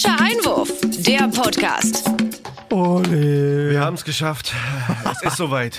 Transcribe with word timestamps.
Falscher 0.00 0.18
Einwurf, 0.18 0.72
der 0.82 1.28
Podcast. 1.28 2.08
Ole. 2.70 3.70
Wir 3.70 3.80
haben 3.80 3.96
es 3.96 4.04
geschafft. 4.04 4.54
Es 5.12 5.22
ist 5.22 5.36
soweit. 5.36 5.78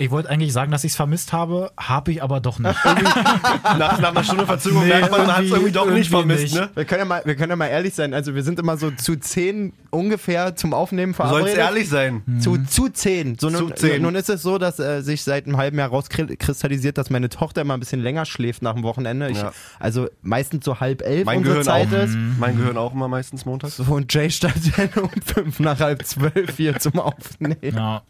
Ich 0.00 0.12
wollte 0.12 0.30
eigentlich 0.30 0.52
sagen, 0.52 0.70
dass 0.70 0.84
ich 0.84 0.92
es 0.92 0.96
vermisst 0.96 1.32
habe, 1.32 1.72
habe 1.76 2.12
ich 2.12 2.22
aber 2.22 2.38
doch 2.40 2.60
nicht. 2.60 2.72
Nach, 2.84 3.98
nach 4.00 4.10
einer 4.10 4.22
Stunde 4.22 4.46
Verzögerung 4.46 4.84
Nee, 4.84 4.90
merkt 4.90 5.10
man, 5.10 5.26
man 5.26 5.36
hat 5.36 5.44
es 5.44 5.50
irgendwie 5.50 5.56
irgendwie- 5.66 5.72
doch 5.72 5.84
nicht 5.86 6.10
irgendwie 6.12 6.34
vermisst, 6.36 6.42
nicht. 6.44 6.54
ne? 6.54 6.70
Wir 6.74 6.84
können, 6.84 6.98
ja 7.00 7.04
mal, 7.04 7.22
wir 7.24 7.34
können 7.34 7.50
ja 7.50 7.56
mal 7.56 7.66
ehrlich 7.66 7.94
sein. 7.94 8.14
Also, 8.14 8.34
wir 8.36 8.42
sind 8.44 8.60
immer 8.60 8.76
so 8.76 8.92
zu 8.92 9.16
zehn 9.16 9.72
ungefähr 9.90 10.54
zum 10.54 10.72
Aufnehmen 10.72 11.12
Du 11.12 11.16
verabredet. 11.16 11.46
sollst 11.48 11.58
ehrlich 11.58 11.88
sein. 11.88 12.22
Zu, 12.40 12.58
zu 12.64 12.88
zehn. 12.90 13.36
So, 13.40 13.50
nun, 13.50 13.68
Zu 13.68 13.74
zehn. 13.74 14.00
nun 14.02 14.14
ist 14.14 14.28
es 14.30 14.42
so, 14.42 14.58
dass 14.58 14.78
äh, 14.78 15.02
sich 15.02 15.22
seit 15.24 15.46
einem 15.46 15.56
halben 15.56 15.76
Jahr 15.78 15.88
rauskristallisiert, 15.88 16.96
dass 16.96 17.10
meine 17.10 17.28
Tochter 17.28 17.62
immer 17.62 17.74
ein 17.74 17.80
bisschen 17.80 18.00
länger 18.00 18.24
schläft 18.24 18.62
nach 18.62 18.74
dem 18.74 18.84
Wochenende. 18.84 19.28
Ich, 19.30 19.38
Ja. 19.38 19.52
Also 19.80 20.08
meistens 20.22 20.64
so 20.64 20.78
halb 20.78 21.02
elf 21.02 21.24
Mein 21.26 21.38
unsere 21.38 21.58
Gehirn 21.58 21.68
auch. 21.86 21.90
Zeit 21.90 22.04
ist. 22.04 22.16
Mein 22.38 22.56
Gehirn 22.56 22.76
auch 22.76 22.92
immer 22.94 23.08
meistens 23.08 23.44
montags. 23.44 23.76
So, 23.78 23.82
und 23.92 24.12
Jay 24.14 24.30
stand 24.30 24.54
dann 24.78 24.90
um 25.02 25.10
fünf 25.24 25.58
nach 25.60 25.80
halb 25.80 26.04
zwölf 26.06 26.56
hier 26.56 26.78
zum 26.78 27.00
Aufnehmen. 27.00 27.56
ja. 27.62 28.02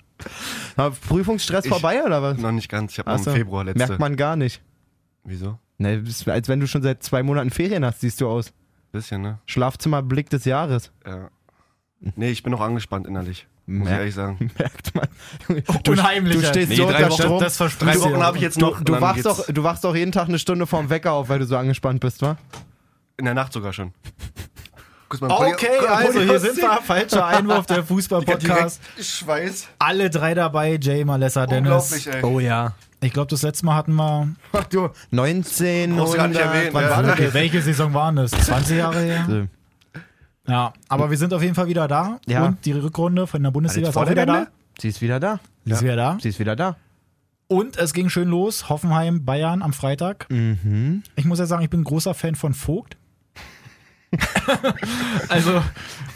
Prüfungsstress 1.09 1.65
Ich- 1.65 1.71
vorbei 1.71 2.03
oder 2.05 2.23
was? 2.23 2.39
Noch 2.39 2.53
nicht 2.53 2.69
ganz. 2.69 2.93
Ich 2.93 2.99
habe 2.99 3.11
noch 3.11 3.19
so. 3.19 3.31
im 3.31 3.37
Februar 3.37 3.65
letzte. 3.65 3.79
Merkt 3.87 4.01
man 4.01 4.17
gar 4.17 4.37
nicht. 4.37 4.61
Wieso? 5.25 5.59
Ne, 5.79 5.99
bist- 5.99 6.29
als 6.29 6.49
wenn 6.49 6.61
du 6.61 6.67
schon 6.67 6.83
seit 6.83 7.03
zwei 7.03 7.23
Monaten 7.23 7.51
Ferien 7.51 7.85
hast, 7.85 8.01
siehst 8.01 8.21
du 8.21 8.29
aus. 8.29 8.53
Bisschen, 8.93 9.23
ne? 9.23 9.39
Schlafzimmerblick 9.47 10.31
des 10.31 10.45
Jahres. 10.45 10.91
Ja. 11.07 11.29
Nee, 12.17 12.31
ich 12.31 12.43
bin 12.43 12.53
noch 12.53 12.61
angespannt 12.61 13.07
innerlich. 13.07 13.47
Muss 13.67 13.87
ich 13.87 13.91
Mer- 13.91 13.99
ehrlich 14.01 14.15
sagen. 14.15 14.51
Merkt 14.59 14.95
man. 14.95 15.09
Unheimlich. 15.89 16.37
Du 16.37 16.43
stehst 16.47 16.71
Nee, 16.71 16.77
so 16.77 16.85
drei 16.89 16.97
unter 17.05 17.11
Wochen- 17.11 17.23
Strom. 17.23 17.41
Das 17.41 17.57
verspricht 17.59 17.97
Drei 17.97 18.01
Wochen 18.01 18.23
habe 18.23 18.37
ich 18.39 18.43
jetzt 18.43 18.59
noch. 18.59 18.79
Du, 18.79 18.95
du, 18.95 19.01
wachst 19.01 19.27
doch, 19.27 19.47
du 19.47 19.63
wachst 19.63 19.85
doch 19.85 19.95
jeden 19.95 20.13
Tag 20.13 20.29
eine 20.29 20.39
Stunde 20.39 20.67
vorm 20.67 20.89
Wecker 20.91 21.13
auf, 21.13 21.29
weil 21.29 21.39
du 21.39 21.45
so 21.47 21.57
angespannt 21.57 22.01
bist, 22.01 22.23
wa? 22.23 22.39
In 23.19 23.25
der 23.27 23.35
Nacht 23.35 23.53
sogar 23.53 23.73
schon. 23.73 23.93
Okay, 25.11 25.79
also 25.89 26.21
hier 26.21 26.39
sind 26.39 26.57
wir. 26.59 26.81
Falscher 26.83 27.27
Einwurf, 27.27 27.67
der 27.67 27.83
Fußball-Podcast. 27.85 28.81
Schweiß. 29.01 29.69
Alle 29.79 30.11
drei 30.11 30.35
dabei, 30.35 30.79
Jay, 30.81 31.05
Malessa, 31.05 31.47
Dennis. 31.47 32.07
ey. 32.07 32.23
Oh 32.23 32.41
ja. 32.41 32.75
Ich 33.01 33.13
glaube, 33.13 33.29
das 33.31 33.43
letzte 33.43 33.65
Mal 33.65 33.77
hatten 33.77 33.95
wir. 33.95 34.29
Ach 34.53 34.65
du, 34.71 34.91
19, 35.11 35.97
Brauchst 35.97 36.13
du 36.15 36.17
gar 36.17 36.29
nicht 36.29 36.41
erwähnen, 36.41 36.71
wann 36.73 36.85
ja. 36.85 36.91
war 36.91 37.03
das 37.03 37.35
welche 37.35 37.63
Saison 37.63 37.95
waren 37.95 38.17
das? 38.17 38.33
20 38.33 38.77
Jahre 38.77 39.01
her? 39.01 39.25
So. 39.29 39.47
Ja, 40.53 40.73
aber 40.89 41.11
wir 41.11 41.17
sind 41.17 41.33
auf 41.35 41.43
jeden 41.43 41.55
Fall 41.55 41.69
wieder 41.69 41.87
da. 41.89 42.19
Ja. 42.27 42.47
Und 42.47 42.65
die 42.65 42.73
Rückrunde 42.73 43.27
von 43.27 43.43
der 43.43 43.51
Bundesliga 43.51 43.89
Jetzt 43.89 43.97
ist 43.97 44.03
auch 44.03 44.11
wieder 44.11 44.27
da. 44.27 44.47
Sie 44.81 44.89
ist 44.89 45.01
wieder 45.01 45.21
da. 45.21 45.41
Sie 45.65 45.73
ist 45.73 45.83
wieder 45.83 45.97
da. 45.97 46.19
Sie 46.21 46.29
ist 46.29 46.39
wieder 46.39 46.57
da. 46.57 46.77
Und 47.49 47.77
es 47.79 47.93
ging 47.95 48.09
schön 48.11 48.29
los. 48.29 48.69
Hoffenheim, 48.69 49.25
Bayern 49.25 49.63
am 49.63 49.73
Freitag. 49.73 50.27
Mhm. 50.31 51.03
Ich 51.17 51.25
muss 51.25 51.39
ja 51.39 51.47
sagen, 51.47 51.63
ich 51.63 51.71
bin 51.71 51.81
ein 51.81 51.85
großer 51.85 52.15
Fan 52.15 52.35
von 52.35 52.53
Vogt. 52.55 52.97
also 55.29 55.63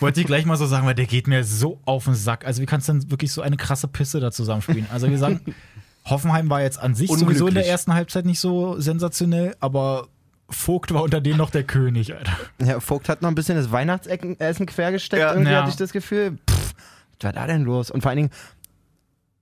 wollte 0.01 0.21
ich 0.21 0.27
gleich 0.27 0.45
mal 0.47 0.57
so 0.57 0.67
sagen, 0.67 0.87
weil 0.87 0.95
der 0.95 1.07
geht 1.07 1.27
mir 1.27 1.45
so 1.45 1.81
auf 1.85 2.05
den 2.05 2.15
Sack. 2.15 2.47
Also 2.47 2.63
wie 2.63 2.67
kannst 2.67 2.89
du 2.89 2.93
denn 2.93 3.11
wirklich 3.11 3.33
so 3.33 3.43
eine 3.43 3.57
krasse 3.57 3.89
Pisse 3.89 4.21
da 4.21 4.31
zusammenspielen? 4.31 4.87
Also 4.91 5.09
wir 5.11 5.19
sagen, 5.19 5.41
Hoffenheim 6.05 6.51
war 6.51 6.63
jetzt 6.63 6.79
an 6.81 6.95
sich 6.95 7.11
sowieso 7.11 7.47
in 7.47 7.55
der 7.55 7.67
ersten 7.67 7.95
Halbzeit 7.95 8.25
nicht 8.25 8.41
so 8.41 8.79
sensationell, 8.81 9.55
aber 9.61 10.09
Vogt 10.51 10.93
war 10.93 11.03
unter 11.03 11.21
denen 11.21 11.39
noch 11.39 11.51
der 11.51 11.63
König, 11.65 12.15
Alter. 12.15 12.33
Herr 12.63 12.81
Vogt 12.81 13.09
hat 13.09 13.23
noch 13.23 13.29
ein 13.29 13.35
bisschen 13.35 13.57
das 13.57 13.71
Weihnachtsessen 13.71 14.67
quergesteckt, 14.67 15.21
Ja. 15.23 15.33
irgendwie 15.33 15.53
Ja. 15.53 15.61
hatte 15.61 15.71
ich 15.71 15.77
das 15.77 15.93
Gefühl. 15.93 16.39
Pff, 16.51 16.75
was 17.21 17.25
war 17.25 17.33
da 17.33 17.47
denn 17.47 17.63
los? 17.63 17.91
Und 17.91 18.03
vor 18.03 18.11
allen 18.11 18.17
Dingen, 18.19 18.31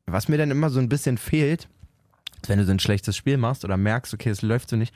was 0.07 0.29
mir 0.29 0.39
dann 0.39 0.51
immer 0.51 0.71
so 0.71 0.79
ein 0.81 0.89
bisschen 0.89 1.19
fehlt, 1.19 1.69
ist, 2.43 2.49
wenn 2.49 2.59
du 2.59 2.65
so 2.65 2.71
ein 2.73 2.79
schlechtes 2.79 3.17
Spiel 3.17 3.39
machst 3.39 3.65
oder 3.65 3.77
merkst, 3.77 4.13
okay, 4.15 4.31
es 4.31 4.43
läuft 4.43 4.71
so 4.71 4.77
nicht, 4.77 4.95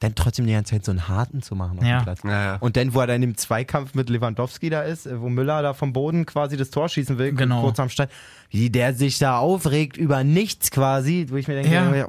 dann 0.00 0.14
trotzdem 0.14 0.46
die 0.46 0.52
ganze 0.52 0.72
Zeit 0.72 0.84
so 0.84 0.90
einen 0.92 1.08
harten 1.08 1.42
zu 1.42 1.54
machen 1.54 1.78
auf 1.78 1.84
Ja. 1.84 1.98
dem 2.00 2.04
Platz. 2.04 2.20
Ja, 2.24 2.30
ja. 2.30 2.56
Und 2.56 2.76
dann, 2.76 2.94
wo 2.94 3.00
er 3.00 3.06
dann 3.06 3.22
im 3.22 3.36
Zweikampf 3.36 3.94
mit 3.94 4.08
Lewandowski 4.10 4.68
da 4.70 4.82
ist, 4.82 5.06
äh, 5.06 5.20
wo 5.20 5.28
Müller 5.28 5.62
da 5.62 5.74
vom 5.74 5.92
Boden 5.92 6.26
quasi 6.26 6.56
das 6.56 6.70
Tor 6.70 6.88
schießen 6.88 7.18
will, 7.18 7.32
Genau. 7.34 7.60
kurz 7.62 7.78
am 7.78 7.88
Start, 7.90 8.10
wie 8.50 8.70
der 8.70 8.94
sich 8.94 9.18
da 9.18 9.38
aufregt 9.38 9.96
über 9.98 10.24
nichts 10.24 10.70
quasi, 10.70 11.26
wo 11.30 11.36
ich 11.36 11.46
mir 11.48 11.54
denke, 11.54 11.72
Ja. 11.72 11.94
ja. 11.94 12.08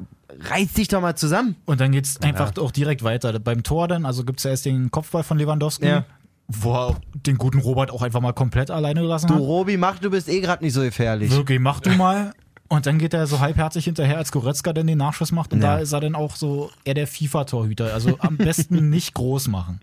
reiß 0.49 0.71
dich 0.73 0.87
doch 0.87 1.01
mal 1.01 1.15
zusammen. 1.15 1.55
Und 1.65 1.81
dann 1.81 1.91
geht's 1.91 2.21
einfach 2.21 2.55
auch 2.57 2.71
direkt 2.71 3.03
weiter. 3.03 3.37
Beim 3.39 3.63
Tor 3.63 3.89
dann, 3.89 4.05
also 4.05 4.23
gibt's 4.23 4.43
ja 4.43 4.51
erst 4.51 4.65
den 4.65 4.89
Kopfball 4.89 5.23
von 5.23 5.37
Lewandowski, 5.37 5.85
Ja. 5.87 6.05
wo 6.47 6.73
er 6.73 6.95
den 7.13 7.37
guten 7.37 7.59
Robert 7.59 7.91
auch 7.91 8.01
einfach 8.01 8.21
mal 8.21 8.31
komplett 8.31 8.71
alleine 8.71 9.01
gelassen 9.01 9.27
Du 9.27 9.33
hat. 9.33 9.41
Robi, 9.41 9.75
mach, 9.75 9.99
du 9.99 10.09
bist 10.09 10.29
eh 10.29 10.39
gerade 10.39 10.63
nicht 10.63 10.71
so 10.73 10.79
gefährlich. 10.81 11.31
Wirklich, 11.31 11.59
mach 11.59 11.81
du 11.81 11.89
mal. 11.91 12.31
Und 12.71 12.85
dann 12.85 12.99
geht 12.99 13.13
er 13.13 13.27
so 13.27 13.41
halbherzig 13.41 13.83
hinterher, 13.83 14.17
als 14.17 14.31
Goretzka 14.31 14.71
dann 14.71 14.87
den 14.87 14.97
Nachschuss 14.97 15.33
macht. 15.33 15.51
Und 15.51 15.61
Ja. 15.61 15.75
da 15.75 15.79
ist 15.81 15.91
er 15.91 15.99
dann 15.99 16.15
auch 16.15 16.37
so 16.37 16.71
eher 16.85 16.93
der 16.93 17.05
FIFA-Torhüter. 17.05 17.93
Also 17.93 18.17
am 18.19 18.37
besten 18.37 18.89
nicht 18.89 19.13
groß 19.13 19.49
machen. 19.49 19.81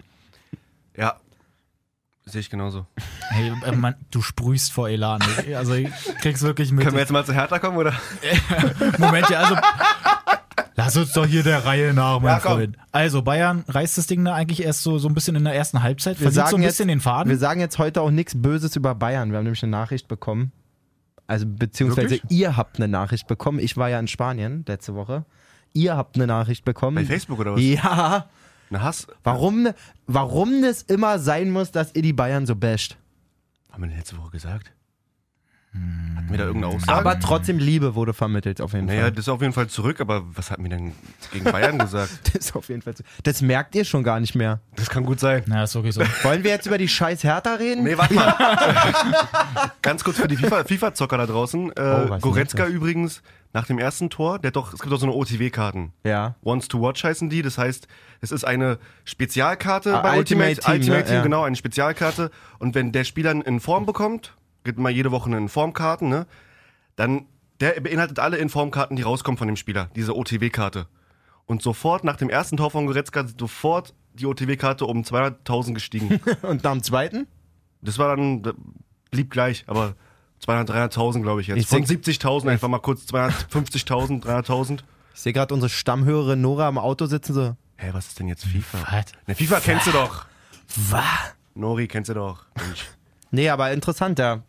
ja. 0.96 1.16
Sehe 2.24 2.40
ich 2.42 2.50
genauso. 2.50 2.86
Hey, 3.30 3.52
äh, 3.64 3.72
Mann, 3.72 3.94
du 4.10 4.20
sprühst 4.22 4.70
vor 4.72 4.88
Elan. 4.90 5.20
Also 5.54 5.72
ich 5.74 5.88
krieg's 6.20 6.42
wirklich 6.42 6.72
mit. 6.72 6.84
Können 6.84 6.96
wir 6.96 7.00
jetzt 7.00 7.10
mal 7.12 7.24
zu 7.24 7.32
Hertha 7.32 7.58
kommen, 7.58 7.76
oder? 7.78 7.94
Moment, 8.98 9.28
ja, 9.30 9.38
also. 9.40 9.56
Lass 10.76 10.94
uns 10.98 11.12
doch 11.12 11.24
hier 11.26 11.42
der 11.42 11.64
Reihe 11.64 11.92
nach, 11.94 12.20
mein 12.20 12.32
Ja. 12.34 12.40
Freund. 12.40 12.76
Also, 12.92 13.22
Bayern 13.22 13.64
reißt 13.68 13.96
das 13.98 14.06
Ding 14.08 14.24
da 14.26 14.34
eigentlich 14.34 14.62
erst 14.62 14.82
so, 14.82 14.98
so 14.98 15.08
ein 15.08 15.14
bisschen 15.14 15.36
in 15.36 15.44
der 15.44 15.54
ersten 15.54 15.82
Halbzeit, 15.82 16.20
Wir 16.20 16.30
verliert 16.30 16.48
so 16.50 16.56
ein 16.56 16.62
bisschen 16.62 16.88
jetzt- 16.88 16.96
den 16.96 17.00
Faden. 17.00 17.30
Wir 17.30 17.38
sagen 17.38 17.60
jetzt 17.60 17.78
heute 17.78 18.00
auch 18.02 18.10
nichts 18.10 18.34
Böses 18.40 18.76
über 18.76 18.94
Bayern. 18.94 19.30
Wir 19.30 19.38
haben 19.38 19.44
nämlich 19.44 19.62
eine 19.62 19.72
Nachricht 19.72 20.06
bekommen. 20.08 20.52
Also 21.28 21.46
beziehungsweise 21.46 22.10
Wirklich? 22.10 22.38
ihr 22.40 22.56
habt 22.56 22.78
eine 22.78 22.88
Nachricht 22.88 23.28
bekommen. 23.28 23.60
Ich 23.60 23.76
war 23.76 23.88
ja 23.88 24.00
in 24.00 24.08
Spanien 24.08 24.64
letzte 24.66 24.94
Woche. 24.94 25.24
Ihr 25.74 25.96
habt 25.96 26.16
eine 26.16 26.26
Nachricht 26.26 26.64
bekommen. 26.64 26.96
Bei 26.96 27.04
Facebook 27.04 27.38
oder 27.38 27.54
was? 27.54 27.60
Ja. 27.62 28.28
Eine 28.70 28.82
Hass. 28.82 29.06
Warum, 29.22 29.68
warum 30.06 30.62
das 30.62 30.82
immer 30.82 31.18
sein 31.18 31.50
muss, 31.50 31.70
dass 31.70 31.94
ihr 31.94 32.02
die 32.02 32.12
Bayern 32.12 32.46
so 32.46 32.56
basht. 32.56 32.96
Haben 33.70 33.84
wir 33.88 33.96
letzte 33.96 34.16
Woche 34.18 34.30
gesagt? 34.30 34.72
Hatten 35.72 36.30
wir 36.30 36.38
da 36.38 36.44
irgendeine 36.44 36.74
Aussage? 36.74 36.98
Aber 36.98 37.20
trotzdem 37.20 37.58
Liebe 37.58 37.94
wurde 37.94 38.12
vermittelt 38.14 38.60
auf 38.60 38.72
jeden 38.72 38.86
naja, 38.86 39.02
Fall. 39.02 39.10
das 39.12 39.20
ist 39.20 39.28
auf 39.28 39.40
jeden 39.42 39.52
Fall 39.52 39.68
zurück, 39.68 40.00
aber 40.00 40.22
was 40.34 40.50
hatten 40.50 40.62
wir 40.64 40.70
denn 40.70 40.92
gegen 41.32 41.44
Bayern 41.44 41.78
gesagt? 41.78 42.10
Das 42.34 42.46
ist 42.46 42.56
auf 42.56 42.68
jeden 42.68 42.82
Fall 42.82 42.96
so. 42.96 43.04
Das 43.22 43.42
merkt 43.42 43.74
ihr 43.74 43.84
schon 43.84 44.02
gar 44.02 44.18
nicht 44.18 44.34
mehr. 44.34 44.60
Das 44.76 44.88
kann 44.90 45.04
gut 45.04 45.20
sein. 45.20 45.42
Na, 45.46 45.64
ist 45.64 45.74
wirklich 45.74 45.94
so. 45.94 46.00
Wollen 46.22 46.42
wir 46.42 46.50
jetzt 46.50 46.66
über 46.66 46.78
die 46.78 46.88
scheiß 46.88 47.22
Hertha 47.22 47.54
reden? 47.54 47.84
Nee, 47.84 47.96
warte 47.98 48.14
mal. 48.14 48.34
Ganz 49.82 50.02
kurz 50.04 50.16
für 50.18 50.28
die 50.28 50.36
FIFA- 50.36 50.64
FIFA-Zocker 50.66 51.16
da 51.18 51.26
draußen. 51.26 51.70
Äh, 51.76 52.06
Oh, 52.10 52.18
Goretzka 52.18 52.66
übrigens 52.66 53.22
nach 53.52 53.66
dem 53.66 53.78
ersten 53.78 54.10
Tor, 54.10 54.38
der 54.38 54.48
hat 54.48 54.56
doch, 54.56 54.72
es 54.74 54.80
gibt 54.80 54.92
doch 54.92 54.98
so 55.00 55.06
eine 55.06 55.14
OTW-Karten. 55.14 55.92
Ja. 56.04 56.34
Wants 56.42 56.68
to 56.68 56.80
Watch 56.82 57.02
heißen 57.04 57.30
die. 57.30 57.42
Das 57.42 57.56
heißt, 57.58 57.88
es 58.20 58.30
ist 58.32 58.44
eine 58.44 58.78
Spezialkarte 59.04 59.96
Ah, 59.98 60.02
bei 60.02 60.18
Ultimate 60.18 60.50
Ultimate, 60.50 60.60
Team, 60.60 60.72
Ultimate 60.74 60.98
ne? 61.00 61.04
Team, 61.06 61.14
Ja. 61.16 61.22
genau, 61.22 61.42
eine 61.44 61.56
Spezialkarte. 61.56 62.30
Und 62.58 62.74
wenn 62.74 62.92
der 62.92 63.04
Spieler 63.04 63.30
in 63.46 63.60
Form 63.60 63.86
bekommt, 63.86 64.34
gibt 64.68 64.78
mal 64.78 64.90
jede 64.90 65.10
Woche 65.10 65.26
eine 65.30 65.38
Informkarten, 65.38 66.10
ne? 66.10 66.26
Dann, 66.96 67.24
der 67.60 67.80
beinhaltet 67.80 68.18
alle 68.18 68.36
Informkarten, 68.36 68.96
die 68.96 69.02
rauskommen 69.02 69.38
von 69.38 69.46
dem 69.46 69.56
Spieler, 69.56 69.88
diese 69.96 70.14
OTW-Karte. 70.14 70.86
Und 71.46 71.62
sofort 71.62 72.04
nach 72.04 72.16
dem 72.16 72.28
ersten 72.28 72.58
Tor 72.58 72.70
von 72.70 72.84
Goretzka 72.86 73.24
sofort 73.38 73.94
die 74.12 74.26
OTW-Karte 74.26 74.84
um 74.84 75.02
200.000 75.02 75.72
gestiegen. 75.72 76.20
Und 76.42 76.62
nach 76.64 76.72
dem 76.72 76.82
zweiten? 76.82 77.26
Das 77.80 77.96
war 77.98 78.14
dann, 78.14 78.42
das 78.42 78.54
blieb 79.10 79.30
gleich, 79.30 79.64
aber 79.66 79.94
200.000, 80.46 80.92
300.000 80.92 81.22
glaube 81.22 81.40
ich 81.40 81.46
jetzt. 81.46 81.58
Ich 81.58 81.66
Von 81.66 81.84
denk- 81.84 82.04
70.000 82.04 82.50
einfach 82.50 82.68
mal 82.68 82.80
kurz 82.80 83.04
250.000, 83.06 84.22
300.000. 84.24 84.80
Ich 85.14 85.20
sehe 85.20 85.32
gerade 85.32 85.54
unsere 85.54 85.70
Stammhörerin 85.70 86.42
Nora 86.42 86.68
im 86.68 86.76
Auto 86.76 87.06
sitzen 87.06 87.32
so. 87.32 87.56
Hä, 87.78 87.88
was 87.92 88.08
ist 88.08 88.18
denn 88.20 88.28
jetzt 88.28 88.44
FIFA? 88.44 88.78
Was? 88.90 89.06
Ne, 89.26 89.34
FIFA 89.34 89.60
kennst 89.60 89.86
du 89.86 89.92
doch. 89.92 90.26
Was? 90.90 91.02
Nori 91.54 91.88
kennst 91.88 92.10
du 92.10 92.14
doch. 92.14 92.44
Mensch. 92.56 92.84
Nee, 93.30 93.48
aber 93.48 93.72
interessant, 93.72 94.18
ja. 94.18 94.42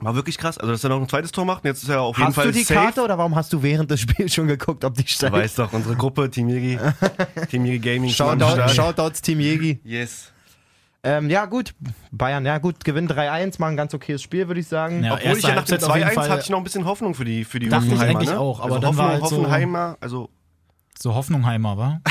War 0.00 0.14
wirklich 0.14 0.38
krass. 0.38 0.58
Also, 0.58 0.70
dass 0.72 0.84
er 0.84 0.90
noch 0.90 1.00
ein 1.00 1.08
zweites 1.08 1.32
Tor 1.32 1.44
macht 1.44 1.64
und 1.64 1.68
jetzt 1.68 1.82
ist 1.82 1.88
er 1.88 2.00
auf 2.02 2.16
jeden 2.16 2.28
Hast 2.28 2.34
Fall 2.36 2.46
du 2.46 2.52
die 2.52 2.62
safe. 2.62 2.74
Karte 2.80 3.02
oder 3.02 3.18
warum 3.18 3.34
hast 3.34 3.52
du 3.52 3.62
während 3.62 3.90
des 3.90 4.00
Spiels 4.00 4.32
schon 4.32 4.46
geguckt, 4.46 4.84
ob 4.84 4.94
die 4.94 5.02
Du 5.02 5.08
steigt? 5.10 5.32
weißt 5.32 5.58
doch, 5.58 5.72
unsere 5.72 5.96
Gruppe, 5.96 6.30
Team 6.30 6.48
Yegi, 6.48 6.78
Team 7.50 7.64
Yegi 7.64 7.78
Gaming. 7.80 8.10
Shoutout. 8.10 8.68
Shoutouts 8.72 9.20
Team 9.22 9.40
Jegi. 9.40 9.80
Yes. 9.82 10.32
Ähm, 11.02 11.30
ja, 11.30 11.46
gut. 11.46 11.74
Bayern, 12.10 12.44
ja, 12.44 12.58
gut. 12.58 12.84
Gewinn 12.84 13.08
3-1, 13.08 13.60
mal 13.60 13.68
ein 13.68 13.76
ganz 13.76 13.94
okayes 13.94 14.20
Spiel, 14.22 14.46
würde 14.48 14.60
ich 14.60 14.66
sagen. 14.68 15.02
Ja, 15.04 15.14
Obwohl 15.14 15.36
ich 15.38 15.42
ja 15.44 15.54
nach 15.54 15.64
dem 15.64 15.72
Halbzeit 15.72 15.84
auf 15.84 15.96
jeden 15.96 16.08
2-1 16.10 16.14
Fall- 16.14 16.28
hatte 16.30 16.42
ich 16.42 16.50
noch 16.50 16.58
ein 16.58 16.64
bisschen 16.64 16.84
Hoffnung 16.84 17.14
für 17.14 17.24
die, 17.24 17.44
für 17.44 17.58
die 17.60 17.68
Dachte 17.68 17.86
ich 17.86 17.92
Hoffenheimer. 17.92 18.18
eigentlich 18.18 18.30
ne? 18.30 18.38
auch, 18.40 18.60
aber 18.60 18.74
also 18.76 18.78
dann 18.80 18.88
Hoffnung, 18.90 19.04
war 19.06 19.12
halt 19.12 19.26
so- 19.28 19.36
Hoffenheimer, 19.38 19.96
also 20.00 20.28
So 20.98 21.14
Hoffnungheimer, 21.14 21.76
wa? 21.78 22.00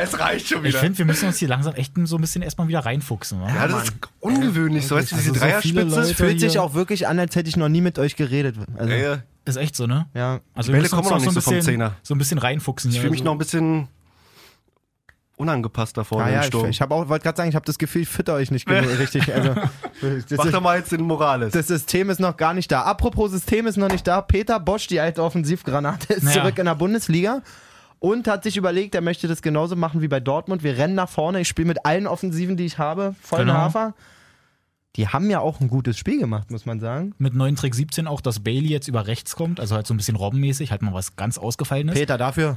es 0.00 0.18
reicht 0.18 0.48
schon 0.48 0.58
Ich 0.64 0.68
wieder. 0.70 0.78
finde, 0.80 0.98
wir 0.98 1.04
müssen 1.04 1.26
uns 1.26 1.38
hier 1.38 1.48
langsam 1.48 1.74
echt 1.74 1.92
so 2.04 2.16
ein 2.16 2.20
bisschen 2.20 2.42
erstmal 2.42 2.68
wieder 2.68 2.80
reinfuchsen, 2.80 3.40
wa? 3.40 3.48
ja, 3.48 3.68
das 3.68 3.84
ist 3.84 3.92
ungewöhnlich, 4.20 4.86
so 4.86 4.96
weißt 4.96 5.12
du, 5.12 5.16
diese 5.16 5.30
Also 5.30 5.40
so 5.40 5.46
Dreierspitze. 5.46 5.82
Leute- 6.00 6.14
Fühlt 6.14 6.40
sich 6.40 6.58
auch 6.58 6.74
wirklich 6.74 7.06
an, 7.08 7.18
als 7.18 7.34
hätte 7.36 7.48
ich 7.48 7.56
noch 7.56 7.68
nie 7.68 7.80
mit 7.80 7.98
euch 7.98 8.16
geredet. 8.16 8.56
Also, 8.76 8.90
Ja, 8.90 8.96
ja. 8.96 9.12
ja. 9.14 9.18
Ist 9.44 9.56
echt 9.56 9.76
so, 9.76 9.86
ne? 9.86 10.06
Also 10.12 10.40
Die 10.62 10.68
wir 10.68 10.72
Bälle 10.80 10.88
kommen 10.88 11.02
noch 11.02 11.08
so 11.10 11.14
ein 11.14 11.20
nicht 11.22 11.34
so 11.34 11.40
vom 11.40 11.54
bisschen, 11.54 11.72
Zehner. 11.74 11.92
so 12.02 12.14
ein 12.14 12.18
bisschen 12.18 12.38
reinfuchsen 12.38 12.90
Ich 12.90 12.98
fühle 12.98 13.10
mich 13.10 13.20
also. 13.20 13.24
noch 13.26 13.34
ein 13.36 13.38
bisschen 13.38 13.88
unangepasst 15.36 15.96
da 15.98 16.02
vorne 16.04 16.24
Ah, 16.24 16.28
ja, 16.30 16.34
im 16.36 16.40
ich, 16.40 16.46
Sturm. 16.46 16.70
ich 16.70 16.80
habe 16.80 16.94
auch, 16.94 17.08
wollte 17.08 17.22
gerade 17.24 17.36
sagen, 17.36 17.50
ich 17.50 17.54
habe 17.54 17.66
das 17.66 17.76
Gefühl, 17.78 18.02
ich 18.02 18.08
fütter 18.08 18.34
euch 18.34 18.50
nicht 18.50 18.66
genug, 18.66 18.98
richtig. 18.98 19.32
Also, 19.34 19.50
das, 20.00 20.38
Mach 20.38 20.46
ist, 20.46 20.54
doch 20.54 20.62
mal 20.62 20.78
jetzt 20.78 20.92
den 20.92 21.02
Morales. 21.02 21.52
das 21.52 21.66
System 21.66 22.08
ist 22.08 22.20
noch 22.20 22.36
gar 22.38 22.54
nicht 22.54 22.72
da. 22.72 22.82
Apropos 22.82 23.32
System 23.32 23.66
ist 23.66 23.76
noch 23.76 23.90
nicht 23.90 24.06
da. 24.06 24.22
Peter 24.22 24.58
Bosch, 24.58 24.86
die 24.86 24.98
alte 24.98 25.22
Offensivgranate, 25.22 26.14
ist 26.14 26.22
Naja. 26.22 26.40
zurück 26.40 26.58
in 26.58 26.64
der 26.64 26.74
Bundesliga. 26.74 27.42
Und 27.98 28.28
hat 28.28 28.42
sich 28.42 28.56
überlegt, 28.56 28.94
er 28.94 29.00
möchte 29.00 29.26
das 29.26 29.40
genauso 29.42 29.74
machen 29.74 30.02
wie 30.02 30.08
bei 30.08 30.20
Dortmund. 30.20 30.62
Wir 30.62 30.76
rennen 30.76 30.94
nach 30.94 31.08
vorne, 31.08 31.40
ich 31.40 31.48
spiele 31.48 31.68
mit 31.68 31.86
allen 31.86 32.06
Offensiven, 32.06 32.56
die 32.56 32.66
ich 32.66 32.78
habe, 32.78 33.14
voll 33.20 33.40
Genau. 33.40 33.54
Hafer. 33.54 33.94
Die 34.96 35.08
haben 35.08 35.28
ja 35.28 35.40
auch 35.40 35.60
ein 35.60 35.68
gutes 35.68 35.98
Spiel 35.98 36.18
gemacht, 36.18 36.50
muss 36.50 36.64
man 36.64 36.80
sagen. 36.80 37.14
Mit 37.18 37.34
neuen 37.34 37.56
Trick 37.56 37.74
17 37.74 38.06
auch, 38.06 38.20
dass 38.20 38.40
Bailey 38.40 38.68
jetzt 38.68 38.88
über 38.88 39.06
rechts 39.06 39.36
kommt, 39.36 39.60
also 39.60 39.74
halt 39.74 39.86
so 39.86 39.92
ein 39.92 39.98
bisschen 39.98 40.16
Robbenmäßig, 40.16 40.70
halt 40.70 40.80
mal 40.82 40.94
was 40.94 41.16
ganz 41.16 41.36
Ausgefallenes. 41.36 41.94
Peter, 41.94 42.16
dafür. 42.16 42.56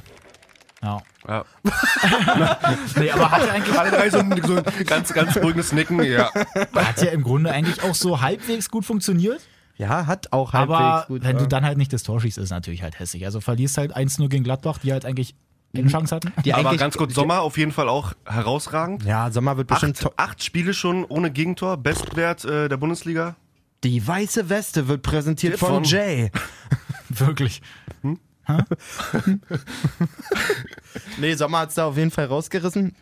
Ja. 0.82 1.02
Ja. 1.28 1.44
Nee, 2.96 3.12
aber 3.12 3.32
hat 3.32 3.46
ja 3.46 3.52
eigentlich 3.52 3.78
Alle 3.78 3.92
drei 3.92 4.10
so 4.10 4.20
ein, 4.20 4.42
so 4.46 4.56
ein 4.56 4.64
ganz, 4.86 5.14
ganz 5.14 5.36
ruhiges 5.38 5.74
Nicken. 5.74 6.02
Ja. 6.04 6.32
hat 6.76 7.02
ja 7.02 7.12
im 7.12 7.24
Grunde 7.24 7.52
eigentlich 7.52 7.84
auch 7.84 7.96
so 7.96 8.22
halbwegs 8.22 8.70
gut 8.70 8.86
funktioniert. 8.86 9.42
Ja, 9.80 10.06
hat 10.06 10.31
auch 10.34 10.54
halbwegs 10.54 10.78
Aber 10.80 11.06
gut. 11.08 11.24
wenn 11.24 11.38
du 11.38 11.44
ja. 11.44 11.48
dann 11.50 11.66
halt 11.66 11.78
nicht 11.80 11.92
das 11.94 12.04
Tor 12.04 12.20
schießt, 12.22 12.38
ist 12.38 12.50
natürlich 12.52 12.84
halt 12.84 13.00
hässlich. 13.00 13.26
Also 13.26 13.40
verlierst 13.42 13.78
halt 13.78 13.96
1-0 13.96 14.28
gegen 14.30 14.44
Gladbach, 14.44 14.78
die 14.78 14.92
halt 14.92 15.06
eigentlich 15.06 15.34
Mhm. 15.72 15.81
eine 15.81 15.90
Chance 15.92 16.16
hatten. 16.16 16.34
die 16.44 16.54
Aber 16.56 16.76
ganz 16.78 16.98
kurz, 16.98 17.14
Sommer 17.14 17.42
auf 17.42 17.58
jeden 17.58 17.72
Fall 17.72 17.90
auch 17.90 18.14
herausragend. 18.26 19.04
Ja, 19.06 19.30
Sommer 19.31 19.56
wird 19.56 19.68
bestimmt. 19.68 20.04
Acht, 20.04 20.14
acht 20.18 20.44
Spiele 20.44 20.74
schon 20.74 21.06
ohne 21.06 21.30
Gegentor, 21.31 21.78
Bestwert 21.78 22.44
äh, 22.44 22.68
der 22.70 22.78
Bundesliga. 22.78 23.36
Die 23.84 24.06
weiße 24.06 24.50
Weste 24.50 24.88
wird 24.88 25.04
präsentiert 25.04 25.58
Von- 25.60 25.70
von 25.70 25.84
Jay. 25.84 26.31
Wirklich. 27.10 27.62
Nee, 31.20 31.36
Sommer 31.36 31.60
hat 31.60 31.70
es 31.70 31.76
da 31.76 31.86
auf 31.86 31.98
jeden 31.98 32.12
Fall 32.12 32.26
rausgerissen. 32.26 32.96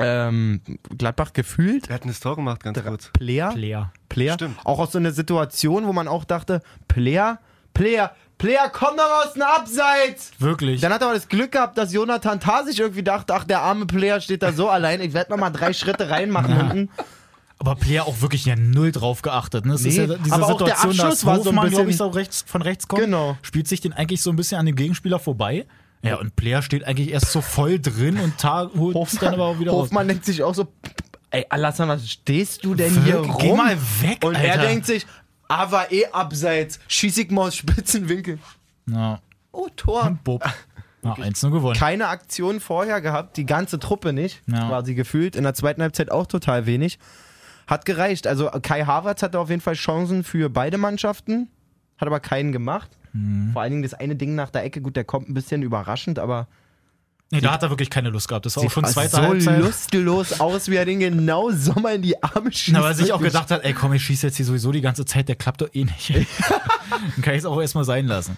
Ähm, 0.00 0.60
Gladbach 0.98 1.32
gefühlt. 1.32 1.88
Wer 1.88 1.96
hat 1.96 2.04
das 2.04 2.20
Tor 2.20 2.36
gemacht, 2.36 2.62
ganz 2.62 2.82
kurz? 2.82 3.10
Player. 3.12 3.52
Player. 3.52 3.92
Player. 4.08 4.34
Stimmt. 4.34 4.58
Auch 4.64 4.78
aus 4.80 4.92
so 4.92 4.98
einer 4.98 5.12
Situation, 5.12 5.86
wo 5.86 5.92
man 5.92 6.08
auch 6.08 6.24
dachte, 6.24 6.62
Player, 6.88 7.38
Player, 7.74 8.14
Player, 8.38 8.68
komm 8.72 8.96
doch 8.96 9.24
aus 9.26 9.32
dem 9.34 9.42
Abseits! 9.42 10.32
Wirklich. 10.38 10.80
Dann 10.80 10.92
hat 10.92 11.00
er 11.02 11.06
aber 11.08 11.14
das 11.14 11.28
Glück 11.28 11.52
gehabt, 11.52 11.78
dass 11.78 11.92
Jonathan 11.92 12.40
Tah 12.40 12.64
sich 12.64 12.80
irgendwie 12.80 13.02
dachte, 13.04 13.34
ach, 13.34 13.44
der 13.44 13.60
arme 13.62 13.86
Player 13.86 14.20
steht 14.20 14.42
da 14.42 14.52
so 14.52 14.68
allein, 14.70 15.00
ich 15.00 15.12
werde 15.14 15.30
nochmal 15.30 15.52
drei 15.52 15.72
Schritte 15.72 16.10
reinmachen 16.10 16.56
hinten. 16.72 16.90
Aber 17.60 17.76
Player 17.76 18.04
auch 18.06 18.20
wirklich 18.20 18.44
ja 18.44 18.56
null 18.56 18.90
drauf 18.90 19.22
geachtet. 19.22 19.64
Ne? 19.64 19.74
Es 19.74 19.84
ist 19.86 19.96
Nee, 19.96 20.04
ja 20.06 20.16
diese 20.18 20.34
aber 20.34 20.46
auch 20.46 20.58
der 20.58 20.74
Situation, 20.76 20.90
Abschluss 20.90 21.10
dass 21.20 21.26
war 21.26 21.40
so 21.40 21.50
ein 21.50 21.54
glaube 21.54 21.68
ich, 21.68 21.76
bisschen- 21.86 21.96
so 21.98 22.08
rechts, 22.08 22.44
von 22.46 22.62
rechts 22.62 22.88
kommt. 22.88 23.02
Genau. 23.02 23.38
Spielt 23.42 23.68
sich 23.68 23.80
den 23.80 23.92
eigentlich 23.92 24.20
so 24.22 24.30
ein 24.30 24.36
bisschen 24.36 24.58
an 24.58 24.66
dem 24.66 24.74
Gegenspieler 24.74 25.20
vorbei. 25.20 25.64
Ja, 26.04 26.16
und 26.16 26.36
Player 26.36 26.62
steht 26.62 26.84
eigentlich 26.84 27.10
erst 27.10 27.32
so 27.32 27.40
voll 27.40 27.80
drin 27.80 28.18
und 28.20 28.42
holt 28.44 28.96
es 29.08 29.18
dann 29.18 29.34
aber 29.34 29.44
auch 29.46 29.58
wieder 29.58 29.72
raus. 29.72 29.84
Hofmann 29.86 30.06
denkt 30.08 30.24
sich 30.24 30.42
auch 30.42 30.54
so, 30.54 30.68
ey, 31.30 31.46
Alassane, 31.48 31.92
was 31.94 32.08
stehst 32.08 32.64
du 32.64 32.74
denn 32.74 33.02
hier 33.04 33.16
rum? 33.18 33.36
Geh 33.38 33.52
mal 33.54 33.76
weg, 34.02 34.18
Und 34.24 34.34
er 34.34 34.52
Alter. 34.52 34.66
denkt 34.66 34.86
sich, 34.86 35.06
aber 35.48 35.90
eh 35.92 36.06
abseits, 36.06 36.78
schieß 36.88 37.16
ich 37.18 37.30
mal 37.30 37.48
aus 37.48 37.56
Spitzenwinkel. 37.56 38.38
Ja, 38.86 39.20
Oh, 39.52 39.68
Tor. 39.76 40.18
Bob. 40.24 40.44
Ja, 41.02 41.12
1-0 41.14 41.50
gewonnen. 41.50 41.76
keine 41.78 42.08
Aktion 42.08 42.60
vorher 42.60 43.00
gehabt, 43.00 43.36
die 43.36 43.46
ganze 43.46 43.78
Truppe 43.78 44.12
nicht, 44.12 44.42
Ja. 44.46 44.68
quasi 44.68 44.94
gefühlt. 44.94 45.36
In 45.36 45.44
der 45.44 45.54
zweiten 45.54 45.80
Halbzeit 45.82 46.10
auch 46.10 46.26
total 46.26 46.66
wenig. 46.66 46.98
Hat 47.66 47.84
gereicht. 47.84 48.26
Also 48.26 48.50
Kai 48.62 48.84
Havertz 48.84 49.22
hatte 49.22 49.38
auf 49.38 49.48
jeden 49.48 49.60
Fall 49.62 49.74
Chancen 49.74 50.24
für 50.24 50.50
beide 50.50 50.76
Mannschaften, 50.76 51.48
hat 51.98 52.08
aber 52.08 52.20
keinen 52.20 52.52
gemacht. 52.52 52.90
Mhm. 53.14 53.52
Vor 53.52 53.62
allen 53.62 53.70
Dingen 53.70 53.82
das 53.82 53.94
eine 53.94 54.16
Ding 54.16 54.34
nach 54.34 54.50
der 54.50 54.64
Ecke, 54.64 54.80
gut, 54.80 54.96
der 54.96 55.04
kommt 55.04 55.28
ein 55.28 55.34
bisschen 55.34 55.62
überraschend, 55.62 56.18
aber 56.18 56.46
Nee, 57.30 57.40
da 57.40 57.52
hat 57.52 57.62
er 57.62 57.70
wirklich 57.70 57.90
keine 57.90 58.10
Lust 58.10 58.28
gehabt. 58.28 58.46
Das 58.46 58.56
war 58.56 58.64
auch 58.64 58.70
schon 58.70 58.84
sieht 58.84 58.92
zweite 58.94 59.16
so 59.16 59.22
Halbzeit. 59.22 59.60
lustlos 59.60 60.40
aus, 60.40 60.68
wie 60.68 60.76
er 60.76 60.84
den 60.84 61.00
genau 61.00 61.50
Sommer 61.50 61.94
in 61.94 62.02
die 62.02 62.22
Arme 62.22 62.52
schießt. 62.52 62.68
Na, 62.72 62.82
weil 62.82 62.92
er 62.92 62.94
sich 62.94 63.12
auch 63.12 63.20
gedacht 63.20 63.50
hat, 63.50 63.64
ey 63.64 63.72
komm, 63.72 63.92
ich 63.94 64.04
schieße 64.04 64.26
jetzt 64.26 64.36
hier 64.36 64.46
sowieso 64.46 64.70
die 64.70 64.82
ganze 64.82 65.04
Zeit, 65.04 65.28
der 65.28 65.34
klappt 65.34 65.62
doch 65.62 65.68
eh 65.72 65.84
nicht. 65.84 66.14
Dann 66.14 66.26
kann 67.22 67.34
ich 67.34 67.40
es 67.40 67.44
auch 67.46 67.60
erstmal 67.60 67.84
sein 67.84 68.06
lassen. 68.06 68.36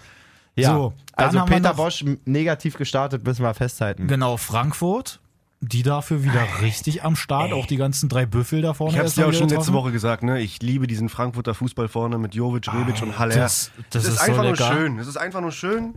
ja. 0.55 0.73
So, 0.73 0.93
also 1.13 1.43
Peter 1.45 1.73
Bosch 1.73 2.03
negativ 2.25 2.77
gestartet, 2.77 3.23
müssen 3.25 3.43
wir 3.43 3.53
festhalten. 3.53 4.07
Genau, 4.07 4.37
Frankfurt. 4.37 5.19
Die 5.59 5.81
dafür 5.81 6.23
wieder 6.23 6.45
richtig 6.61 7.03
am 7.03 7.15
Start. 7.15 7.51
Auch 7.51 7.65
die 7.65 7.77
ganzen 7.77 8.09
drei 8.09 8.25
Büffel 8.27 8.61
da 8.61 8.73
vorne. 8.75 8.93
Ich 8.93 8.99
hab's 8.99 9.07
erst 9.09 9.17
dir 9.17 9.21
mal 9.21 9.29
auch 9.29 9.33
schon 9.33 9.49
letzte. 9.49 9.73
Woche 9.73 9.91
gesagt, 9.91 10.21
ne? 10.21 10.39
Ich 10.39 10.61
liebe 10.61 10.85
diesen 10.85 11.09
Frankfurter 11.09 11.55
Fußball 11.55 11.87
vorne 11.87 12.19
mit 12.19 12.35
Jovic, 12.35 12.71
Rebic 12.71 13.01
und 13.01 13.17
Haller. 13.17 13.35
das- 13.35 13.71
das 13.89 14.03
es 14.03 14.09
ist, 14.09 14.13
ist 14.15 14.25
so 14.25 14.31
einfach 14.31 14.43
nur 14.43 14.51
lecker. 14.51 14.71
schön. 14.73 14.99
Es 14.99 15.07
ist 15.07 15.17
einfach 15.17 15.41
nur 15.41 15.51
schön. 15.51 15.95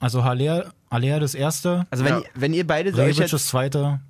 Also 0.00 0.24
Haller, 0.24 0.72
Haller 0.90 1.20
das 1.20 1.34
erste, 1.34 1.86
Also 1.90 2.04
wenn, 2.04 2.14
Ja. 2.14 2.18
ihr, 2.20 2.24
wenn 2.34 2.54
ihr 2.54 2.66
beide 2.66 2.96
Rebic 2.96 3.18
jetzt 3.18 3.32
das 3.34 3.46
zweite 3.46 4.00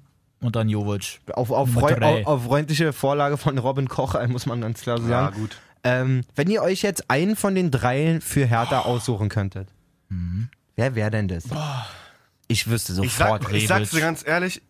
und 0.41 0.55
dann 0.55 0.69
Jovic. 0.69 1.21
auf, 1.33 1.51
auf, 1.51 1.69
Nummer 1.69 1.81
freu 1.89 1.95
drei. 1.97 2.21
auf, 2.21 2.27
auf 2.27 2.45
freundliche 2.45 2.93
Vorlage 2.93 3.37
von 3.37 3.59
Robin 3.59 3.89
Koch, 3.89 4.15
äh, 4.15 4.29
muss 4.29 4.47
man 4.47 4.61
ganz 4.61 4.81
klar 4.81 4.99
so 4.99 5.05
Ja, 5.05 5.25
sagen. 5.27 5.37
gut. 5.41 5.57
Ähm, 5.83 6.23
wenn 6.37 6.49
ihr 6.49 6.63
euch 6.63 6.83
jetzt 6.83 7.11
einen 7.11 7.35
von 7.37 7.55
den 7.57 7.71
dreien 7.73 8.21
für 8.21 8.47
Hertha 8.47 8.81
aussuchen 8.81 9.29
könntet, 9.29 9.69
wer 10.77 10.95
wäre 10.95 11.11
denn 11.11 11.27
das? 11.29 11.45
Ich 12.47 12.69
wüsste 12.69 12.93
Ich, 13.03 13.13
sag, 13.15 13.41
sofort. 13.43 13.53
ich 13.53 13.67
sag's 13.67 13.91
dir 13.91 14.01
ganz 14.01 14.25
ehrlich, 14.27 14.63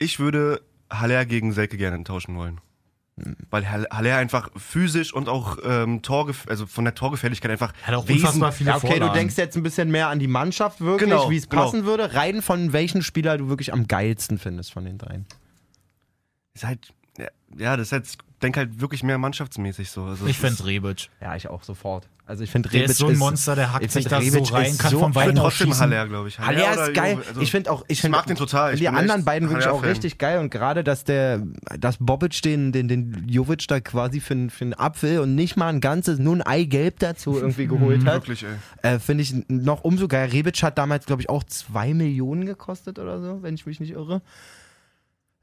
ich 0.00 0.18
würde 0.18 0.60
Haller 0.90 1.24
gegen 1.26 1.52
Selke 1.52 1.76
gerne 1.76 2.02
tauschen 2.02 2.36
wollen. 2.36 2.60
Weil 3.50 3.70
Hall- 3.70 3.86
Haller 3.90 4.16
einfach 4.16 4.48
physisch 4.56 5.12
und 5.12 5.28
auch 5.28 5.58
ähm, 5.62 6.00
Torgef 6.00 6.46
also 6.48 6.64
von 6.66 6.84
der 6.86 6.94
Torgefälligkeit 6.94 7.50
einfach 7.50 7.74
Hat 7.82 7.94
auch 7.94 8.08
unfassbar 8.08 8.50
viele 8.50 8.70
ja, 8.70 8.76
okay, 8.76 8.86
Vorlagen. 8.86 9.12
du 9.12 9.18
denkst 9.18 9.36
jetzt 9.36 9.56
ein 9.56 9.62
bisschen 9.62 9.90
mehr 9.90 10.08
an 10.08 10.18
die 10.18 10.26
Mannschaft 10.26 10.80
wirklich, 10.80 11.10
Genau, 11.10 11.28
wie 11.30 11.36
es 11.36 11.48
genau. 11.48 11.64
passen 11.64 11.84
würde. 11.84 12.14
Rein 12.14 12.40
von 12.40 12.72
welchen 12.72 13.02
Spieler 13.02 13.36
du 13.36 13.48
wirklich 13.50 13.74
am 13.74 13.86
geilsten 13.86 14.38
findest 14.38 14.72
von 14.72 14.86
den 14.86 14.96
dreien. 14.96 15.26
ist 16.54 16.64
halt, 16.64 16.94
ja, 17.18 17.28
ja, 17.58 17.76
das 17.76 17.88
ist 17.88 17.92
halt, 17.92 18.18
denke 18.42 18.60
halt 18.60 18.80
wirklich 18.80 19.02
mehr 19.02 19.18
mannschaftsmäßig 19.18 19.90
so. 19.90 20.04
Also 20.04 20.26
Ich 20.26 20.38
fände 20.38 20.64
Rebic. 20.64 21.10
Ja, 21.20 21.36
ich 21.36 21.48
auch 21.48 21.62
sofort. 21.62 22.08
Also 22.26 22.44
ich 22.44 22.50
finde 22.50 22.68
Der 22.68 22.82
Rebic 22.82 22.90
ist 22.92 22.98
so 22.98 23.08
ein 23.08 23.18
Monster, 23.18 23.56
der 23.56 23.72
hackt 23.72 23.84
ich 23.84 23.90
sich 23.90 24.04
da 24.06 24.20
so 24.22 24.24
Rebic 24.38 24.52
rein, 24.52 24.66
ist 24.70 24.78
kann 24.78 24.90
so 24.92 25.00
vom 25.00 25.16
aus 25.16 25.34
trotzdem. 25.34 25.76
Haller, 25.76 26.06
glaube 26.06 26.28
ich. 26.28 26.38
Haller 26.38 26.72
oder 26.74 26.86
ist 26.86 26.94
geil. 26.94 27.18
Also- 27.28 27.40
ich 27.40 27.50
finde 27.50 27.72
auch, 27.72 27.82
ich, 27.88 27.90
ich 27.98 28.00
find 28.02 28.12
mag 28.12 28.26
den 28.26 28.36
total. 28.36 28.72
Ich 28.74 28.78
die 28.80 28.88
anderen 28.88 29.24
beiden 29.24 29.48
wirklich 29.48 29.66
auch 29.66 29.70
Haller-Fan. 29.72 29.88
richtig 29.90 30.18
geil 30.18 30.38
und 30.38 30.48
gerade, 30.50 30.84
dass 30.84 31.02
der, 31.02 31.42
dass 31.78 31.96
Bobic 31.98 32.40
den, 32.42 32.70
den, 32.70 32.86
den 32.86 33.24
Jovic 33.28 33.66
da 33.66 33.80
quasi 33.80 34.20
für, 34.20 34.34
einen- 34.34 34.50
für 34.50 34.64
einen 34.64 34.74
Apfel 34.74 35.18
und 35.18 35.34
nicht 35.34 35.56
mal 35.56 35.68
ein 35.68 35.80
ganzes, 35.80 36.20
nur 36.20 36.36
ein 36.36 36.42
Eigelb 36.42 37.00
dazu 37.00 37.36
irgendwie 37.36 37.66
geholt 37.66 38.04
hat, 38.04 38.14
Wirklich, 38.14 38.44
ey. 38.44 38.90
äh, 38.94 38.98
finde 39.00 39.22
ich 39.24 39.34
noch 39.48 39.82
umso 39.82 40.06
geil. 40.06 40.28
Rebic 40.30 40.62
hat 40.62 40.78
damals, 40.78 41.06
glaube 41.06 41.22
ich, 41.22 41.28
auch 41.28 41.42
zwei 41.42 41.92
Millionen 41.94 42.46
gekostet 42.46 43.00
oder 43.00 43.20
so, 43.20 43.42
wenn 43.42 43.54
ich 43.56 43.66
mich 43.66 43.80
nicht 43.80 43.90
irre. 43.92 44.22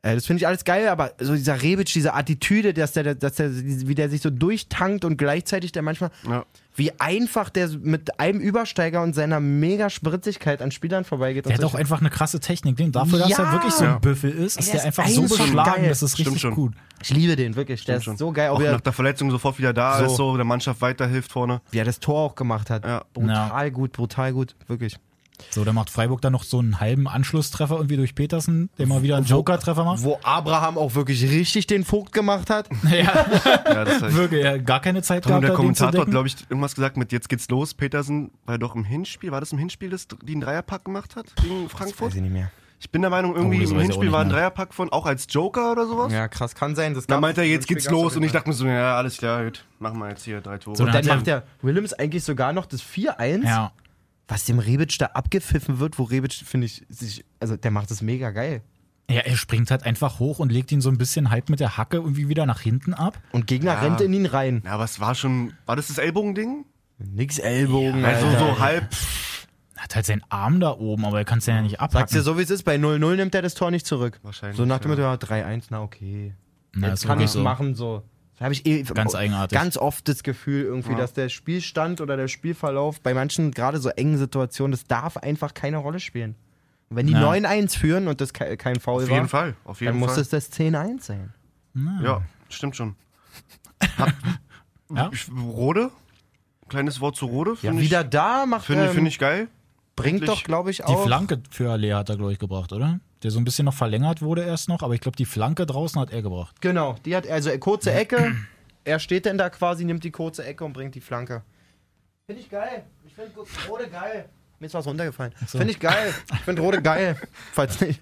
Äh, 0.04 0.14
das 0.16 0.26
finde 0.28 0.42
ich 0.42 0.48
alles 0.48 0.64
geil, 0.64 0.88
aber 0.90 1.14
so 1.20 1.34
dieser 1.34 1.62
Rebic, 1.62 1.88
diese 1.92 2.14
Attitüde, 2.14 2.74
dass 2.74 2.92
der, 2.94 3.16
dass 3.16 3.34
der, 3.36 3.50
wie 3.54 3.96
der 3.96 4.10
sich 4.10 4.22
so 4.22 4.30
durchtankt 4.30 5.04
und 5.06 5.18
gleichzeitig 5.18 5.72
der 5.72 5.82
manchmal, 5.82 6.12
Ja. 6.30 6.46
wie 6.76 6.92
einfach 7.00 7.50
der 7.50 7.68
mit 7.82 8.20
einem 8.20 8.40
Übersteiger 8.40 9.02
und 9.02 9.16
seiner 9.16 9.40
mega 9.40 9.90
Spritzigkeit 9.90 10.62
an 10.62 10.70
Spielern 10.70 11.04
vorbeigeht. 11.04 11.48
Der 11.48 11.56
hat 11.56 11.64
auch 11.64 11.74
einfach 11.74 12.00
eine 12.00 12.12
krasse 12.12 12.40
Technik. 12.40 12.78
Den- 12.78 12.92
Dafür, 12.92 13.18
dass 13.20 13.30
Ja. 13.30 13.46
er 13.46 13.52
wirklich 13.54 13.74
so 13.74 13.86
ein 13.86 13.90
Ja. 13.92 13.98
Büffel 14.00 14.30
ist, 14.30 14.60
ist 14.60 14.68
der 14.72 14.82
der 14.82 14.90
ist 14.90 15.00
einfach 15.00 15.08
so 15.12 15.22
beschlagen, 15.24 15.82
geil. 15.82 15.90
das 15.90 16.04
ist 16.04 16.12
Stimmt 16.14 16.28
richtig 16.28 16.42
schon. 16.42 16.54
gut. 16.54 16.74
Ich 17.01 17.10
liebe 17.10 17.36
den 17.36 17.56
wirklich, 17.56 17.84
der 17.84 17.98
ist 17.98 18.04
schon. 18.04 18.18
so 18.18 18.32
geil, 18.32 18.50
Auch 18.50 18.58
auch 18.58 18.62
nach 18.62 18.82
der 18.82 18.94
Verletzung 18.94 19.32
sofort 19.32 19.58
wieder 19.58 19.74
da 19.74 19.98
So. 20.00 20.06
ist, 20.06 20.16
so 20.16 20.36
der 20.36 20.46
Mannschaft 20.46 20.80
weiterhilft 20.82 21.32
vorne. 21.32 21.62
wie 21.72 21.80
er 21.80 21.86
das 21.86 22.00
Tor 22.00 22.20
auch 22.22 22.36
gemacht 22.36 22.70
hat. 22.70 22.86
Ja. 22.86 23.04
Brutal 23.13 23.72
gut, 23.72 23.92
brutal 23.94 24.32
gut, 24.34 24.56
wirklich. 24.68 24.96
So, 25.51 25.63
dann 25.63 25.75
macht 25.75 25.89
Freiburg 25.89 26.22
dann 26.22 26.34
noch 26.34 26.44
so 26.44 26.60
einen 26.60 26.79
halben 26.79 27.08
Anschlusstreffer 27.08 27.75
irgendwie 27.75 27.98
durch 27.98 28.15
Petersen, 28.15 28.70
der 28.77 28.88
mal 28.88 29.03
wieder 29.03 29.17
einen 29.17 29.25
Joker-Treffer 29.25 29.84
macht. 29.84 30.03
Wo 30.03 30.20
Abraham 30.24 30.77
auch 30.77 30.96
wirklich 30.96 31.22
richtig 31.24 31.67
den 31.67 31.84
Vogt 31.86 32.12
gemacht 32.12 32.50
hat. 32.50 32.67
Ja, 32.84 33.25
Ja, 33.65 33.86
das 33.86 34.01
ist 34.01 34.15
wirklich, 34.15 34.46
hat 34.46 34.65
gar 34.65 34.79
keine 34.82 35.01
Zeit 35.03 35.25
Und 35.25 35.29
gehabt, 35.29 35.44
der 35.44 35.51
da 35.51 35.56
Kommentator 35.56 36.01
hat, 36.01 36.10
glaube 36.10 36.27
ich, 36.27 36.36
irgendwas 36.50 36.74
gesagt 36.75 36.98
mit 36.98 37.12
jetzt 37.12 37.29
geht's 37.29 37.48
los. 37.50 37.74
Petersen 37.74 38.32
war 38.46 38.58
doch 38.58 38.75
im 38.75 38.84
Hinspiel, 38.84 39.32
war 39.32 39.39
das 39.39 39.51
im 39.51 39.58
Hinspiel, 39.60 39.89
das 39.89 40.08
die 40.08 40.32
einen 40.34 40.41
Dreierpack 40.41 40.86
gemacht 40.86 41.15
hat 41.15 41.27
gegen 41.41 41.70
Frankfurt? 41.70 42.10
Weiß 42.10 42.15
ich 42.15 42.22
nicht 42.22 42.34
mehr. 42.34 42.51
Ich 42.79 42.91
bin 42.91 43.01
der 43.01 43.10
Meinung, 43.10 43.36
irgendwie 43.36 43.58
Oh, 43.58 43.62
das 43.62 43.72
im 43.72 43.79
Hinspiel 43.79 44.12
war 44.12 44.22
ein. 44.22 44.29
Dreierpack 44.29 44.72
von, 44.74 44.91
auch 44.91 45.08
als 45.08 45.25
Joker 45.29 45.72
oder 45.72 45.88
sowas. 45.88 46.13
Ja, 46.13 46.27
krass, 46.27 46.53
kann 46.53 46.75
sein. 46.75 46.94
Das 46.94 47.08
Dann 47.08 47.22
meinte 47.22 47.41
er, 47.41 47.48
jetzt 47.48 47.63
das 47.63 47.67
geht's 47.70 47.89
los 47.89 48.15
und 48.15 48.22
ich 48.24 48.32
dachte 48.32 48.50
mir 48.50 48.53
so, 48.56 48.67
ja, 48.67 48.96
alles 48.98 49.17
klar, 49.17 49.44
gut, 49.46 49.65
machen 49.79 49.98
wir 50.00 50.10
jetzt 50.10 50.24
hier 50.25 50.41
drei 50.41 50.58
Tore. 50.60 50.75
So, 50.77 50.84
Und 50.84 50.94
dann 50.94 51.06
er- 51.08 51.15
macht 51.15 51.25
der 51.27 51.44
Willems 51.63 51.94
eigentlich 51.94 52.24
sogar 52.24 52.53
noch 52.53 52.67
das 52.67 52.82
4-1, 52.84 53.44
Ja, 53.46 53.72
was 54.27 54.46
dem 54.46 54.60
Rebic 54.60 54.98
da 55.00 55.07
abgepfiffen 55.07 55.79
wird, 55.79 55.98
wo 56.00 56.03
Rebic, 56.03 56.34
finde 56.34 56.65
ich, 56.65 56.86
sich, 56.89 57.24
also 57.39 57.55
der 57.57 57.72
macht 57.72 57.89
das 57.91 58.01
mega 58.01 58.31
geil. 58.31 58.62
ja, 59.10 59.22
er 59.22 59.38
springt 59.38 59.72
halt 59.72 59.84
einfach 59.84 60.19
hoch 60.19 60.39
und 60.39 60.51
legt 60.51 60.72
ihn 60.72 60.81
so 60.81 60.89
ein 60.89 60.98
bisschen 60.98 61.29
halb 61.29 61.50
mit 61.50 61.60
der 61.62 61.77
Hacke 61.77 61.98
irgendwie 61.98 62.27
wieder 62.27 62.46
nach 62.46 62.60
hinten 62.60 62.93
ab. 62.93 63.17
Und 63.31 63.48
Gegner 63.48 63.74
Ja. 63.75 63.79
rennt 63.81 64.01
in 64.01 64.12
ihn 64.13 64.25
rein. 64.25 64.62
ja, 64.65 64.72
aber 64.72 64.84
es 64.84 65.00
war 65.00 65.15
schon, 65.15 65.53
war 65.65 65.75
das 65.77 65.88
das 65.88 65.98
Ellbogending? 65.98 66.65
Nix 67.00 67.38
Ellbogen, 67.39 68.03
Also 68.03 68.25
Alter. 68.25 68.39
so 68.39 68.60
halb, 68.60 68.88
Er 69.75 69.84
hat 69.84 69.96
halt 69.96 70.05
seinen 70.07 70.24
Arm 70.29 70.60
da 70.60 70.72
oben, 70.72 71.05
aber 71.05 71.19
er 71.19 71.25
kann 71.25 71.38
es 71.38 71.46
ja 71.46 71.62
nicht 71.62 71.77
Sagst 71.79 71.93
dir 71.93 72.00
abhacken. 72.00 72.22
so, 72.24 72.38
wie 72.38 72.41
es 72.41 72.50
ist, 72.50 72.63
bei 72.63 72.75
0-0 72.77 73.15
nimmt 73.15 73.34
er 73.36 73.43
das 73.43 73.53
Tor 73.53 73.69
nicht 73.72 73.86
zurück. 73.86 74.19
Wahrscheinlich, 74.24 74.57
So 74.57 74.65
nach 74.65 74.79
dem 74.79 74.91
ja. 74.91 74.98
Motto, 74.98 75.01
ja, 75.03 75.43
3-1, 75.46 75.65
na 75.69 75.84
okay. 75.84 76.34
Na, 76.74 76.89
Jetzt 76.89 77.05
kann 77.05 77.22
ich 77.22 77.29
so. 77.29 77.41
machen, 77.43 77.75
so. 77.75 78.01
Das 78.38 78.46
habe 78.46 78.53
ich 78.53 78.65
eh 78.67 78.84
Ganz 78.84 79.15
eigenartig. 79.15 79.58
ganz 79.58 79.77
oft 79.77 80.08
das 80.08 80.22
Gefühl 80.24 80.63
irgendwie, 80.63 80.96
dass 80.96 81.13
der 81.13 81.27
Spielstand 81.29 82.01
oder 82.01 82.17
der 82.17 82.27
Spielverlauf 82.27 83.01
bei 83.01 83.13
manchen 83.15 83.51
gerade 83.51 83.79
so 83.79 83.89
engen 83.89 84.17
Situationen, 84.17 84.72
das 84.72 84.86
darf 84.86 85.17
einfach 85.17 85.53
keine 85.56 85.77
Rolle 85.77 86.00
spielen. 86.00 86.36
Und 86.89 86.98
wenn 86.98 87.08
die 87.08 87.13
Ja. 87.13 87.22
9-1 87.22 87.75
führen 87.77 88.08
und 88.08 88.22
das 88.22 88.34
ke- 88.34 88.56
kein 88.56 88.79
Foul 88.79 89.03
auf 89.03 89.10
war, 89.10 89.15
jeden 89.17 89.27
Fall, 89.27 89.56
auf 89.65 89.82
jeden 89.82 89.94
dann 89.94 90.00
muss 90.00 90.13
Fall. 90.13 90.22
es 90.22 90.29
das 90.29 90.51
10-1 90.51 91.01
sein. 91.03 91.34
ja, 92.03 92.22
stimmt 92.50 92.75
schon. 92.75 92.96
Ja? 94.96 95.10
Ich, 95.12 95.29
Rode? 95.29 95.91
Kleines 96.70 97.01
Wort 97.01 97.15
zu 97.17 97.25
Rode? 97.25 97.58
Ja, 97.62 97.72
ich, 97.74 97.79
wieder 97.79 98.03
da 98.06 98.46
macht 98.46 98.65
finde, 98.67 98.86
ähm, 98.86 98.94
finde 98.94 99.10
ich 99.10 99.20
geil. 99.20 99.50
bringt 99.98 100.22
Eigentlich 100.22 100.29
doch, 100.39 100.44
glaube 100.46 100.72
ich, 100.72 100.77
Die 100.77 100.84
auch. 100.84 101.03
Flanke 101.06 101.41
für 101.50 101.70
Alea 101.72 101.98
hat 101.98 102.10
er, 102.10 102.15
glaube 102.17 102.32
ich, 102.32 102.39
gebracht, 102.39 102.72
oder? 102.72 103.00
Der 103.27 103.31
so 103.34 103.41
ein 103.41 103.43
bisschen 103.43 103.65
noch 103.65 103.74
verlängert 103.74 104.22
wurde 104.22 104.46
erst 104.46 104.69
noch, 104.69 104.84
aber 104.84 104.93
ich 104.93 105.01
glaube, 105.01 105.17
die 105.17 105.25
Flanke 105.25 105.65
draußen 105.65 106.00
hat 106.00 106.12
er 106.12 106.22
gebracht. 106.22 106.62
Genau, 106.62 106.96
die 107.03 107.13
hat 107.13 107.27
also 107.27 107.50
kurze 107.57 107.91
Ecke. 107.91 108.38
er 108.86 109.00
steht 109.00 109.25
dann 109.25 109.38
da 109.38 109.50
quasi, 109.50 109.84
nimmt 109.84 110.05
die 110.05 110.12
kurze 110.12 110.46
Ecke 110.46 110.63
und 110.63 110.72
bringt 110.72 110.96
die 110.96 111.01
Flanke. 111.01 111.41
Finde 112.25 112.41
ich 112.41 112.50
geil. 112.50 112.86
Ich 113.05 113.13
finde 113.13 113.31
Rode 113.67 113.89
geil. 113.89 114.29
Mir 114.60 114.67
ist 114.67 114.74
was 114.75 114.88
runtergefallen. 114.88 115.34
so. 115.46 115.57
Finde 115.57 115.74
ich 115.74 115.79
geil. 115.81 116.13
Ich 116.36 116.39
finde 116.39 116.62
Rode 116.62 116.81
geil. 116.81 117.17
Falls 117.51 117.81
nicht. 117.81 118.00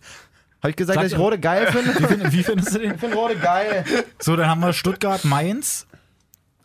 Habe 0.62 0.70
ich 0.70 0.76
gesagt, 0.76 0.98
Sag 0.98 1.04
dass 1.06 1.14
ich. 1.14 1.18
Rode 1.18 1.40
geil 1.40 1.72
finde? 1.72 2.00
Wie, 2.00 2.06
find, 2.06 2.32
wie 2.32 2.44
findest 2.44 2.76
du 2.76 2.80
den? 2.82 2.94
Ich 2.94 3.00
finde 3.00 3.16
Rode 3.16 3.36
geil. 3.38 3.84
So, 4.20 4.36
dann 4.36 4.48
haben 4.48 4.62
wir 4.62 4.74
Stuttgart, 4.74 5.26
Mainz. 5.26 5.88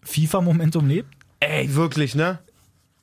FIFA-Momentum 0.02 0.86
lebt. 0.86 1.08
Ey, 1.40 1.74
wirklich, 1.74 2.14
ne? 2.14 2.40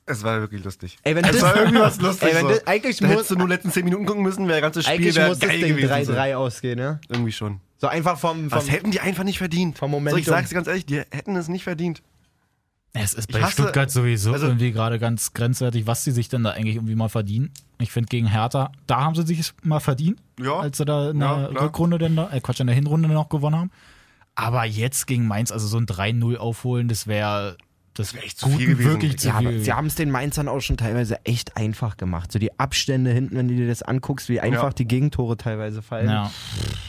Es 0.08 0.22
war 0.24 0.40
wirklich 0.40 0.64
lustig. 0.64 0.96
Ey, 1.02 1.14
wenn 1.14 1.24
Es 1.24 1.32
das, 1.32 1.42
war 1.42 1.56
irgendwie 1.56 1.80
was 1.80 2.00
lustig. 2.00 2.28
ey, 2.28 2.34
wenn 2.36 2.42
so. 2.42 2.48
das, 2.48 2.66
eigentlich 2.66 2.96
da 2.98 3.06
hättest 3.06 3.30
du 3.30 3.34
nur 3.36 3.48
letzten 3.48 3.70
10 3.70 3.84
Minuten 3.84 4.06
gucken 4.06 4.22
müssen, 4.22 4.48
wäre 4.48 4.60
das 4.60 4.62
ganze 4.62 4.82
Spiel 4.82 4.94
eigentlich 4.94 5.16
wär 5.16 5.28
muss 5.28 5.38
das 5.38 5.48
geil 5.50 5.60
Ding 5.60 5.76
gewesen. 5.76 6.04
so. 6.04 6.12
3-3 6.12 6.34
ausgehen, 6.36 6.78
ne? 6.78 7.00
Irgendwie 7.08 7.32
schon. 7.32 7.60
So 7.76 7.86
einfach 7.86 8.18
vom, 8.18 8.48
vom 8.50 8.58
Das 8.58 8.70
hätten 8.70 8.90
die 8.90 9.00
einfach 9.00 9.24
nicht 9.24 9.38
verdient. 9.38 9.78
vom 9.78 9.90
So, 9.90 9.96
Momentum. 9.96 10.18
ich 10.20 10.26
sag's 10.26 10.48
dir 10.48 10.54
ganz 10.56 10.66
ehrlich, 10.66 10.86
die 10.86 10.98
hätten 11.10 11.36
es 11.36 11.48
nicht 11.48 11.64
verdient. 11.64 12.02
Es 12.94 13.12
ist 13.12 13.30
bei 13.30 13.42
hasse- 13.42 13.52
Stuttgart 13.52 13.90
sowieso 13.90 14.32
also- 14.32 14.46
irgendwie 14.46 14.72
gerade 14.72 14.98
ganz 14.98 15.32
grenzwertig, 15.34 15.86
was 15.86 16.04
sie 16.04 16.10
sich 16.10 16.28
denn 16.28 16.42
da 16.42 16.50
eigentlich 16.52 16.76
irgendwie 16.76 16.94
mal 16.94 17.08
verdienen. 17.10 17.50
Ich 17.78 17.92
finde, 17.92 18.08
gegen 18.08 18.26
Hertha, 18.26 18.72
da 18.86 19.02
haben 19.02 19.14
sie 19.14 19.22
sich 19.26 19.52
mal 19.62 19.78
verdient, 19.78 20.18
Ja. 20.40 20.58
als 20.58 20.78
sie 20.78 20.84
da 20.86 21.10
in 21.10 21.20
Ja, 21.20 21.38
der 21.40 21.48
klar. 21.50 21.64
Rückrunde 21.64 21.98
denn 21.98 22.16
da, 22.16 22.30
äh 22.32 22.40
Quatsch, 22.40 22.60
in 22.60 22.66
der 22.66 22.74
Hinrunde 22.74 23.08
noch 23.08 23.28
gewonnen 23.28 23.56
haben. 23.56 23.70
Aber 24.34 24.64
jetzt 24.64 25.06
gegen 25.06 25.26
Mainz, 25.26 25.52
also 25.52 25.66
so 25.66 25.76
ein 25.78 25.86
3-0 25.86 26.36
aufholen, 26.38 26.88
das 26.88 27.06
wäre 27.06 27.56
das 27.98 28.14
wär 28.14 28.24
echt 28.24 28.38
zu 28.38 28.48
viel 28.48 28.66
gewesen. 28.68 28.88
wirklich 28.90 29.18
zu 29.18 29.28
Ja, 29.28 29.38
viel. 29.38 29.60
sie 29.60 29.72
haben 29.72 29.86
es 29.86 29.94
den 29.94 30.10
Mainzern 30.10 30.48
auch 30.48 30.60
schon 30.60 30.76
teilweise 30.76 31.24
echt 31.24 31.56
einfach 31.56 31.96
gemacht. 31.96 32.32
So 32.32 32.38
die 32.38 32.58
Abstände 32.58 33.10
hinten, 33.10 33.36
wenn 33.36 33.48
du 33.48 33.54
dir 33.56 33.66
das 33.68 33.82
anguckst, 33.82 34.28
wie 34.28 34.40
einfach 34.40 34.64
Ja. 34.64 34.70
die 34.70 34.86
Gegentore 34.86 35.36
teilweise 35.36 35.82
fallen. 35.82 36.08
Ja. 36.08 36.30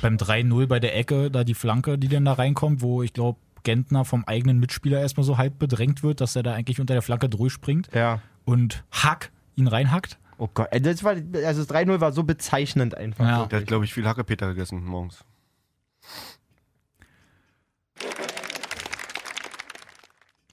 Beim 0.02 0.18
3-0 0.18 0.68
bei 0.68 0.80
der 0.80 0.96
Ecke, 0.98 1.30
da 1.32 1.44
die 1.44 1.54
Flanke, 1.54 1.98
die 1.98 2.08
dann 2.08 2.26
da 2.26 2.34
reinkommt, 2.34 2.82
wo 2.82 3.04
ich 3.04 3.14
glaube, 3.14 3.40
Gentner 3.64 4.06
vom 4.06 4.24
eigenen 4.26 4.60
Mitspieler 4.60 5.02
erstmal 5.02 5.26
so 5.26 5.38
halb 5.38 5.60
bedrängt 5.60 6.02
wird, 6.02 6.22
dass 6.22 6.36
er 6.36 6.44
da 6.44 6.54
eigentlich 6.54 6.80
unter 6.80 6.94
der 6.94 7.02
Flanke 7.02 7.28
durchspringt 7.28 7.90
ja. 7.94 8.22
und 8.46 8.84
Hack 8.92 9.32
ihn 9.56 9.68
reinhackt. 9.68 10.18
Oh 10.38 10.48
Gott, 10.54 10.70
ey, 10.72 10.82
das 10.82 11.04
war, 11.04 11.12
also 11.12 11.64
das 11.64 11.70
3-0 11.70 12.00
war 12.00 12.14
so 12.14 12.24
bezeichnend 12.24 12.96
einfach. 12.96 13.26
Ja. 13.28 13.46
Der 13.48 13.60
hat, 13.60 13.68
glaube 13.68 13.84
ich, 13.84 13.94
viel 13.94 14.08
Hackepeter 14.08 14.48
gegessen 14.48 14.86
morgens. 14.86 15.26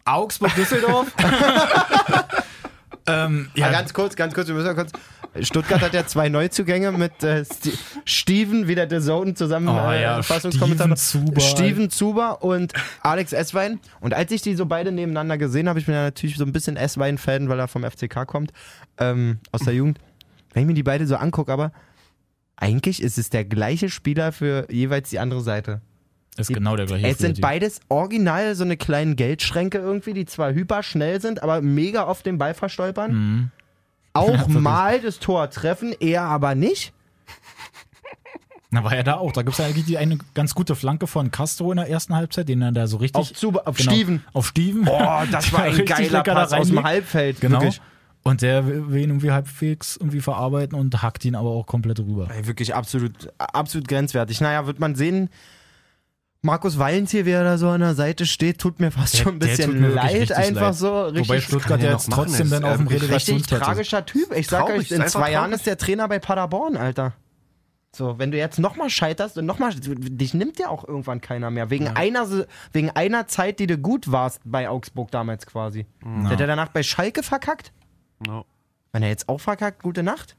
Augsburg-Düsseldorf. 0.06 1.12
ähm, 3.06 3.50
Ja, 3.54 3.66
ja, 3.66 3.72
ganz 3.72 3.92
kurz, 3.92 4.16
ganz 4.16 4.34
kurz, 4.34 4.48
wir 4.48 4.54
müssen 4.54 4.75
kurz. 4.75 4.92
Stuttgart 5.40 5.82
hat 5.82 5.92
ja 5.92 6.06
zwei 6.06 6.28
Neuzugänge 6.28 6.92
mit 6.92 7.22
äh, 7.22 7.44
Sti 7.44 7.72
Steven, 8.04 8.68
wieder 8.68 8.86
der 8.86 9.00
Zone 9.00 9.34
zusammen 9.34 9.68
Oh 9.68 9.90
äh, 9.90 10.02
ja, 10.02 10.22
Fassungskommentator. 10.22 10.96
Steven 10.96 11.26
Zuber. 11.26 11.40
Steven 11.40 11.90
Zuber 11.90 12.42
und 12.42 12.72
Alex 13.02 13.32
Esswein. 13.32 13.80
Und 14.00 14.14
als 14.14 14.30
ich 14.32 14.42
die 14.42 14.54
so 14.54 14.66
beide 14.66 14.92
nebeneinander 14.92 15.36
gesehen 15.36 15.68
habe, 15.68 15.78
ich 15.78 15.86
bin 15.86 15.94
ja 15.94 16.04
natürlich 16.04 16.36
so 16.36 16.44
ein 16.44 16.52
bisschen 16.52 16.76
Esswein-Fan, 16.76 17.48
weil 17.48 17.58
er 17.58 17.68
vom 17.68 17.84
FCK 17.84 18.26
kommt, 18.26 18.52
ähm, 18.98 19.40
aus 19.52 19.62
der 19.62 19.75
Jugend. 19.75 19.98
Wenn 20.52 20.62
ich 20.62 20.66
mir 20.68 20.75
die 20.75 20.82
beide 20.82 21.06
so 21.06 21.16
angucke, 21.16 21.52
aber 21.52 21.72
eigentlich 22.56 23.02
ist 23.02 23.18
es 23.18 23.28
der 23.28 23.44
gleiche 23.44 23.90
Spieler 23.90 24.32
für 24.32 24.66
jeweils 24.72 25.10
die 25.10 25.18
andere 25.18 25.42
Seite. 25.42 25.82
Ist 26.38 26.49
genau 26.49 26.76
der 26.76 26.87
gleiche. 26.87 27.07
Es 27.07 27.19
sind 27.19 27.40
beides 27.40 27.81
original 27.88 28.55
so 28.55 28.64
eine 28.64 28.76
kleinen 28.76 29.16
Geldschränke 29.16 29.78
irgendwie, 29.78 30.12
die 30.12 30.26
zwar 30.26 30.52
hyper 30.52 30.83
schnell 30.83 31.21
sind, 31.21 31.43
aber 31.43 31.61
mega 31.62 32.05
auf 32.05 32.23
den 32.23 32.38
Ball 32.38 32.55
verstolpern. 32.55 33.12
Mhm. 33.12 33.50
Auch 34.12 34.28
wirklich. 34.28 34.59
mal 34.59 35.00
das 35.00 35.19
Tor 35.19 35.50
treffen, 35.50 35.95
er 36.00 36.23
aber 36.23 36.55
nicht. 36.55 36.95
Na, 38.71 38.83
war 38.83 38.97
ja 38.97 39.02
da 39.02 39.14
auch. 39.14 39.33
Da 39.33 39.43
gibt 39.43 39.52
es 39.52 39.59
ja 39.59 39.66
eigentlich 39.66 39.85
die 39.85 39.97
eine 39.97 40.19
ganz 40.35 40.55
gute 40.55 40.75
Flanke 40.75 41.07
von 41.07 41.31
Castro 41.31 41.71
in 41.71 41.76
der 41.76 41.88
ersten 41.88 42.14
Halbzeit, 42.14 42.49
den 42.49 42.62
er 42.62 42.73
da 42.73 42.87
so 42.87 42.97
richtig. 42.97 43.21
Auf, 43.21 43.33
Zuba, 43.33 43.62
auf 43.64 43.76
genau, 43.76 43.93
Steven. 43.93 44.25
Auf 44.33 44.47
Steven. 44.49 44.88
Oh, 44.88 45.23
das 45.31 45.52
war 45.55 45.62
ein 45.62 45.85
geiler 45.85 46.23
Pass 46.23 46.52
aus 46.52 46.69
dem. 46.69 46.83
Halbfeld. 46.83 47.40
Genau. 47.40 47.61
Wirklich. 47.61 47.81
Und 48.23 48.43
der 48.43 48.66
will 48.66 48.90
will 48.90 49.02
ihn 49.02 49.11
irgendwie 49.11 49.31
halbwegs 49.31 49.97
irgendwie 49.97 50.21
verarbeiten 50.21 50.76
und 50.76 51.00
hackt 51.00 51.25
ihn 51.25 51.37
aber 51.37 51.50
auch 51.50 51.64
komplett 51.64 52.00
rüber. 52.00 52.28
Ey, 52.28 52.47
wirklich 52.47 52.75
absolut, 52.75 53.33
absolut 53.38 53.87
grenzwertig. 53.87 54.40
Naja, 54.40 54.66
wird 54.66 54.81
man 54.81 54.97
sehen. 54.97 55.31
Markus 56.47 56.79
Wallens 56.79 57.11
hier, 57.11 57.26
wie 57.26 57.31
er 57.33 57.45
da 57.45 57.59
so 57.59 57.69
an 57.69 57.81
der 57.81 57.95
Seite 57.95 58.25
steht, 58.25 58.59
tut 58.59 58.81
mir 58.81 58.91
fast 58.91 59.15
Der- 59.15 59.19
schon 59.25 59.35
ein 59.35 59.38
bisschen 59.38 59.95
leid, 59.95 60.33
einfach 60.33 60.61
leid. 60.62 60.75
so. 60.75 61.03
Richtig, 61.05 61.29
Wobei 61.29 61.41
Stuttgart 61.41 61.83
ja 61.83 61.93
jetzt 61.93 62.11
trotzdem 62.11 62.49
dann 62.49 62.65
auf 62.65 62.76
dem 62.79 62.88
wirklich 62.88 63.11
richtig 63.11 63.43
tragischer 63.47 64.07
Typ. 64.07 64.33
Ich 64.35 64.47
sag 64.47 64.61
Traurig, 64.67 64.79
euch, 64.79 64.91
in 64.93 65.07
zwei 65.09 65.33
Jahren 65.33 65.50
traurig. 65.50 65.57
ist 65.57 65.67
der 65.67 65.76
Trainer 65.76 66.09
bei 66.09 66.19
Paderborn, 66.19 66.76
Alter. 66.76 67.12
So, 67.95 68.19
wenn 68.19 68.31
du 68.31 68.37
jetzt 68.38 68.59
nochmal 68.59 68.91
scheiterst 68.91 69.38
und 69.38 69.47
nochmal, 69.47 69.73
dich 69.75 70.35
nimmt 70.35 70.59
ja 70.59 70.69
auch 70.69 70.87
irgendwann 70.87 71.21
keiner 71.21 71.50
mehr. 71.50 71.71
Wegen, 71.71 71.88
einer, 71.88 72.26
wegen 72.73 72.91
einer 72.91 73.26
Zeit, 73.26 73.59
die 73.59 73.67
du 73.67 73.79
gut 73.79 74.12
warst 74.12 74.41
bei 74.45 74.69
Augsburg 74.69 75.11
damals 75.11 75.47
quasi. 75.47 75.87
Hat 76.25 76.41
er 76.41 76.47
danach 76.47 76.69
bei 76.69 76.83
Schalke 76.83 77.23
verkackt? 77.23 77.73
No. 78.26 78.45
Wenn 78.93 79.03
er 79.03 79.09
jetzt 79.09 79.29
auch 79.29 79.41
verkackt, 79.41 79.83
gute 79.83 80.03
Nacht. 80.03 80.37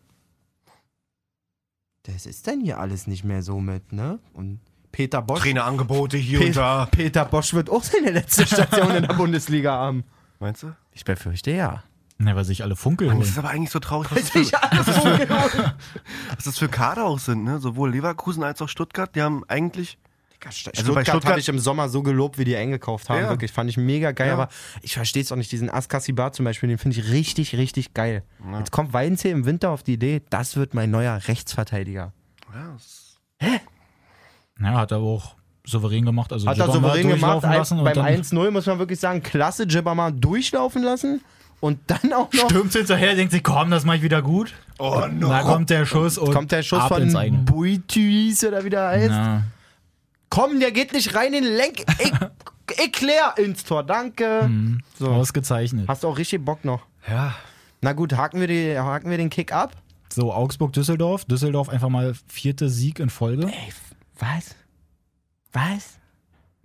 Das 2.03 2.25
ist 2.25 2.47
denn 2.47 2.61
hier 2.61 2.79
alles 2.79 3.07
nicht 3.07 3.23
mehr 3.23 3.41
so 3.41 3.59
mit, 3.59 3.91
ne? 3.91 4.19
Und 4.33 4.59
Peter 4.91 5.21
Bosch. 5.21 5.41
Trainerangebote 5.41 6.17
hier 6.17 6.41
und 6.41 6.55
da. 6.55 6.85
Pe 6.85 6.97
Peter 7.03 7.25
Bosch 7.25 7.53
wird 7.53 7.69
auch 7.69 7.83
seine 7.83 8.11
letzte 8.11 8.45
Station 8.47 8.91
in 8.95 9.03
der 9.07 9.13
Bundesliga 9.13 9.71
haben. 9.73 10.03
Meinst 10.39 10.63
du? 10.63 10.73
Ich 10.91 11.05
befürchte 11.05 11.51
ja. 11.51 11.83
Na, 12.19 12.35
weil 12.35 12.45
sich 12.45 12.63
alle 12.63 12.75
Funkel 12.75 13.07
Mann, 13.07 13.19
das 13.19 13.27
holen. 13.27 13.33
ist 13.33 13.37
aber 13.39 13.49
eigentlich 13.49 13.69
so 13.69 13.79
traurig, 13.79 14.09
was 14.11 14.31
das, 14.31 14.99
für, 15.01 15.29
was 16.35 16.43
das 16.45 16.57
für 16.57 16.67
Kader 16.67 17.05
auch 17.05 17.19
sind, 17.19 17.43
ne? 17.43 17.59
Sowohl 17.59 17.91
Leverkusen 17.91 18.43
als 18.43 18.59
auch 18.61 18.69
Stuttgart, 18.69 19.15
die 19.15 19.21
haben 19.21 19.43
eigentlich. 19.47 19.99
Stuttgart, 20.49 20.77
Also 20.77 20.93
bei 20.93 21.01
Stuttgart 21.01 21.07
Stuttgart- 21.07 21.31
habe 21.31 21.39
ich 21.39 21.49
im 21.49 21.59
Sommer 21.59 21.89
so 21.89 22.03
gelobt, 22.03 22.37
wie 22.37 22.43
die 22.45 22.55
eingekauft 22.55 23.09
haben. 23.09 23.21
Ja. 23.21 23.29
Wirklich, 23.29 23.51
fand 23.51 23.69
ich 23.69 23.77
mega 23.77 24.11
geil. 24.11 24.27
Ja. 24.27 24.33
Aber 24.33 24.49
ich 24.81 24.93
verstehe 24.93 25.21
es 25.23 25.31
auch 25.31 25.35
nicht. 25.35 25.51
Diesen 25.51 25.69
Askasibar 25.69 26.31
zum 26.31 26.45
Beispiel, 26.45 26.69
den 26.69 26.77
finde 26.77 26.99
ich 26.99 27.09
richtig, 27.11 27.55
richtig 27.55 27.93
geil. 27.93 28.23
Ja. 28.51 28.59
Jetzt 28.59 28.71
kommt 28.71 28.93
Weidenziel 28.93 29.31
im 29.31 29.45
Winter 29.45 29.71
auf 29.71 29.81
die 29.83 29.93
Idee, 29.93 30.21
das 30.29 30.55
wird 30.55 30.73
mein 30.75 30.89
neuer 30.91 31.19
Rechtsverteidiger. 31.27 32.13
Ja, 32.53 32.73
das- 32.73 33.17
Ja, 34.61 34.73
hat 34.73 34.91
er 34.91 34.97
auch 34.99 35.35
souverän 35.65 36.05
gemacht. 36.05 36.31
Also 36.33 36.47
Hat 36.47 36.57
er 36.57 36.71
souverän 36.71 37.07
gemacht. 37.07 37.43
lassen 37.43 37.83
beim 37.83 37.93
dann 37.93 38.05
1-0 38.05 38.51
muss 38.51 38.65
man 38.65 38.79
wirklich 38.79 38.99
sagen, 38.99 39.21
klasse 39.21 39.63
Jibber 39.63 39.95
mal 39.95 40.11
durchlaufen 40.11 40.83
lassen. 40.83 41.21
Und 41.59 41.79
dann 41.87 42.13
auch 42.13 42.31
noch 42.33 42.49
stürmt 42.49 42.73
hinterher, 42.73 43.15
denkt 43.15 43.31
sich, 43.31 43.43
komm, 43.43 43.71
das 43.71 43.83
mach 43.83 43.95
ich 43.95 44.03
wieder 44.03 44.21
gut. 44.21 44.53
Oh 44.77 45.05
no. 45.11 45.27
Da 45.29 45.41
kommt 45.41 45.71
der 45.71 45.85
Schuss 45.87 46.17
und 46.17 46.31
kommt 46.31 46.51
der 46.51 46.61
Schuss 46.61 46.83
von. 46.83 47.45
Buituis 47.45 48.43
oder 48.45 48.63
wie 48.63 48.69
der 48.69 48.87
heißt. 48.89 49.09
Na, 49.09 49.43
Komm, 50.29 50.59
der 50.59 50.71
geht 50.71 50.93
nicht 50.93 51.15
rein 51.15 51.33
in 51.33 51.43
den 51.43 51.55
Lenk. 51.55 51.85
Eklar 52.77 53.37
ins 53.39 53.63
Tor, 53.63 53.83
danke. 53.83 54.45
Mhm. 54.47 54.81
So. 54.99 55.09
Ausgezeichnet. 55.09 55.87
Hast 55.87 56.03
du 56.03 56.09
auch 56.09 56.17
richtig 56.17 56.43
Bock 56.43 56.63
noch. 56.65 56.81
Ja. 57.09 57.33
Na 57.81 57.93
gut, 57.93 58.13
haken 58.13 58.39
wir, 58.39 58.47
die, 58.47 58.77
haken 58.77 59.09
wir 59.09 59.17
den 59.17 59.29
Kick 59.29 59.53
ab. 59.53 59.75
So, 60.13 60.33
Augsburg-Düsseldorf. 60.33 61.25
Düsseldorf 61.25 61.69
einfach 61.69 61.89
mal 61.89 62.13
vierte 62.27 62.69
Sieg 62.69 62.99
in 62.99 63.09
Folge. 63.09 63.47
Ey, 63.47 63.73
was? 64.19 64.55
Was? 65.51 65.97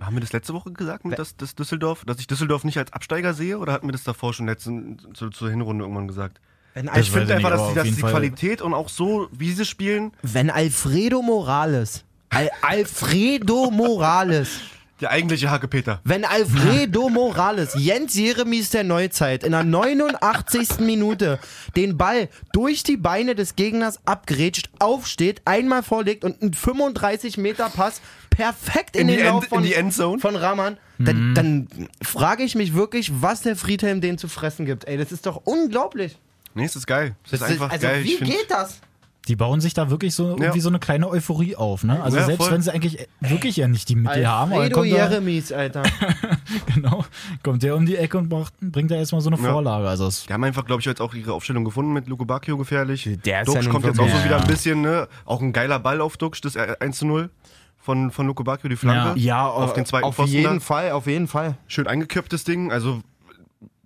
Haben 0.01 0.17
wir 0.17 0.21
das 0.21 0.33
letzte 0.33 0.53
Woche 0.53 0.73
gesagt, 0.73 1.05
mit 1.05 1.19
das, 1.19 1.37
das 1.37 1.55
Düsseldorf, 1.55 2.05
dass 2.05 2.19
ich 2.19 2.27
Düsseldorf 2.27 2.65
nicht 2.65 2.79
als 2.79 2.93
Absteiger 2.93 3.35
sehe? 3.35 3.59
Oder 3.59 3.73
hatten 3.73 3.87
wir 3.87 3.93
das 3.93 4.03
davor 4.03 4.35
schon 4.35 4.47
letzten, 4.47 4.99
zu, 5.15 5.31
zur 5.31 5.51
Hinrunde 5.51 5.85
irgendwann 5.85 6.09
gesagt? 6.09 6.41
Ich 6.75 7.11
finde 7.11 7.35
einfach, 7.35 7.51
nicht, 7.51 7.61
dass, 7.61 7.69
die, 7.69 7.75
dass 7.75 7.97
die 7.97 8.03
Al 8.03 8.11
Qualität 8.11 8.63
und 8.63 8.75
auch 8.75 8.89
so, 8.89 9.29
wie 9.31 9.53
sie 9.53 9.67
spielen, 9.67 10.13
wenn 10.23 10.51
Alfredo 10.51 11.21
Morales, 11.21 12.05
Al 12.31 12.51
Alfredo 12.63 13.71
Morales, 13.71 14.61
der 15.03 15.11
eigentliche 15.11 15.51
Hackepeter. 15.51 16.01
wenn 16.05 16.25
Alfredo 16.25 17.09
Morales, 17.11 17.75
Jens 17.77 18.15
Jeremies 18.15 18.71
der 18.71 18.85
Neuzeit, 18.85 19.45
in 19.45 19.53
der 19.53 19.65
89. 19.65 20.81
Minute 20.81 21.39
den 21.77 21.97
Ball 21.99 22.29
durch 22.53 22.83
die 22.83 22.97
Beine 22.97 23.35
des 23.35 23.57
Gegners 23.57 23.99
abgrätscht, 24.07 24.71
aufsteht, 24.79 25.43
einmal 25.45 25.83
vorlegt 25.83 26.25
und 26.25 26.41
einen 26.41 26.55
35 26.55 27.37
Meter 27.39 27.69
Pass 27.69 28.01
perfekt 28.31 28.97
in, 28.97 29.03
In 29.03 29.09
die, 29.09 29.17
den 29.17 29.27
Lauf 29.27 29.45
von, 29.45 29.59
in 29.59 29.65
die 29.65 29.75
Endzone. 29.75 30.21
von 30.21 30.37
Raman, 30.37 30.79
dann, 30.99 31.35
dann 31.35 31.89
frage 32.03 32.43
ich 32.45 32.55
mich 32.55 32.75
wirklich, 32.75 33.11
was 33.21 33.43
der 33.43 33.57
Friedhelm 33.57 34.01
denen 34.01 34.19
zu 34.19 34.29
fressen 34.29 34.65
gibt. 34.67 34.87
Ey, 34.87 34.97
das 34.97 35.13
ist 35.13 35.27
doch 35.27 35.43
unglaublich. 35.45 36.17
Nee, 36.55 36.65
es 36.65 36.77
ist 36.77 36.87
geil. 36.87 37.17
Es 37.27 37.33
ist 37.35 37.43
einfach 37.43 37.71
also 37.71 37.87
geil. 37.87 38.05
wie 38.05 38.17
geht 38.19 38.47
das? 38.51 38.81
Die 39.29 39.37
bauen 39.37 39.61
sich 39.61 39.73
da 39.73 39.89
wirklich 39.89 40.17
so 40.17 40.37
irgendwie 40.37 40.59
so 40.59 40.69
eine 40.69 40.81
kleine 40.81 41.09
Euphorie 41.09 41.55
auf, 41.55 41.85
ne? 41.85 42.03
Also 42.03 42.17
Ja, 42.17 42.25
selbst 42.25 42.43
voll. 42.43 42.53
wenn 42.55 42.61
sie 42.63 42.73
eigentlich 42.75 43.07
wirklich 43.21 43.57
ja 43.57 43.69
nicht 43.69 43.89
die 43.89 43.95
Mittel 43.95 44.27
haben, 44.27 44.53
Alfredo 44.53 44.81
kommt, 44.81 44.93
da, 44.93 44.97
Jeremies, 44.97 45.53
Alter. 45.53 45.85
genau, 46.75 47.05
kommt 47.45 47.63
der 47.63 47.77
um 47.77 47.87
die 47.87 47.95
Ecke 47.97 48.19
und 48.19 48.29
macht, 48.31 48.53
bringt 48.61 48.91
da 48.91 48.97
erstmal 48.97 49.21
so 49.21 49.31
eine 49.31 49.41
Ja. 49.41 49.53
Vorlage. 49.53 49.89
Also 49.89 50.07
es, 50.09 50.27
Die 50.27 50.33
haben 50.33 50.43
einfach, 50.43 50.65
glaube 50.65 50.81
ich, 50.81 50.87
jetzt 50.87 51.01
auch 51.01 51.15
ihre 51.15 51.33
Aufstellung 51.35 51.65
gefunden 51.65 51.93
mit 51.93 52.09
Luko 52.09 52.25
Bacchio 52.25 52.57
gefährlich. 52.59 53.09
Der 53.25 53.43
ist 53.43 53.49
Duxch 53.49 53.65
ja 53.67 53.71
kommt 53.71 53.85
jetzt 53.85 54.01
auch 54.01 54.09
so 54.09 54.25
wieder 54.25 54.39
Ja. 54.39 54.43
ein 54.43 54.47
bisschen, 54.49 54.81
ne? 54.83 55.07
Auch 55.25 55.41
ein 55.41 55.53
geiler 55.53 55.79
Ball 55.79 56.01
auf 56.01 56.17
Duxch, 56.17 56.41
das 56.41 56.57
1 56.57 56.99
zu 56.99 57.07
0 57.07 57.31
von, 57.79 58.11
von 58.11 58.27
Luko 58.27 58.43
Bacchio, 58.43 58.69
die 58.69 58.77
Flanke. 58.77 59.21
Ja, 59.21 59.47
Auf 59.47 59.73
den 59.73 59.87
zweiten 59.87 60.05
auf 60.05 60.17
Pfosten 60.17 60.33
jeden 60.35 60.55
da. 60.55 60.61
Fall, 60.61 60.91
auf 60.91 61.07
jeden 61.07 61.29
Fall. 61.29 61.57
Schön 61.69 61.87
eingeköpftes 61.87 62.43
Ding. 62.43 62.73
Also, 62.73 63.03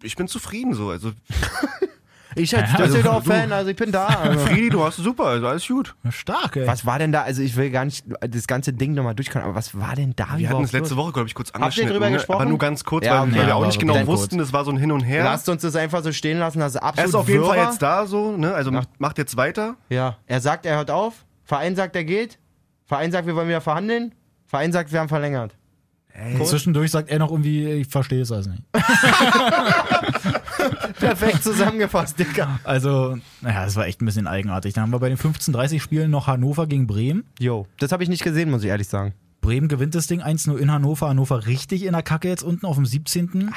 ich 0.03 0.17
bin 0.17 0.29
zufrieden 0.29 0.73
so. 0.73 0.89
Also, 0.89 1.13
Ich 2.37 2.55
als 2.55 2.71
Ja, 2.71 2.79
also 2.79 2.95
Düsseldorf-Fan, 2.95 3.51
also 3.53 3.71
ich 3.71 3.77
bin 3.77 3.91
da. 3.93 4.07
Also. 4.27 4.41
Friedi, 4.47 4.69
du 4.69 4.85
hast 4.85 4.97
super, 4.97 5.25
also 5.25 5.47
alles 5.47 5.67
gut. 5.67 5.95
Stark, 6.11 6.57
ey. 6.57 6.67
Was 6.67 6.85
war 6.85 6.99
denn 6.99 7.13
da? 7.13 7.23
Also 7.23 7.43
ich 7.43 7.57
will 7.57 7.71
gar 7.71 7.85
nicht 7.85 8.05
das 8.21 8.47
ganze 8.47 8.73
Ding 8.73 8.95
nochmal 8.95 9.15
durchkommen, 9.15 9.47
aber 9.47 9.57
was 9.57 9.79
war 9.79 9.95
denn 9.95 10.15
da 10.17 10.27
Wir 10.37 10.49
hatten 10.51 10.65
es 10.65 10.73
letzte? 10.73 10.97
Woche, 10.97 11.13
glaube 11.13 11.29
ich, 11.29 11.35
kurz 11.35 11.51
ihr 11.51 11.57
angeschnitten. 11.57 11.93
drüber 11.93 12.07
ne? 12.11 12.17
gesprochen? 12.17 12.41
Aber 12.43 12.49
nur 12.49 12.59
ganz 12.59 12.85
kurz, 12.85 13.07
Ja, 13.07 13.23
weil, 13.23 13.33
weil 13.33 13.35
wir 13.41 13.49
Ja, 13.49 13.55
auch 13.55 13.67
nicht 13.67 13.79
genau 13.79 14.07
wussten, 14.07 14.39
das 14.39 14.53
war 14.53 14.65
so 14.65 14.71
ein 14.71 14.77
Hin 14.77 14.93
und 14.93 15.01
Her. 15.01 15.25
Lasst 15.25 15.49
uns 15.49 15.63
das 15.63 15.77
einfach 15.77 16.03
so 16.03 16.13
stehen 16.13 16.39
lassen, 16.39 16.61
das 16.61 16.75
ist 16.75 16.81
er 16.81 16.85
absolut 16.85 17.09
ist 17.09 17.15
auf 17.15 17.29
jeden 17.29 17.45
Fall 17.45 17.59
jetzt 17.59 17.81
da 17.83 18.07
so, 18.07 18.37
ne? 18.37 18.53
Also 18.55 18.71
macht 18.99 19.19
jetzt 19.19 19.37
weiter. 19.37 19.77
Ja, 19.89 20.17
er 20.27 20.41
sagt, 20.41 20.67
er 20.67 20.77
hört 20.77 20.91
auf. 20.91 21.25
Verein 21.45 21.77
sagt, 21.77 21.97
er 21.97 22.05
geht. 22.05 22.39
Verein 22.85 23.13
sagt, 23.13 23.27
wir 23.27 23.35
wollen 23.35 23.49
wieder 23.49 23.61
verhandeln. 23.61 24.15
Verein 24.47 24.73
sagt, 24.73 24.93
wir 24.93 25.01
haben 25.01 25.09
verlängert. 25.09 25.57
Zwischendurch 26.45 26.91
sagt 26.91 27.11
er 27.11 27.19
noch 27.19 27.31
irgendwie, 27.31 27.67
ich 27.73 27.89
verstehe 27.89 28.23
es 28.23 28.33
also 28.33 28.51
nicht. 28.51 28.63
Perfekt 30.99 31.43
zusammengefasst, 31.43 32.19
Digga. 32.19 32.61
Also, 32.65 33.19
naja, 33.41 33.65
das 33.65 33.77
war 33.77 33.87
echt 33.87 34.01
ein 34.03 34.07
bisschen 34.07 34.27
eigenartig. 34.27 34.75
Dann 34.75 34.83
haben 34.83 34.91
wir 34.93 34.99
bei 34.99 35.09
den 35.09 35.19
15:30 35.19 35.81
Spielen 35.81 36.11
noch 36.11 36.27
Hannover 36.27 36.67
gegen 36.67 36.87
Bremen. 36.87 37.25
Jo, 37.39 37.67
das 37.79 37.93
habe 37.93 38.03
ich 38.03 38.09
nicht 38.09 38.23
gesehen, 38.25 38.51
muss 38.51 38.63
ich 38.63 38.69
ehrlich 38.71 38.89
sagen. 38.89 39.15
Bremen 39.41 39.69
gewinnt 39.69 39.95
das 39.95 40.07
Ding 40.07 40.23
1-0 40.23 40.57
in 40.57 40.73
Hannover. 40.73 41.09
Hannover 41.09 41.47
richtig 41.47 41.85
in 41.85 41.93
der 41.93 42.03
Kacke 42.03 42.29
jetzt 42.29 42.43
unten 42.43 42.67
auf 42.67 42.77
dem 42.77 42.87
17. 42.87 43.51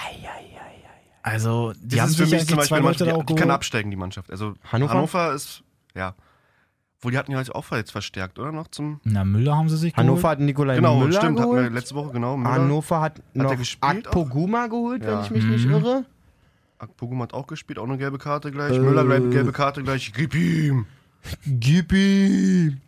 Also, 1.21 1.73
die 1.81 1.95
Das 1.95 2.01
haben 2.01 2.09
ist 2.11 2.15
für 2.17 2.25
sich 2.25 2.39
mich 2.39 2.47
zum 2.47 2.57
Beispiel 2.57 2.77
Leute 2.79 3.03
die, 3.05 3.09
die 3.11 3.15
kann 3.17 3.25
geholt. 3.35 3.49
absteigen, 3.51 3.91
die 3.91 3.97
Mannschaft. 3.97 4.31
Also 4.31 4.53
Hannover? 4.71 4.93
Hannover, 4.93 5.33
ist, 5.33 5.63
ja. 5.95 6.15
Wohl, 7.01 7.11
die 7.11 7.17
hatten 7.17 7.31
ja 7.31 7.39
jetzt 7.39 7.53
auch 7.55 7.69
jetzt 7.71 7.91
verstärkt, 7.91 8.39
oder? 8.39 8.51
Noch 8.51 8.67
zum. 8.69 8.99
Na, 9.03 9.23
Müller 9.23 9.55
haben 9.55 9.69
sie 9.69 9.77
sich 9.77 9.95
Hannover 9.95 10.21
geholt. 10.21 10.31
hat 10.31 10.39
Nikolai 10.41 10.75
Genau, 10.75 10.99
Müller 10.99 11.13
stimmt, 11.19 11.39
hatten 11.39 11.49
wir 11.51 11.57
geholt. 11.57 11.73
letzte 11.73 11.95
Woche, 11.95 12.11
genau. 12.11 12.35
Müller. 12.37 12.51
Hannover 12.53 13.01
hat 13.01 13.21
noch 13.33 13.51
er 13.51 13.57
gespielt 13.57 14.07
auch? 14.07 14.11
Akpoguma 14.11 14.67
geholt, 14.67 15.01
wenn 15.03 15.09
Ja. 15.09 15.21
ich 15.23 15.31
mich 15.31 15.43
nicht 15.45 15.65
Mhm. 15.65 15.71
irre. 15.71 16.05
Akpogum 16.79 17.21
hat 17.21 17.33
auch 17.33 17.47
gespielt, 17.47 17.77
auch 17.79 17.83
eine 17.83 17.97
gelbe 17.97 18.17
Karte 18.17 18.51
gleich. 18.51 18.73
Äh. 18.73 18.79
Müller 18.79 19.03
gleich, 19.05 19.29
gelbe 19.31 19.51
Karte 19.51 19.83
gleich. 19.83 20.11
Gib 20.13 20.33
ihm. 20.33 20.85
Gib 21.45 21.91
ihm. 21.93 22.79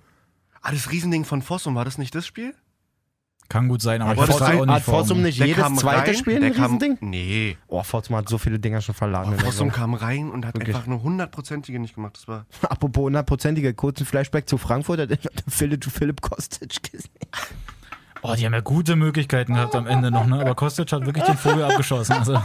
Ah, 0.61 0.71
das 0.71 0.91
Riesending 0.91 1.25
von 1.25 1.41
Fossum, 1.41 1.75
war 1.75 1.85
das 1.85 1.97
nicht 1.97 2.15
das 2.15 2.25
Spiel? 2.25 2.53
Kann 3.49 3.67
gut 3.67 3.81
sein, 3.81 4.01
aber 4.01 4.11
Hat 4.11 4.17
ich 4.17 4.21
weiß 4.29 4.29
Fossum- 4.37 4.59
auch 4.61 4.65
nicht 4.65 4.75
Hat 4.75 4.83
Fossum 4.83 5.21
nicht 5.21 5.39
Der 5.41 5.47
jedes 5.47 5.61
kam 5.63 5.77
zweite 5.77 6.07
rein, 6.11 6.15
Spiel 6.15 6.39
der 6.39 6.49
ein 6.51 6.53
kam, 6.53 6.63
Riesending? 6.75 6.97
Nee. 7.01 7.57
Oh, 7.67 7.83
Fossum 7.83 8.15
hat 8.15 8.29
so 8.29 8.37
viele 8.37 8.59
Dinger 8.59 8.79
schon 8.79 8.95
verladen. 8.95 9.31
der 9.31 9.39
Fossum 9.41 9.71
kam 9.73 9.93
rein 9.93 10.29
und 10.29 10.45
hat 10.45 10.53
Wirklich? 10.55 10.73
einfach 10.73 10.87
eine 10.87 11.03
hundertprozentige 11.03 11.77
nicht 11.79 11.95
gemacht. 11.95 12.15
Das 12.15 12.29
war. 12.29 12.45
Apropos 12.61 13.03
hundertprozentige, 13.03 13.73
kurzen 13.73 14.05
Flashback 14.05 14.47
zu 14.47 14.57
Frankfurt, 14.57 14.99
hat 15.11 15.19
Philipp, 15.49 15.83
Philipp 15.83 16.21
Kostic 16.21 16.81
gesehen. 16.91 17.09
Oh, 18.21 18.35
die 18.37 18.45
haben 18.45 18.53
ja 18.53 18.61
gute 18.61 18.95
Möglichkeiten 18.95 19.55
gehabt 19.55 19.75
am 19.75 19.87
Ende 19.87 20.11
noch, 20.11 20.27
ne? 20.27 20.39
Aber 20.39 20.55
Kostic 20.55 20.89
hat 20.93 21.05
wirklich 21.05 21.25
den 21.25 21.35
Vogel 21.37 21.63
abgeschossen. 21.65 22.13
Also, 22.13 22.41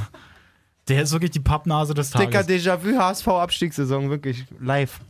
der 0.89 1.03
ist 1.03 1.13
wirklich 1.13 1.31
die 1.33 1.41
Pappnase 1.41 1.95
des 1.95 2.11
Dicker 2.11 2.45
Tages. 2.45 2.67
Déjà-vu 2.67 2.97
HSV-Abstiegssaison, 2.99 4.11
wirklich 4.11 4.45
live. 4.61 5.01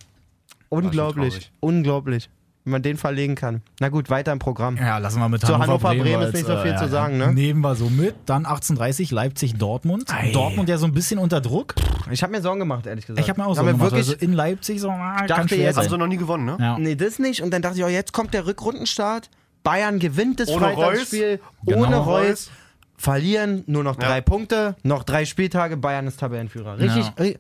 Unglaublich, 0.68 1.52
unglaublich, 1.60 2.28
wie 2.64 2.70
man 2.70 2.82
den 2.82 2.96
verlegen 2.96 3.36
kann. 3.36 3.62
Na 3.78 3.88
gut, 3.88 4.10
weiter 4.10 4.32
im 4.32 4.40
Programm. 4.40 4.76
Ja, 4.76 4.98
lassen 4.98 5.20
wir 5.20 5.28
mit 5.28 5.40
Zu 5.42 5.46
Hannover, 5.48 5.62
Hannover, 5.62 5.88
Bremen, 5.90 6.02
Bremen 6.04 6.22
ist 6.22 6.34
nicht 6.34 6.46
so 6.46 6.56
viel 6.58 6.72
äh, 6.72 6.76
zu 6.76 6.84
ja, 6.84 6.88
sagen, 6.88 7.18
ne? 7.18 7.32
Nehmen 7.32 7.60
wir 7.60 7.76
so 7.76 7.88
mit. 7.88 8.16
Dann 8.26 8.46
18:30 8.46 9.14
Leipzig 9.14 9.54
Dortmund. 9.54 10.12
Ei. 10.12 10.32
Dortmund 10.32 10.68
ja 10.68 10.76
so 10.76 10.86
ein 10.86 10.92
bisschen 10.92 11.18
unter 11.20 11.40
Druck. 11.40 11.74
Ich 12.10 12.22
habe 12.22 12.32
mir 12.32 12.42
Sorgen 12.42 12.58
gemacht, 12.58 12.84
ehrlich 12.86 13.06
gesagt. 13.06 13.22
Ich 13.22 13.30
habe 13.30 13.40
mir 13.40 13.46
auch 13.46 13.54
so 13.54 13.58
Hab 13.60 13.66
mir 13.66 13.72
gemacht. 13.72 13.92
wirklich, 13.92 14.08
Also 14.08 14.18
in 14.24 14.32
Leipzig 14.32 14.80
so, 14.80 14.90
ah, 14.90 15.14
kann 15.18 15.26
Dachte 15.28 15.48
schwer 15.48 15.58
jetzt- 15.58 15.76
Haben 15.76 15.82
sein. 15.84 15.90
sie 15.90 15.98
noch 15.98 16.06
nie 16.08 16.16
gewonnen, 16.16 16.46
ne? 16.46 16.56
Ja. 16.58 16.78
Nee, 16.78 16.96
das 16.96 17.18
nicht. 17.20 17.42
Und 17.42 17.52
dann 17.52 17.62
dachte 17.62 17.78
ich, 17.78 17.84
oh, 17.84 17.88
jetzt 17.88 18.12
kommt 18.12 18.34
der 18.34 18.46
Rückrundenstart. 18.46 19.30
Bayern 19.62 19.98
gewinnt 20.00 20.40
das 20.40 20.48
Ohne 20.48 20.60
Freitagsspiel 20.60 21.40
Genau. 21.64 21.86
ohne 21.86 21.96
Reus. 21.96 22.28
Reus. 22.28 22.50
Verlieren 22.98 23.62
nur 23.66 23.84
noch 23.84 23.96
drei 23.96 24.16
Ja. 24.16 24.20
Punkte, 24.22 24.76
noch 24.82 25.02
drei 25.02 25.24
Spieltage, 25.24 25.76
Bayern 25.76 26.06
ist 26.06 26.18
Tabellenführer. 26.20 26.78
Richtig? 26.78 27.04
Ja. 27.06 27.12
ri- 27.24 27.38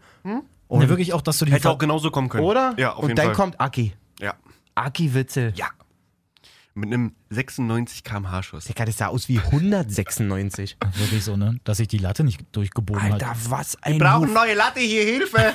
Und 0.68 0.80
nee, 0.80 0.88
wirklich 0.88 1.12
auch, 1.12 1.22
dass 1.22 1.38
du 1.38 1.44
die 1.44 1.52
Hätte 1.52 1.70
auch 1.70 1.78
genauso 1.78 2.10
kommen 2.10 2.28
können. 2.28 2.44
Oder? 2.44 2.74
Ja, 2.76 2.92
auf 2.92 2.98
Und 3.04 3.08
jeden 3.10 3.16
dann 3.16 3.26
Fall. 3.26 3.34
kommt 3.34 3.60
Aki. 3.60 3.94
Ja. 4.20 4.34
Aki 4.74 5.14
Witzel. 5.14 5.52
Ja. 5.56 5.68
Mit 6.78 6.92
einem 6.92 7.14
96 7.30 8.04
km/h 8.04 8.42
Schuss. 8.42 8.64
Digga, 8.66 8.84
das 8.84 8.98
sah 8.98 9.06
aus 9.06 9.28
wie 9.30 9.38
196. 9.40 10.76
wirklich 10.98 11.24
so, 11.24 11.34
ne? 11.36 11.58
Dass 11.64 11.78
sich 11.78 11.88
die 11.88 11.96
Latte 11.96 12.22
nicht 12.22 12.44
durchgebogen 12.52 13.12
Alter, 13.12 13.30
hat. 13.30 13.36
was 13.48 13.82
ein 13.82 13.94
Huf. 13.94 14.32
neue 14.32 14.54
Latte 14.54 14.80
hier, 14.80 15.02
Hilfe! 15.06 15.54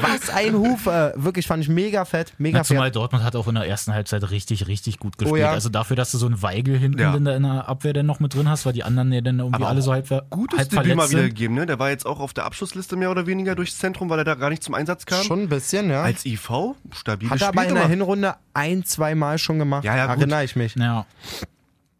Was 0.00 0.30
ein 0.30 0.54
Huf. 0.54 0.86
Äh, 0.86 1.12
wirklich, 1.16 1.46
fand 1.46 1.62
ich 1.62 1.68
mega 1.68 2.04
fett. 2.04 2.32
Mega 2.38 2.58
Na, 2.58 2.64
fett. 2.64 2.68
zumal 2.76 2.90
Dortmund 2.90 3.24
hat 3.24 3.36
auch 3.36 3.46
in 3.46 3.54
der 3.54 3.66
ersten 3.68 3.92
Halbzeit 3.92 4.30
richtig, 4.30 4.66
richtig 4.68 4.98
gut 4.98 5.18
gespielt. 5.18 5.32
Oh 5.34 5.36
ja. 5.36 5.50
Also 5.50 5.68
dafür, 5.68 5.96
dass 5.96 6.10
du 6.12 6.18
so 6.18 6.26
einen 6.26 6.40
Weigel 6.42 6.78
hinten 6.78 6.98
Ja. 6.98 7.14
in, 7.14 7.24
der, 7.24 7.36
in 7.36 7.42
der 7.42 7.68
Abwehr 7.68 7.92
dann 7.92 8.06
noch 8.06 8.20
mit 8.20 8.34
drin 8.34 8.48
hast, 8.48 8.64
weil 8.66 8.72
die 8.72 8.84
anderen 8.84 9.12
ja 9.12 9.20
dann 9.20 9.38
irgendwie 9.38 9.56
Aber 9.56 9.68
alle 9.68 9.82
so 9.82 9.92
halb, 9.92 10.08
Gutes 10.30 10.58
halb 10.58 10.70
Debüt 10.70 10.96
mal 10.96 11.06
verletzt 11.06 11.10
wieder 11.10 11.20
sind. 11.22 11.28
gegeben, 11.28 11.54
ne? 11.54 11.66
Der 11.66 11.78
war 11.78 11.90
jetzt 11.90 12.06
auch 12.06 12.20
auf 12.20 12.32
der 12.32 12.44
Abschlussliste 12.46 12.96
mehr 12.96 13.10
oder 13.10 13.26
weniger 13.26 13.54
durchs 13.54 13.78
Zentrum, 13.78 14.08
weil 14.08 14.18
er 14.18 14.24
da 14.24 14.34
gar 14.34 14.50
nicht 14.50 14.62
zum 14.62 14.74
Einsatz 14.74 15.04
kam. 15.06 15.22
Schon 15.24 15.40
ein 15.42 15.48
bisschen, 15.48 15.90
ja. 15.90 16.02
Als 16.02 16.24
IV, 16.24 16.50
stabil 16.92 17.28
Hat 17.30 17.40
er 17.42 17.48
aber 17.48 17.66
in 17.66 17.74
der 17.74 17.88
Hinrunde 17.88 18.34
ein, 18.54 18.84
zwei 18.84 19.14
Mal 19.14 19.38
schon 19.42 19.58
gemacht. 19.58 19.84
Ja, 19.84 19.96
ja, 19.96 20.06
gut. 20.06 20.18
Erinnere 20.18 20.44
ich 20.44 20.56
mich. 20.56 20.74
Ja. 20.76 21.06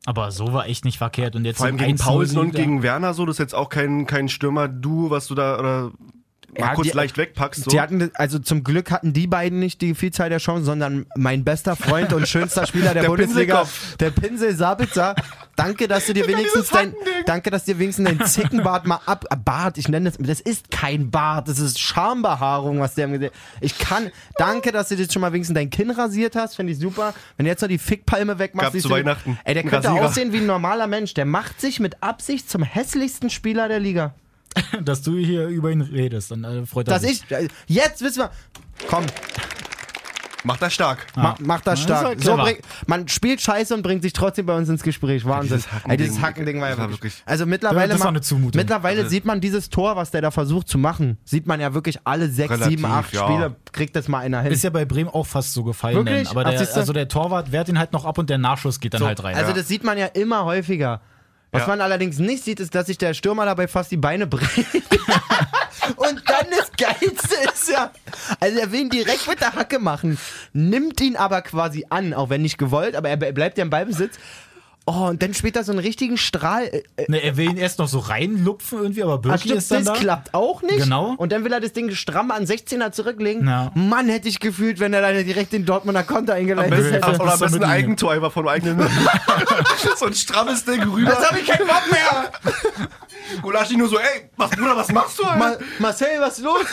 Aber 0.05 0.33
so 0.33 0.53
war 0.53 0.67
echt 0.67 0.85
nicht 0.85 0.99
verkehrt. 0.99 1.37
Und 1.37 1.45
jetzt 1.45 1.59
Vor 1.59 1.67
allem 1.67 1.77
gegen 1.77 1.97
1-0 1.97 2.03
Paulsen 2.03 2.39
und 2.39 2.55
gegen 2.55 2.83
Werner 2.83 3.15
so, 3.15 3.25
das 3.25 3.37
ist 3.37 3.39
jetzt 3.39 3.55
auch 3.55 3.69
kein, 3.69 4.07
kein 4.07 4.29
Stürmer-Duo, 4.29 5.11
was 5.11 5.29
du 5.29 5.35
da 5.35 5.59
oder 5.59 5.93
mal 6.59 6.67
Ja, 6.69 6.75
kurz 6.75 6.89
die- 6.91 6.97
leicht 6.97 7.17
wegpackst. 7.19 7.65
So. 7.65 7.71
Die 7.71 7.81
hatten, 7.81 8.11
also 8.15 8.39
zum 8.39 8.63
Glück 8.65 8.91
hatten 8.91 9.13
die 9.13 9.27
beiden 9.27 9.59
nicht 9.59 9.81
die 9.81 9.95
Vielzahl 9.95 10.29
der 10.29 10.39
Chancen, 10.39 10.65
sondern 10.65 11.07
mein 11.17 11.45
bester 11.45 11.77
Freund 11.77 12.13
und 12.13 12.29
schönster 12.29 12.67
Spieler 12.67 12.93
der, 12.93 13.03
Der 13.03 13.09
Bundesliga, 13.09 13.61
Pinselkopf. 13.63 13.97
der 13.97 14.11
Pinsel 14.11 14.55
Sabitzer. 14.57 15.15
Danke, 15.57 15.87
dass 15.87 16.07
du 16.07 16.15
dir 16.15 16.27
wenigstens 16.27 16.71
dein, 16.71 16.95
danke, 17.27 17.51
dass 17.51 17.65
dir 17.65 17.79
wenigstens 17.79 18.07
dein 18.09 18.27
Zickenbart 18.27 18.87
mal 18.87 19.01
ab, 19.05 19.27
äh, 19.31 19.37
Bart, 19.37 19.77
ich 19.77 19.87
nenne 19.89 20.11
das, 20.11 20.19
das 20.19 20.41
ist 20.41 20.71
kein 20.71 21.11
Bart, 21.11 21.47
das 21.49 21.59
ist 21.59 21.79
Schambehaarung, 21.79 22.81
was 22.81 22.95
der 22.95 23.09
Gesicht, 23.09 23.33
ich 23.61 23.79
kann, 23.79 24.11
danke, 24.39 24.73
dass 24.73 24.89
du 24.89 24.97
dir 24.97 25.07
schon 25.11 25.21
mal 25.21 25.33
wenigstens 25.33 25.55
dein 25.55 25.69
Kinn 25.71 25.91
rasiert 25.91 26.37
hast, 26.37 26.57
finde 26.57 26.73
ich 26.73 26.79
super. 26.79 27.13
Wenn 27.37 27.45
du 27.45 27.51
jetzt 27.51 27.61
noch 27.61 27.69
die 27.69 27.79
Fickpalme 27.79 28.39
wegmachst, 28.39 28.73
siehst 28.73 28.83
zu 28.85 28.89
du- 28.89 28.95
Weihnachten 28.95 29.39
Ey, 29.45 29.55
der 29.55 29.63
könnte 29.65 29.89
Rasierer. 29.89 30.07
aussehen 30.07 30.33
wie 30.33 30.39
ein 30.39 30.47
normaler 30.47 30.87
Mensch, 30.87 31.13
der 31.15 31.27
macht 31.27 31.61
sich 31.61 31.81
mit 31.81 32.03
Absicht 32.03 32.49
zum 32.51 32.63
hässlichsten 32.63 33.29
Spieler 33.31 33.69
der 33.69 33.79
Liga. 33.81 34.15
dass 34.85 35.03
du 35.03 35.17
hier 35.17 35.49
über 35.49 35.71
ihn 35.71 35.81
redest. 35.81 36.31
Dann 36.31 36.45
äh, 36.45 36.67
freut 36.67 36.89
er 36.89 36.95
Dass 36.95 37.03
sich. 37.03 37.23
ich, 37.25 37.31
äh, 37.31 37.49
jetzt 37.67 38.03
wissen 38.03 38.21
wir, 38.21 38.31
komm, 38.89 39.05
Macht 40.45 40.61
das 40.61 40.75
stark. 40.75 41.07
Ma 41.15 41.37
macht 41.39 41.69
das 41.69 41.79
Ja, 41.81 41.85
stark. 41.85 42.01
ist 42.01 42.07
halt 42.09 42.21
so 42.25 42.33
clever. 42.35 42.43
bring, 42.45 42.57
man 42.89 43.07
spielt 43.07 43.41
Scheiße 43.41 43.73
und 43.75 43.83
bringt 43.83 44.03
sich 44.03 44.13
trotzdem 44.13 44.45
bei 44.47 44.57
uns 44.57 44.69
ins 44.69 44.83
Gespräch. 44.83 45.25
Wahnsinn. 45.25 45.59
dieses 45.59 45.69
Hackending- 45.71 45.91
Ey, 45.91 45.97
dieses 45.99 46.21
Hackending 46.21 46.61
war 46.61 46.67
ja 46.69 46.75
das 46.75 46.79
war 46.81 46.91
wirklich. 46.91 47.13
wirklich- 47.15 47.23
Also 47.27 47.47
mittlerweile, 47.47 47.91
Das 47.93 48.01
war 48.01 48.07
ma- 48.07 48.11
eine 48.11 48.21
Zumutung. 48.23 48.59
mittlerweile 48.61 48.99
Also- 49.03 49.11
sieht 49.11 49.25
man 49.25 49.41
dieses 49.41 49.71
Tor, 49.71 49.95
was 49.95 50.11
der 50.11 50.21
da 50.21 50.33
versucht 50.33 50.67
zu 50.69 50.79
machen, 50.79 51.17
sieht 51.25 51.47
man 51.47 51.61
ja 51.61 51.75
wirklich 51.75 52.01
alle 52.03 52.29
sechs, 52.29 52.51
Relativ, 52.51 52.79
sieben, 52.81 52.85
acht 52.91 53.13
ja. 53.13 53.25
Spiele 53.25 53.55
kriegt 53.71 53.95
das 53.95 54.09
mal 54.09 54.19
einer 54.19 54.43
hin. 54.43 54.51
Ist 54.51 54.65
ja 54.65 54.71
bei 54.71 54.85
Bremen 54.85 55.11
auch 55.11 55.27
fast 55.29 55.55
so 55.55 55.63
gefallen. 55.63 55.95
Wirklich? 55.99 56.27
Denn. 56.29 56.37
Aber 56.37 56.41
Ach, 56.45 56.51
der, 56.51 56.59
siehste? 56.59 56.81
also 56.81 56.93
der 56.93 57.07
Torwart 57.07 57.53
wehrt 57.53 57.69
ihn 57.69 57.79
halt 57.79 57.93
noch 57.93 58.05
ab 58.05 58.19
und 58.19 58.29
der 58.29 58.39
Nachschuss 58.39 58.81
geht 58.81 58.95
dann 58.95 58.99
so, 59.03 59.07
halt 59.07 59.23
rein. 59.23 59.37
also 59.37 59.51
ja. 59.51 59.57
das 59.57 59.69
sieht 59.69 59.85
man 59.85 59.97
ja 59.97 60.07
immer 60.07 60.45
häufiger. 60.45 61.03
Was 61.53 61.63
Ja. 61.63 61.69
man 61.69 61.81
allerdings 61.83 62.19
nicht 62.19 62.43
sieht, 62.45 62.61
ist, 62.61 62.75
dass 62.75 62.87
sich 62.87 62.97
der 62.99 63.13
Stürmer 63.15 63.45
dabei 63.45 63.69
fast 63.69 63.91
die 63.91 63.99
Beine 63.99 64.27
bricht. 64.27 64.67
Und 65.97 66.23
dann 66.29 66.47
das 66.51 66.71
Geilste 66.79 67.35
ist 67.53 67.69
ja, 67.69 67.91
also 68.41 68.59
er 68.59 68.73
will 68.73 68.81
ihn 68.81 68.91
direkt 68.91 69.29
mit 69.29 69.41
der 69.41 69.53
Hacke 69.53 69.79
machen, 69.79 70.17
nimmt 70.53 71.01
ihn 71.01 71.17
aber 71.17 71.43
quasi 71.43 71.87
an, 71.91 72.15
auch 72.15 72.31
wenn 72.31 72.41
nicht 72.43 72.57
gewollt, 72.57 72.95
aber 72.97 73.09
er 73.11 73.17
bleibt 73.17 73.59
ja 73.59 73.63
im 73.65 73.71
Ballbesitz. 73.71 74.19
Oh, 74.85 75.07
und 75.11 75.23
dann 75.23 75.33
spielt 75.33 75.55
er 75.55 75.63
so 75.63 75.71
einen 75.71 75.79
richtigen 75.79 76.17
Strahl. 76.19 76.65
Äh, 76.65 76.83
äh, 76.97 77.05
Ne, 77.09 77.23
er 77.23 77.37
will 77.37 77.49
ihn 77.51 77.57
erst 77.57 77.79
noch 77.79 77.87
so 77.87 78.01
reinlupfen 78.01 78.79
irgendwie, 78.81 79.03
aber 79.05 79.19
Birki 79.19 79.39
stimmt, 79.41 79.59
ist 79.59 79.71
dann 79.71 79.85
das 79.85 79.95
da. 79.95 80.01
klappt 80.01 80.35
auch 80.35 80.61
nicht. 80.63 80.79
Genau. 80.83 81.15
Und 81.19 81.31
dann 81.31 81.45
will 81.45 81.53
er 81.53 81.61
das 81.61 81.73
Ding 81.73 81.91
stramm 81.93 82.33
an 82.33 82.45
16er 82.47 82.91
zurücklegen. 82.91 83.47
Ja. 83.47 83.71
Mann, 83.75 84.09
hätte 84.09 84.29
ich 84.29 84.41
gefühlt, 84.41 84.81
wenn 84.81 84.93
er 84.93 85.01
dann 85.01 85.25
direkt 85.25 85.53
den 85.53 85.65
Dortmunder 85.65 86.03
Konter 86.03 86.35
eingeleitet 86.35 86.71
besten- 86.73 86.93
hätte. 86.95 87.07
das 87.13 87.21
Oder 87.21 87.29
am 87.29 87.33
ist 87.35 87.39
so 87.39 87.45
besten 87.45 87.65
ein. 87.65 87.71
Eigentor 87.71 88.13
einfach 88.13 88.33
vom 88.33 88.49
eigenen. 88.49 88.81
so 89.97 90.07
ein 90.07 90.15
strammes 90.15 90.65
Ding 90.65 90.83
rüber. 90.83 91.11
Jetzt 91.13 91.31
habe 91.31 91.39
ich 91.39 91.47
keinen 91.47 91.67
Bock 91.69 91.83
mehr. 91.91 92.33
Gulaschi 93.41 93.77
nur 93.77 93.89
so, 93.89 93.99
ey, 93.99 94.31
was, 94.37 94.51
Bruder, 94.51 94.77
was 94.77 94.91
machst 94.93 95.19
du? 95.19 95.25
Alter? 95.25 95.39
Ma 95.39 95.57
Marcel, 95.79 96.21
was 96.21 96.39
ist 96.39 96.45
los? 96.45 96.65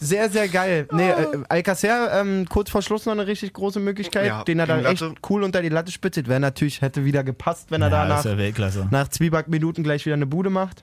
Sehr, 0.00 0.30
sehr 0.30 0.48
geil. 0.48 0.88
Nee, 0.92 1.10
äh, 1.10 1.26
Alcacer, 1.48 2.20
ähm, 2.20 2.46
kurz 2.48 2.70
vor 2.70 2.82
Schluss 2.82 3.06
noch 3.06 3.12
eine 3.12 3.26
richtig 3.26 3.52
große 3.52 3.80
Möglichkeit, 3.80 4.26
Ja, 4.26 4.44
den 4.44 4.58
er 4.58 4.66
dann 4.66 4.84
echt 4.84 5.04
cool 5.28 5.42
unter 5.42 5.60
die 5.62 5.68
Latte 5.68 5.90
spitzt. 5.92 6.28
Wäre 6.28 6.40
natürlich, 6.40 6.80
hätte 6.82 7.04
wieder 7.04 7.24
gepasst, 7.24 7.70
wenn 7.70 7.82
er 7.82 7.90
Ja, 7.90 8.06
da 8.06 8.22
nach, 8.22 8.90
nach 8.90 9.08
Zwieback-Minuten 9.08 9.82
gleich 9.82 10.06
wieder 10.06 10.14
eine 10.14 10.26
Bude 10.26 10.50
macht. 10.50 10.82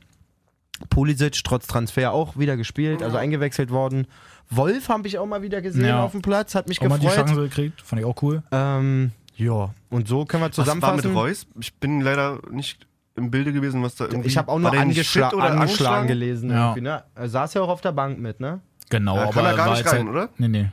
Pulisic 0.89 1.41
trotz 1.43 1.67
Transfer 1.67 2.11
auch 2.11 2.37
wieder 2.37 2.57
gespielt, 2.57 3.01
also 3.01 3.15
eingewechselt 3.17 3.69
worden. 3.71 4.07
Wolf 4.49 4.89
habe 4.89 5.07
ich 5.07 5.17
auch 5.17 5.25
mal 5.25 5.41
wieder 5.41 5.61
gesehen 5.61 5.85
Ja. 5.85 6.03
auf 6.03 6.11
dem 6.11 6.21
Platz, 6.21 6.53
hat 6.53 6.67
mich 6.67 6.81
Auch 6.81 6.89
mal 6.89 6.99
die 6.99 7.05
gefreut. 7.05 7.27
Chance 7.27 7.41
gekriegt, 7.41 7.81
fand 7.81 8.01
ich 8.01 8.05
auch 8.05 8.21
cool. 8.21 8.43
Ähm, 8.51 9.11
ja, 9.37 9.73
und 9.89 10.07
so 10.07 10.25
können 10.25 10.43
wir 10.43 10.49
was 10.49 10.57
war 10.57 10.65
zusammenfassen. 10.65 11.13
mit 11.13 11.17
Reus? 11.17 11.47
Ich 11.59 11.73
bin 11.75 12.01
leider 12.01 12.39
nicht 12.51 12.85
im 13.15 13.31
Bilde 13.31 13.53
gewesen, 13.53 13.81
was 13.81 13.95
da 13.95 14.05
irgendwie... 14.05 14.27
Ich 14.27 14.37
habe 14.37 14.51
auch 14.51 14.59
nur 14.59 14.73
angeschla 14.73 15.31
oder 15.31 15.51
angeschlagen 15.51 16.07
gelesen. 16.07 16.49
Ja. 16.49 16.75
Ne? 16.75 17.03
Er 17.15 17.29
saß 17.29 17.53
ja 17.53 17.61
auch 17.61 17.69
auf 17.69 17.79
der 17.81 17.93
Bank 17.93 18.19
mit, 18.19 18.41
ne? 18.41 18.59
Genau, 18.99 19.15
Ja, 19.15 19.23
aber 19.23 19.31
kann 19.31 19.45
er 19.45 19.55
gar 19.55 19.65
war 19.67 19.73
nicht 19.73 19.83
jetzt 19.83 19.93
rein, 19.93 20.07
halt, 20.07 20.09
oder? 20.09 20.29
Nee, 20.37 20.47
nee. 20.47 20.69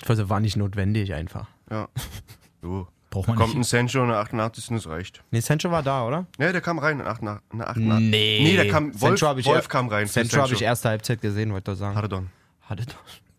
Ich 0.00 0.08
weiß, 0.08 0.28
war 0.28 0.40
nicht 0.40 0.56
notwendig 0.56 1.12
einfach. 1.14 1.46
Ja. 1.70 1.88
So. 2.62 2.88
Braucht 3.10 3.28
man 3.28 3.36
Kommt 3.36 3.54
ein 3.54 3.58
nicht. 3.60 3.68
Sancho 3.70 4.02
in 4.02 4.08
der 4.08 4.18
88. 4.18 4.66
Das 4.68 4.86
reicht. 4.86 5.22
Nee, 5.30 5.40
Sancho 5.40 5.70
war 5.70 5.82
da, 5.82 6.06
oder? 6.06 6.26
Ja, 6.38 6.52
der 6.52 6.60
kam 6.60 6.78
rein 6.78 6.98
in 6.98 7.04
der 7.04 7.08
88. 7.08 7.52
in 7.52 7.58
der 7.58 7.70
88. 7.70 8.10
Nee. 8.10 8.40
Nee, 8.42 8.56
der 8.56 8.68
kam, 8.68 8.86
Wolf, 9.00 9.18
Sancho 9.18 9.38
ich 9.38 9.46
Wolf 9.46 9.68
kam 9.68 9.88
rein. 9.88 10.06
Sancho 10.06 10.42
habe 10.42 10.52
ich 10.52 10.62
erste 10.62 10.90
Halbzeit 10.90 11.20
gesehen, 11.22 11.52
wollte 11.52 11.72
ich 11.72 11.78
sagen. 11.78 11.94
Pardon. 11.94 12.30
Hatte 12.62 12.84
doch. 12.84 12.94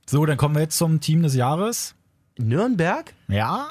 So, 0.07 0.25
dann 0.25 0.37
kommen 0.37 0.55
wir 0.55 0.61
jetzt 0.61 0.77
zum 0.77 0.99
Team 1.01 1.21
des 1.21 1.35
Jahres. 1.35 1.93
Nürnberg? 2.37 3.13
Ja. 3.27 3.69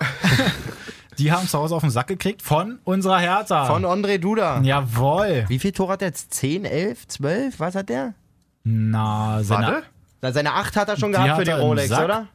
Die 1.19 1.33
haben 1.33 1.49
zu 1.49 1.59
Hause 1.59 1.75
auf 1.75 1.81
den 1.83 1.91
Sack 1.91 2.07
gekriegt 2.07 2.43
von 2.43 2.79
unserer 2.85 3.19
Hertha. 3.19 3.65
Von 3.65 3.85
André 3.85 4.19
Duda. 4.19 4.61
Jawohl. 4.61 5.47
Wie 5.49 5.59
viel 5.59 5.73
Tor 5.73 5.89
hat 5.91 6.03
er 6.03 6.09
jetzt? 6.09 6.33
10, 6.35 6.65
11, 6.65 7.09
12? 7.09 7.59
Was 7.59 7.75
hat 7.75 7.89
der? 7.89 8.15
Na, 8.63 9.43
seine, 9.43 9.67
Warte. 9.67 9.87
Seine 10.21 10.53
8 10.55 10.77
hat 10.77 10.89
er 10.89 10.97
schon 10.97 11.13
Die 11.13 11.17
gehabt 11.19 11.39
für 11.39 11.45
die 11.45 11.51
er 11.51 11.61
Rolex, 11.61 11.93
oder? 11.93 12.29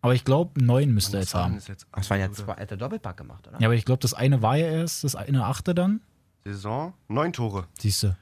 aber 0.00 0.14
ich 0.14 0.24
glaube, 0.24 0.62
neun 0.62 0.92
müsste 0.94 1.16
er 1.18 1.20
jetzt 1.22 1.34
haben. 1.34 1.54
Jetzt 1.66 1.86
Das 1.94 2.08
waren 2.10 2.20
ja 2.20 2.32
zwei, 2.32 2.52
er 2.54 2.62
hat 2.62 2.70
der 2.70 2.76
Doppelpack 2.78 3.16
gemacht, 3.16 3.46
oder? 3.48 3.60
Ja, 3.60 3.66
aber 3.68 3.74
ich 3.74 3.84
glaube, 3.84 4.00
das 4.00 4.14
eine 4.14 4.40
war 4.42 4.56
ja 4.56 4.66
erst, 4.66 5.04
das 5.04 5.14
eine 5.16 5.44
achte 5.44 5.74
dann. 5.74 6.00
Saison, 6.44 6.94
neun 7.08 7.32
Tore. 7.32 7.66
Siehst 7.78 8.02
du. 8.04 8.16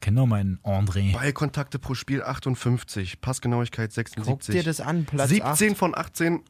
Kenn 0.00 0.16
doch 0.16 0.26
meinen 0.26 0.58
André. 0.64 1.12
Ballkontakte 1.12 1.78
pro 1.78 1.94
Spiel 1.94 2.22
58, 2.22 3.20
Passgenauigkeit 3.20 3.90
Guck 3.90 4.08
76. 4.08 4.54
dir 4.54 4.62
das 4.62 4.80
an, 4.80 5.04
Platz 5.04 5.28
17 5.28 5.72
8. 5.72 5.78
von 5.78 5.94
18 5.94 6.40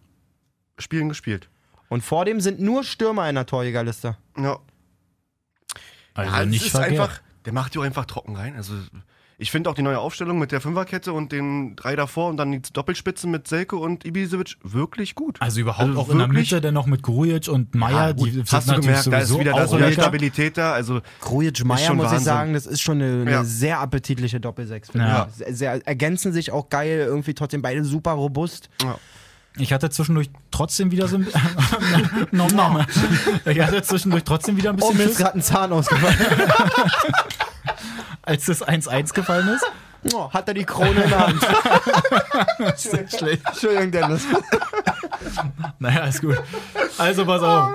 Spielen 0.78 1.08
gespielt. 1.08 1.48
Und 1.88 2.02
vor 2.02 2.24
dem 2.24 2.40
sind 2.40 2.60
nur 2.60 2.84
Stürmer 2.84 3.28
in 3.28 3.34
der 3.34 3.46
Torjägerliste. 3.46 4.16
Ja, 4.36 4.58
Also 6.14 6.32
ja, 6.36 6.44
nicht 6.46 6.64
ist 6.66 6.70
verkehrt. 6.70 6.92
einfach, 7.00 7.20
der 7.44 7.52
macht 7.52 7.74
die 7.74 7.78
auch 7.78 7.82
einfach 7.82 8.06
trocken 8.06 8.36
rein. 8.36 8.54
Also 8.56 8.74
ich 9.40 9.50
finde 9.50 9.70
auch 9.70 9.74
die 9.74 9.82
neue 9.82 9.98
Aufstellung 9.98 10.38
mit 10.38 10.52
der 10.52 10.60
Fünferkette 10.60 11.12
und 11.12 11.32
den 11.32 11.74
drei 11.74 11.96
davor 11.96 12.28
und 12.28 12.36
dann 12.36 12.52
die 12.52 12.60
Doppelspitzen 12.72 13.30
mit 13.30 13.48
Selke 13.48 13.76
und 13.76 14.04
Ibisevic 14.04 14.56
wirklich 14.62 15.14
gut. 15.14 15.38
Also 15.40 15.60
überhaupt 15.60 15.88
Also 15.88 16.00
auch 16.00 16.08
in 16.10 16.18
der 16.18 16.28
Mitte, 16.28 16.60
dann 16.60 16.74
noch 16.74 16.86
mit 16.86 17.02
Grujic 17.02 17.48
und 17.48 17.74
Meier, 17.74 18.08
Ja, 18.08 18.12
die 18.12 18.30
sind 18.30 18.52
hast 18.52 18.68
du 18.70 18.74
gemerkt, 18.80 19.06
da 19.10 19.18
ist 19.18 19.38
wieder, 19.38 19.52
da 19.52 19.64
ist 19.64 19.72
wieder. 19.74 19.90
Stabilität 19.92 20.58
da. 20.58 20.72
Also 20.72 21.00
Grujic 21.20 21.64
Meier, 21.64 21.94
muss 21.94 22.06
ich 22.06 22.10
Wahnsinn. 22.12 22.24
sagen, 22.24 22.52
das 22.52 22.66
ist 22.66 22.80
schon 22.82 23.00
eine, 23.00 23.22
eine 23.22 23.30
Ja. 23.30 23.44
sehr 23.44 23.80
appetitliche 23.80 24.40
Doppelsechs. 24.40 24.88
Ja. 24.94 25.26
ich. 25.30 25.36
Sehr, 25.36 25.54
sehr, 25.54 25.86
ergänzen 25.88 26.32
sich 26.32 26.52
auch 26.52 26.68
geil, 26.68 26.98
irgendwie 27.06 27.32
trotzdem 27.34 27.62
beide 27.62 27.82
super 27.84 28.12
robust. 28.12 28.68
Ich 29.56 29.72
hatte 29.72 29.90
zwischendurch 29.90 30.30
trotzdem 30.52 30.90
wieder 30.92 31.08
so 31.08 31.16
ein 31.16 31.26
nom, 32.30 32.48
nom. 32.54 32.84
Ich 33.46 33.60
hatte 33.60 33.82
zwischendurch 33.82 34.22
trotzdem 34.22 34.56
wieder 34.56 34.70
ein 34.70 34.76
Oh, 34.80 34.90
bisschen 34.90 34.98
mir 34.98 35.04
ist 35.10 35.18
gerade 35.18 35.34
ein 35.38 35.42
Zahn 35.42 35.72
ausgefallen. 35.72 36.16
als 38.22 38.46
das 38.46 38.66
1-1 38.66 39.14
gefallen 39.14 39.48
ist. 39.48 39.64
oh, 40.14 40.30
hat 40.30 40.48
er 40.48 40.54
die 40.54 40.64
Krone 40.64 41.02
in 41.02 41.10
der 41.10 41.26
Hand. 41.26 41.42
Schlecht. 43.16 43.46
Entschuldigung, 43.46 43.90
Dennis. 43.90 44.24
Naja, 45.78 46.06
ist 46.06 46.22
gut. 46.22 46.40
Also 46.98 47.26
pass 47.26 47.42
auf. 47.42 47.72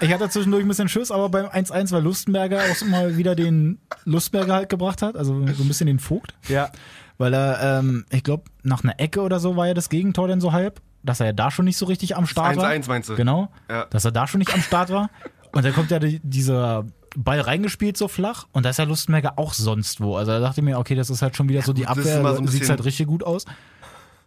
Ich 0.00 0.12
hatte 0.12 0.28
zwischendurch 0.30 0.64
ein 0.64 0.68
bisschen 0.68 0.88
Schiss, 0.88 1.10
aber 1.10 1.28
beim 1.28 1.46
1-1, 1.46 1.92
weil 1.92 2.02
Lustenberger 2.02 2.60
auch 2.60 2.86
mal 2.86 3.16
wieder 3.16 3.34
den 3.34 3.78
Lustenberger 4.04 4.54
halt 4.54 4.68
gebracht 4.68 5.02
hat, 5.02 5.16
also 5.16 5.34
so 5.46 5.62
ein 5.62 5.68
bisschen 5.68 5.86
den 5.86 5.98
Vogt. 5.98 6.34
Ja. 6.48 6.70
Weil 7.18 7.34
er, 7.34 7.78
ähm, 7.78 8.04
ich 8.10 8.24
glaube, 8.24 8.44
nach 8.62 8.82
einer 8.82 8.98
Ecke 8.98 9.20
oder 9.20 9.38
so 9.38 9.56
war 9.56 9.66
ja 9.66 9.74
das 9.74 9.90
Gegentor 9.90 10.28
dann 10.28 10.40
so 10.40 10.52
halb, 10.52 10.80
dass 11.02 11.20
er 11.20 11.26
ja 11.26 11.32
da 11.32 11.50
schon 11.50 11.66
nicht 11.66 11.76
so 11.76 11.86
richtig 11.86 12.16
am 12.16 12.26
Start 12.26 12.56
war. 12.56 12.68
1-1 12.68 12.88
meinst 12.88 13.08
du? 13.10 13.16
Genau. 13.16 13.50
Ja. 13.70 13.84
Dass 13.90 14.04
er 14.04 14.12
da 14.12 14.26
schon 14.26 14.38
nicht 14.38 14.52
am 14.52 14.62
Start 14.62 14.90
war. 14.90 15.10
Und 15.52 15.64
dann 15.64 15.74
kommt 15.74 15.90
ja 15.90 15.98
die, 15.98 16.20
dieser 16.22 16.86
Ball 17.16 17.40
reingespielt 17.40 17.96
so 17.96 18.08
flach 18.08 18.46
und 18.52 18.64
da 18.64 18.70
ist 18.70 18.78
ja 18.78 18.84
Lustenberger 18.84 19.38
auch 19.38 19.52
sonst 19.54 20.00
wo. 20.00 20.16
Also 20.16 20.32
da 20.32 20.40
dachte 20.40 20.60
ich 20.60 20.64
mir, 20.64 20.78
okay, 20.78 20.94
das 20.94 21.10
ist 21.10 21.20
halt 21.22 21.36
schon 21.36 21.48
wieder 21.48 21.62
so 21.62 21.72
die 21.72 21.82
das 21.82 21.90
Abwehr, 21.98 22.36
so 22.36 22.46
sieht 22.46 22.68
halt 22.68 22.84
richtig 22.84 23.06
gut 23.06 23.22
aus. 23.24 23.44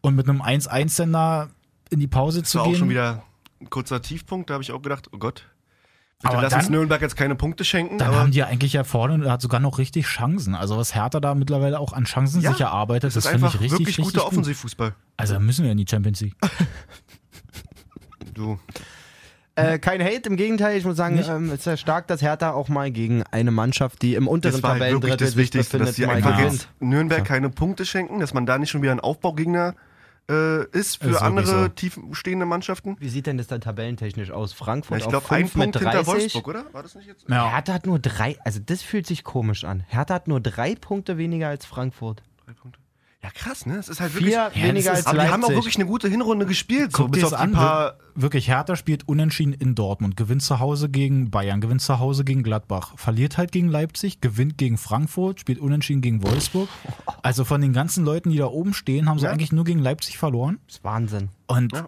Und 0.02 0.16
mit 0.16 0.30
einem 0.30 0.42
1-1 0.42 0.98
dann 0.98 1.14
da 1.14 1.50
in 1.90 2.00
die 2.00 2.08
Pause 2.08 2.42
Das 2.42 2.50
zu 2.52 2.60
war 2.60 2.66
auch 2.66 2.70
gehen. 2.70 2.78
schon 2.80 2.90
wieder 2.90 3.24
ein 3.60 3.70
kurzer 3.70 4.02
Tiefpunkt. 4.02 4.50
Da 4.50 4.54
habe 4.56 4.64
ich 4.64 4.72
auch 4.72 4.82
gedacht, 4.82 5.10
oh 5.12 5.18
Gott. 5.18 5.46
Bitte 6.22 6.34
Aber 6.34 6.44
lass 6.44 6.52
dann- 6.52 6.60
uns 6.62 6.70
Nürnberg 6.70 7.02
jetzt 7.02 7.16
keine 7.18 7.36
Punkte 7.36 7.66
schenken. 7.66 7.98
Dann 7.98 8.14
haben 8.16 8.32
die 8.32 8.38
ja 8.38 8.46
eigentlich 8.48 8.74
ja 8.74 8.84
vorne 8.84 9.16
und 9.16 9.30
hat 9.30 9.42
sogar 9.42 9.60
noch 9.60 9.80
richtig 9.80 10.06
Chancen. 10.06 10.54
Also 10.56 10.78
was 10.78 10.94
Hertha 10.96 11.20
da 11.20 11.34
mittlerweile 11.36 11.80
auch 11.80 11.92
an 11.92 12.06
Chancen 12.06 12.42
Ja, 12.42 12.52
sich 12.52 12.62
erarbeitet, 12.62 13.16
das 13.16 13.24
das, 13.24 13.28
finde 13.28 13.48
ich 13.48 13.54
richtig, 13.56 13.72
wirklich 13.72 13.88
richtig 13.90 14.06
guter 14.06 14.20
gut. 14.20 14.28
Offensivfußball. 14.28 14.96
Also 15.18 15.40
müssen 15.40 15.66
wir 15.66 15.72
in 15.72 15.78
die 15.78 15.86
Champions 15.90 16.22
League. 16.22 16.36
Du. 18.34 18.60
Äh, 19.56 19.80
kein 19.80 20.02
Hate, 20.02 20.30
im 20.30 20.36
Gegenteil, 20.36 20.78
ich 20.78 20.84
muss 20.84 20.98
sagen, 20.98 21.18
ähm, 21.28 21.46
es 21.46 21.60
ist 21.60 21.66
ja 21.66 21.78
stark, 21.78 22.08
dass 22.08 22.22
Hertha 22.22 22.52
auch 22.52 22.68
mal 22.68 22.92
gegen 22.92 23.24
eine 23.24 23.52
Mannschaft, 23.52 24.02
die 24.02 24.16
im 24.16 24.28
unteren 24.28 24.52
Das 24.52 24.64
war 24.64 24.72
halt 24.72 24.82
wirklich 24.82 24.92
Tabellendrittel 24.94 25.28
das 25.28 25.36
Wichtigste, 25.38 25.78
dass 25.78 25.96
sie 25.96 26.06
einfach 26.06 26.38
gewinnt. 26.38 26.54
jetzt 26.54 26.68
Nürnberg 26.80 27.24
keine 27.24 27.50
Punkte 27.50 27.86
schenken, 27.86 28.20
dass 28.20 28.34
man 28.34 28.46
da 28.46 28.58
nicht 28.58 28.70
schon 28.70 28.82
wieder 28.82 28.92
ein 28.92 29.00
Aufbaugegner 29.00 29.76
äh, 30.30 30.66
ist 30.72 31.02
für 31.02 31.12
Ist 31.12 31.22
andere 31.22 31.46
so. 31.64 31.68
tiefstehende 31.70 32.46
Mannschaften. 32.46 32.98
Wie 33.00 33.10
sieht 33.10 33.28
denn 33.28 33.38
das 33.38 33.48
dann 33.48 33.62
tabellentechnisch 33.62 34.32
aus? 34.32 34.54
Frankfurt 34.54 35.00
Ja, 35.00 35.08
ich 35.08 35.16
auf 35.16 35.28
glaube, 35.28 35.36
ein 35.36 35.50
Punkt 35.50 35.78
hinter 35.78 35.92
30. 35.92 36.08
Wolfsburg, 36.08 36.48
oder? 36.48 36.66
War 36.74 36.84
das 36.84 36.96
nicht 36.96 37.08
jetzt? 37.08 37.26
Ja. 37.30 37.52
Hertha 37.52 37.74
hat 37.74 37.86
nur 37.86 38.00
drei, 38.00 38.38
also 38.44 38.60
das 38.66 38.82
fühlt 38.82 39.06
sich 39.08 39.24
komisch 39.24 39.64
an. 39.64 39.84
Hertha 39.88 40.16
hat 40.16 40.28
nur 40.28 40.42
drei 40.42 40.76
Punkte 40.76 41.18
weniger 41.18 41.48
als 41.48 41.66
Frankfurt. 41.66 42.24
Drei 42.46 42.54
Punkte. 42.54 42.80
Ja, 43.26 43.32
krass, 43.34 43.66
ne? 43.66 43.78
Es 43.78 43.90
ist 43.90 44.00
halt 44.00 44.12
Vier 44.12 44.28
wirklich. 44.44 44.64
weniger 44.64 44.90
das 44.92 45.00
als 45.00 45.08
Aber 45.08 45.24
die 45.24 45.30
haben 45.30 45.44
auch 45.44 45.50
wirklich 45.50 45.76
eine 45.78 45.88
gute 45.88 46.08
Hinrunde 46.08 46.46
gespielt. 46.46 46.92
So, 46.92 47.04
Guck 47.04 47.14
bis 47.14 47.24
auf 47.24 47.34
an. 47.34 47.54
paar. 47.54 47.96
Wirklich, 48.14 48.48
Hertha 48.48 48.76
spielt 48.76 49.08
unentschieden 49.08 49.52
in 49.54 49.74
Dortmund, 49.74 50.16
gewinnt 50.16 50.44
zu 50.44 50.60
Hause 50.60 50.90
gegen 50.90 51.32
Bayern, 51.32 51.60
gewinnt 51.60 51.82
zu 51.82 51.98
Hause 52.00 52.24
gegen 52.24 52.44
Gladbach, 52.44 52.94
verliert 52.98 53.38
halt 53.40 53.52
gegen 53.52 53.68
Leipzig, 53.68 54.22
gewinnt 54.22 54.58
gegen 54.60 54.78
Frankfurt, 54.78 55.40
spielt 55.40 55.58
unentschieden 55.60 56.02
gegen 56.02 56.24
Wolfsburg. 56.24 56.70
Also 57.24 57.44
von 57.44 57.60
den 57.60 57.74
ganzen 57.74 58.06
Leuten, 58.06 58.30
die 58.30 58.38
da 58.38 58.46
oben 58.46 58.76
stehen, 58.76 59.10
haben 59.10 59.18
sie 59.18 59.26
Ja. 59.26 59.32
eigentlich 59.32 59.52
nur 59.52 59.64
gegen 59.64 59.80
Leipzig 59.80 60.20
verloren. 60.20 60.60
Das 60.68 60.76
ist 60.76 60.84
Wahnsinn. 60.84 61.30
Und 61.48 61.74
Ja. 61.74 61.88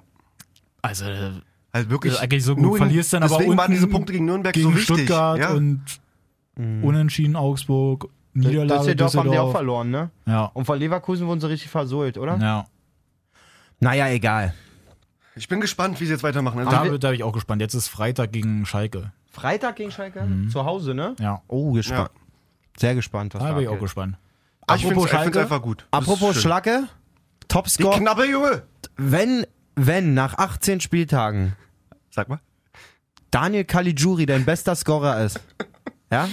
also 0.82 1.06
Halt 1.06 1.90
wirklich. 1.92 2.14
ist 2.14 2.20
eigentlich 2.20 2.44
so 2.44 2.56
gut. 2.56 2.72
in- 2.72 2.78
Verlierst 2.78 3.14
dann 3.14 3.22
aber 3.22 3.36
deswegen 3.38 3.52
waren 3.52 3.60
unten 3.60 3.72
diese 3.74 3.88
Punkte 3.88 4.14
gegen 4.14 4.26
Nürnberg 4.26 4.54
gegen 4.56 4.70
so 4.72 4.76
wichtig. 4.76 4.96
Stuttgart 4.96 5.38
ja. 5.38 5.52
und 5.52 5.84
unentschieden 6.82 7.36
Augsburg, 7.36 8.08
Niederlage 8.40 8.80
Düsseldorf 8.96 9.16
haben 9.16 9.32
die 9.32 9.38
auch 9.38 9.46
Düsseldorf. 9.46 9.52
verloren, 9.52 9.90
ne? 9.90 10.10
Ja. 10.26 10.46
Und 10.54 10.66
von 10.66 10.78
Leverkusen 10.80 11.28
wurden 11.28 11.40
sie 11.42 11.50
richtig 11.50 11.70
versohlt, 11.70 12.18
oder? 12.18 12.38
ja. 12.38 12.66
Naja, 13.80 14.08
egal. 14.10 14.54
Ich 15.36 15.48
bin 15.48 15.62
gespannt, 15.62 16.00
wie 16.02 16.06
sie 16.06 16.12
jetzt 16.14 16.24
weitermachen. 16.24 16.58
Also, 16.68 16.98
Da 16.98 17.10
bin 17.10 17.16
ich 17.16 17.24
auch 17.24 17.32
gespannt. 17.34 17.62
Jetzt 17.62 17.76
ist 17.76 17.88
Freitag 17.90 18.32
gegen 18.32 18.66
Schalke. 18.66 19.12
Freitag 19.32 19.76
gegen 19.76 19.92
Schalke? 19.92 20.28
Zu 20.52 20.66
Hause, 20.66 20.96
ne? 20.96 21.16
Ja. 21.20 21.44
Oh, 21.48 21.74
gespannt. 21.74 22.10
Sehr 22.76 22.96
gespannt, 22.96 23.36
was 23.36 23.44
Da 23.44 23.54
bin 23.54 23.64
ich 23.64 23.70
auch 23.70 23.80
gespannt. 23.80 24.18
ich 24.76 24.82
finde 24.82 24.96
Apropos 24.96 25.06
es 25.06 25.12
Schalke. 25.12 25.42
einfach 25.42 25.62
gut. 25.62 25.88
Das 25.92 26.00
Apropos. 26.02 26.42
Schlacke, 26.42 26.88
Die 27.44 27.48
Topscore. 27.48 28.00
Knappe, 28.00 28.26
Junge! 28.26 28.64
Wenn, 28.96 29.46
wenn 29.76 30.16
nach 30.16 30.40
18 30.40 30.80
Spieltagen 30.82 31.56
Sag 32.10 32.30
mal. 32.30 32.40
Daniel 33.30 33.64
Caligiuri 33.66 34.26
dein 34.26 34.44
bester 34.44 34.74
Scorer 34.76 35.24
ist, 35.24 35.40
ja, 36.12 36.28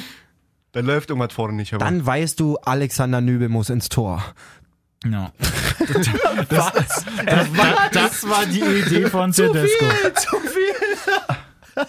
Dann 0.74 0.86
läuft 0.86 1.10
irgendwas 1.10 1.32
vorne 1.32 1.54
nicht. 1.54 1.72
Aber 1.72 1.84
dann 1.84 2.04
weißt 2.04 2.38
du, 2.38 2.56
Alexander 2.58 3.20
Nübel 3.20 3.48
muss 3.48 3.70
ins 3.70 3.88
Tor. 3.88 4.22
Ja. 5.04 5.32
Das, 6.48 6.72
das, 6.72 7.04
das, 7.26 7.48
das 7.92 8.28
war 8.28 8.46
die 8.46 8.60
Idee 8.86 9.06
von 9.06 9.32
Tedesco. 9.32 9.84
Zu 10.14 10.36
viel. 10.40 11.84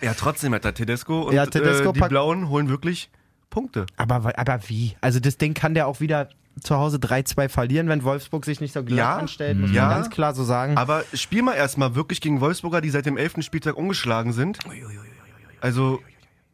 ja, 0.00 0.14
trotzdem 0.14 0.54
hat 0.54 0.64
der 0.64 0.72
Tedesco 0.72 1.22
und 1.22 1.34
Ja, 1.34 1.44
Tedesco 1.44 1.90
äh, 1.90 1.92
die 1.92 2.00
Blauen 2.00 2.48
holen 2.48 2.68
wirklich 2.70 3.10
Punkte. 3.50 3.84
Aber, 3.96 4.32
aber 4.38 4.60
wie? 4.68 4.96
Also 5.02 5.20
das 5.20 5.36
Ding 5.36 5.52
kann 5.52 5.74
der 5.74 5.88
auch 5.88 6.00
wieder 6.00 6.30
zu 6.62 6.76
Hause 6.76 6.96
3-2 6.98 7.48
verlieren, 7.48 7.88
wenn 7.88 8.02
Wolfsburg 8.02 8.44
sich 8.44 8.60
nicht 8.60 8.72
so 8.72 8.82
glatt 8.82 8.98
Ja, 8.98 9.16
anstellt, 9.16 9.58
muss 9.58 9.70
ja. 9.72 9.86
man 9.86 9.90
ganz 9.96 10.10
klar 10.10 10.34
so 10.34 10.44
sagen. 10.44 10.76
Aber 10.78 11.04
spiel 11.12 11.42
mal 11.42 11.54
erstmal 11.54 11.94
wirklich 11.94 12.20
gegen 12.20 12.40
Wolfsburger, 12.40 12.80
die 12.80 12.90
seit 12.90 13.04
dem 13.06 13.16
11. 13.16 13.42
Spieltag 13.44 13.76
ungeschlagen 13.76 14.32
sind. 14.32 14.58
Also 15.60 16.00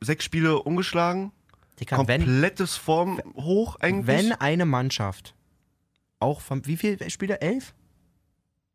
sechs 0.00 0.24
Spiele 0.24 0.58
ungeschlagen. 0.58 1.30
Digga, 1.80 2.06
wenn, 2.06 2.22
Komplettes 2.22 2.76
Form 2.76 3.20
hoch 3.36 3.76
eigentlich. 3.80 4.06
wenn 4.06 4.32
eine 4.32 4.64
Mannschaft 4.64 5.34
auch 6.20 6.40
vom, 6.40 6.66
wie 6.66 6.76
viel 6.76 7.10
Spiele? 7.10 7.40
Elf? 7.40 7.74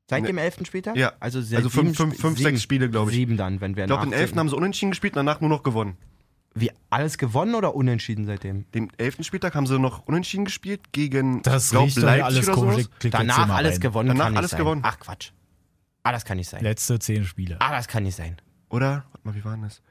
Seit 0.09 0.21
Ne. 0.23 0.27
dem 0.27 0.37
elften 0.39 0.65
Spieltag? 0.65 0.95
Ja. 0.97 1.13
Also, 1.19 1.39
Also 1.39 1.69
fünf, 1.69 1.95
fünf, 1.95 2.19
fünf 2.19 2.37
sieben, 2.37 2.49
sechs 2.51 2.63
Spiele, 2.63 2.89
glaube 2.89 3.11
ich. 3.11 3.17
Sieben 3.17 3.37
dann, 3.37 3.61
wenn 3.61 3.75
wir 3.75 3.83
Ich 3.83 3.87
glaube, 3.87 4.05
den 4.05 4.13
11. 4.13 4.35
haben 4.37 4.49
sie 4.49 4.55
unentschieden 4.55 4.91
gespielt, 4.91 5.15
danach 5.15 5.39
nur 5.39 5.49
noch 5.49 5.61
gewonnen. 5.63 5.97
Wie, 6.55 6.71
alles 6.89 7.19
gewonnen 7.19 7.53
oder 7.53 7.75
unentschieden 7.75 8.25
seitdem? 8.25 8.65
Den 8.71 8.91
11. 8.97 9.23
Spieltag 9.23 9.53
haben 9.53 9.67
sie 9.67 9.77
noch 9.77 10.07
unentschieden 10.07 10.45
gespielt 10.45 10.91
gegen 10.91 11.43
Das 11.43 11.69
glaub, 11.69 11.83
Leipzig 11.95 12.23
alles 12.23 12.47
oder 12.47 12.55
komisch. 12.55 12.85
hier 13.01 13.11
Danach 13.11 13.49
alles 13.49 13.73
rein. 13.75 13.79
gewonnen 13.81 14.07
Danach 14.09 14.23
kann 14.25 14.31
nicht 14.33 14.37
alles 14.39 14.51
sein. 14.51 14.57
gewonnen. 14.57 14.81
Ach 14.83 14.99
Quatsch. 14.99 15.29
Ah, 16.01 16.11
das 16.11 16.25
kann 16.25 16.37
nicht 16.37 16.49
sein. 16.49 16.63
Letzte 16.63 16.97
zehn 16.97 17.23
Spiele. 17.23 17.57
Ah, 17.59 17.71
das 17.71 17.87
kann 17.87 18.01
nicht 18.03 18.15
sein. 18.15 18.37
Oder? 18.69 19.05
Warte 19.11 19.27
mal, 19.27 19.35
wie 19.35 19.45
war 19.45 19.51
denn 19.53 19.61
das? 19.61 19.81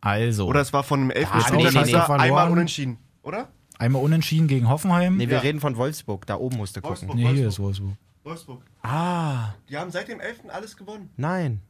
Also, 0.00 0.46
Oder 0.46 0.60
es 0.60 0.72
war 0.72 0.82
von 0.84 1.00
dem 1.00 1.10
11. 1.10 1.28
Ah, 1.32 1.38
nee, 1.50 1.56
nee, 1.56 1.70
das 1.70 1.86
nee. 1.88 1.94
einmal 1.96 2.50
unentschieden. 2.50 2.98
Oder? 3.22 3.48
einmal 3.78 4.02
unentschieden 4.02 4.48
gegen 4.48 4.68
Hoffenheim. 4.68 5.16
Nee, 5.16 5.28
wir 5.28 5.36
Ja. 5.36 5.42
reden 5.42 5.60
von 5.60 5.76
Wolfsburg. 5.76 6.26
Da 6.26 6.36
oben 6.36 6.56
musst 6.56 6.76
du 6.76 6.80
gucken. 6.80 7.08
Wolfsburg. 7.08 7.16
Nee, 7.16 7.32
hier 7.34 7.48
ist 7.48 7.58
Wolfsburg. 7.60 7.92
Wolfsburg. 8.24 8.62
Ah, 8.82 9.54
Die 9.68 9.76
haben 9.76 9.90
seit 9.90 10.08
dem 10.08 10.20
11. 10.20 10.50
alles 10.52 10.76
gewonnen. 10.76 11.10
nein. 11.16 11.60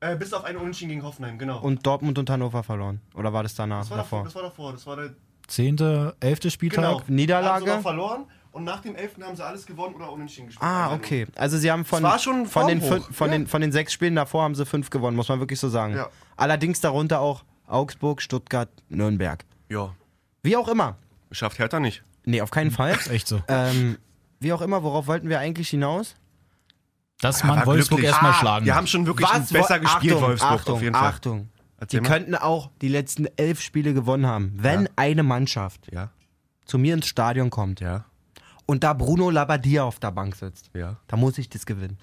Äh, 0.00 0.16
bis 0.16 0.34
auf 0.34 0.44
eine 0.44 0.58
Unentschieden 0.58 0.90
gegen 0.90 1.02
Hoffenheim, 1.02 1.38
genau. 1.38 1.60
Und 1.60 1.86
Dortmund 1.86 2.18
und 2.18 2.28
Hannover 2.28 2.62
verloren. 2.62 3.00
Oder 3.14 3.32
war 3.32 3.42
das 3.42 3.54
danach? 3.54 3.80
das 3.80 3.90
war 3.90 3.96
davor? 3.96 4.24
Das 4.24 4.34
war 4.34 4.42
davor. 4.42 4.72
Das 4.72 4.86
war 4.86 4.96
der 4.96 5.14
Zehnte, 5.46 6.14
elfte 6.20 6.50
Spieltag. 6.50 6.84
genau. 6.84 7.02
Niederlage? 7.06 7.70
Haben 7.72 7.82
verloren 7.82 8.24
und 8.52 8.64
nach 8.64 8.80
dem 8.82 8.96
11. 8.96 9.16
haben 9.22 9.34
sie 9.36 9.42
alles 9.44 9.64
gewonnen 9.64 9.94
oder 9.94 10.12
unentschieden 10.12 10.48
gespielt. 10.48 10.62
Ah, 10.68 10.84
Einfach 10.86 10.96
okay. 10.98 11.26
Also 11.36 11.56
sie 11.56 11.70
haben 11.72 11.86
von, 11.86 11.98
Es 11.98 12.10
war 12.10 12.18
schon 12.18 12.44
von, 12.46 12.66
den, 12.66 12.82
fün- 12.82 13.00
von, 13.12 13.30
ja. 13.30 13.38
den, 13.38 13.46
von 13.46 13.62
den 13.62 13.72
sechs 13.72 13.94
Spielen 13.94 14.14
davor 14.16 14.42
haben 14.42 14.54
sie 14.54 14.66
fünf 14.66 14.90
gewonnen, 14.90 15.16
muss 15.16 15.28
man 15.30 15.38
wirklich 15.40 15.58
so 15.60 15.70
sagen. 15.70 15.94
Ja. 15.96 16.08
Allerdings 16.36 16.82
darunter 16.82 17.20
auch 17.20 17.42
Augsburg, 17.66 18.20
Stuttgart, 18.22 18.68
Nürnberg. 18.88 19.44
Ja, 19.68 19.94
Wie 20.42 20.56
auch 20.56 20.68
immer. 20.68 20.96
schafft 21.30 21.58
Hertha 21.58 21.80
nicht. 21.80 22.02
Nee, 22.24 22.40
auf 22.40 22.50
keinen 22.50 22.70
Fall. 22.70 22.92
Ist 22.94 23.08
echt 23.10 23.26
so. 23.28 23.42
ähm, 23.48 23.98
wie 24.40 24.52
auch 24.52 24.60
immer, 24.60 24.82
worauf 24.82 25.06
wollten 25.06 25.28
wir 25.28 25.38
eigentlich 25.38 25.68
hinaus? 25.70 26.14
Dass 27.20 27.44
man 27.44 27.58
war 27.58 27.66
Wolfsburg 27.66 27.98
glücklich. 27.98 28.10
erstmal 28.12 28.32
Ah, 28.32 28.34
schlagen. 28.34 28.66
Wir 28.66 28.74
haben 28.74 28.86
schon 28.86 29.06
wirklich 29.06 29.28
Was 29.28 29.50
besser 29.52 29.76
wo- 29.76 29.80
gespielt, 29.80 30.14
Achtung, 30.14 30.28
Wolfsburg, 30.28 30.50
Achtung, 30.52 30.74
auf 30.74 30.82
jeden 30.82 30.94
Fall. 30.94 31.08
Achtung. 31.08 31.48
Die 31.48 31.80
Erzähl 31.80 32.00
mal. 32.02 32.08
könnten 32.08 32.34
auch 32.34 32.70
die 32.80 32.88
letzten 32.88 33.26
elf 33.36 33.60
Spiele 33.60 33.94
gewonnen 33.94 34.26
haben, 34.26 34.52
wenn 34.56 34.84
Ja. 34.84 34.90
eine 34.96 35.22
Mannschaft 35.22 35.90
Ja, 35.92 36.10
zu 36.66 36.78
mir 36.78 36.94
ins 36.94 37.06
Stadion 37.06 37.50
kommt 37.50 37.80
ja, 37.80 38.04
und 38.66 38.84
da 38.84 38.92
Bruno 38.94 39.30
Labbadia 39.30 39.84
auf 39.84 39.98
der 40.00 40.10
Bank 40.12 40.34
sitzt. 40.36 40.70
ja, 40.74 40.96
Da 41.08 41.16
muss 41.16 41.36
ich 41.38 41.48
das 41.48 41.66
gewinnen. 41.66 41.98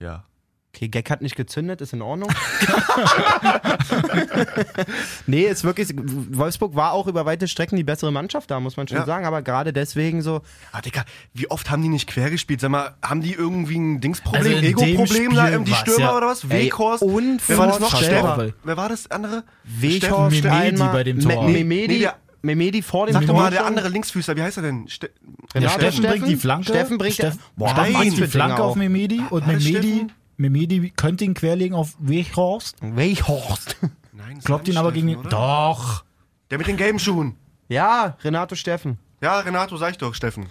ja. 0.00 0.24
Okay, 0.74 0.88
Gag 0.88 1.10
hat 1.10 1.22
nicht 1.22 1.34
gezündet, 1.34 1.80
ist 1.80 1.92
in 1.94 2.02
Ordnung. 2.02 2.28
nee, 5.26 5.42
ist 5.42 5.64
wirklich. 5.64 5.88
Wolfsburg 5.96 6.74
war 6.74 6.92
auch 6.92 7.06
über 7.06 7.24
weite 7.26 7.48
Strecken 7.48 7.76
die 7.76 7.84
bessere 7.84 8.12
Mannschaft 8.12 8.50
da, 8.50 8.60
muss 8.60 8.76
man 8.76 8.86
schon 8.88 8.98
Ja. 8.98 9.04
sagen. 9.06 9.26
Aber 9.26 9.42
gerade 9.42 9.72
deswegen 9.72 10.22
so. 10.22 10.42
Ah, 10.72 10.80
Digga, 10.80 11.04
wie 11.34 11.50
oft 11.50 11.70
haben 11.70 11.82
die 11.82 11.88
nicht 11.88 12.08
quer 12.08 12.30
gespielt? 12.30 12.60
Sag 12.60 12.70
mal, 12.70 12.94
haben 13.02 13.22
die 13.22 13.32
irgendwie 13.32 13.78
ein 13.78 14.00
Dingsproblem, 14.00 14.42
Also 14.56 14.66
Ego-Problem 14.66 15.34
da, 15.34 15.58
die 15.58 15.74
Stürmer 15.74 16.00
ja- 16.00 16.16
oder 16.16 16.26
was? 16.28 16.48
Weghorst? 16.48 17.02
Wer 17.46 17.58
war 17.58 17.66
das 17.68 17.80
noch? 17.80 17.96
Steffen? 17.96 18.54
Wer 18.64 18.76
war 18.76 18.88
das 18.88 19.10
andere? 19.10 19.44
Weghorst 19.64 20.42
Memedi 20.42 20.48
einmal, 20.48 20.92
bei 20.92 21.04
dem 21.04 21.16
Me- 21.18 21.34
Tor. 21.34 21.48
Memedi, 21.48 21.98
Nee, 21.98 22.08
Memedi 22.54 22.82
vor 22.82 23.06
dem 23.06 23.14
Sag 23.14 23.26
doch 23.26 23.34
mal, 23.34 23.50
der 23.50 23.66
andere 23.66 23.88
Linksfüßer, 23.88 24.36
wie 24.36 24.42
heißt 24.42 24.58
er 24.58 24.62
denn? 24.62 24.86
Ste 24.86 25.10
Ja, 25.54 25.60
Renato 25.60 25.80
Steffen, 25.80 26.04
bringt 26.04 26.28
die 26.28 26.36
Flanke. 26.36 26.66
Steffen 26.68 26.98
bringt 26.98 27.14
Steffen, 27.14 27.40
Boah, 27.56 27.70
Steffen 27.70 28.00
die 28.14 28.26
Flanke 28.28 28.54
Dinger 28.56 28.64
auf. 28.64 28.76
Memedi 28.76 29.22
und 29.30 29.46
Memedi, 29.46 29.70
Steffen? 29.70 30.12
Memedi 30.38 30.90
könnte 30.96 31.24
ihn 31.24 31.34
querlegen 31.34 31.76
auf 31.76 31.94
Weghorst. 31.98 32.76
Weghorst. 32.80 33.76
Nein, 34.12 34.36
das 34.36 34.44
Kloppt 34.44 34.68
ihn 34.68 34.76
aber 34.78 34.92
gegen 34.92 35.08
Steffen, 35.08 35.22
den. 35.24 35.36
oder? 35.36 35.36
Doch. 35.36 36.04
Der 36.50 36.58
mit 36.58 36.66
den 36.66 36.76
gelben 36.78 36.98
Schuhen. 36.98 37.36
Ja, 37.68 38.16
Renato 38.22 38.54
Steffen. 38.54 38.98
Ja, 39.20 39.40
Renato, 39.40 39.76
sag 39.76 39.90
ich 39.90 39.98
doch, 39.98 40.14
Steffen. 40.14 40.46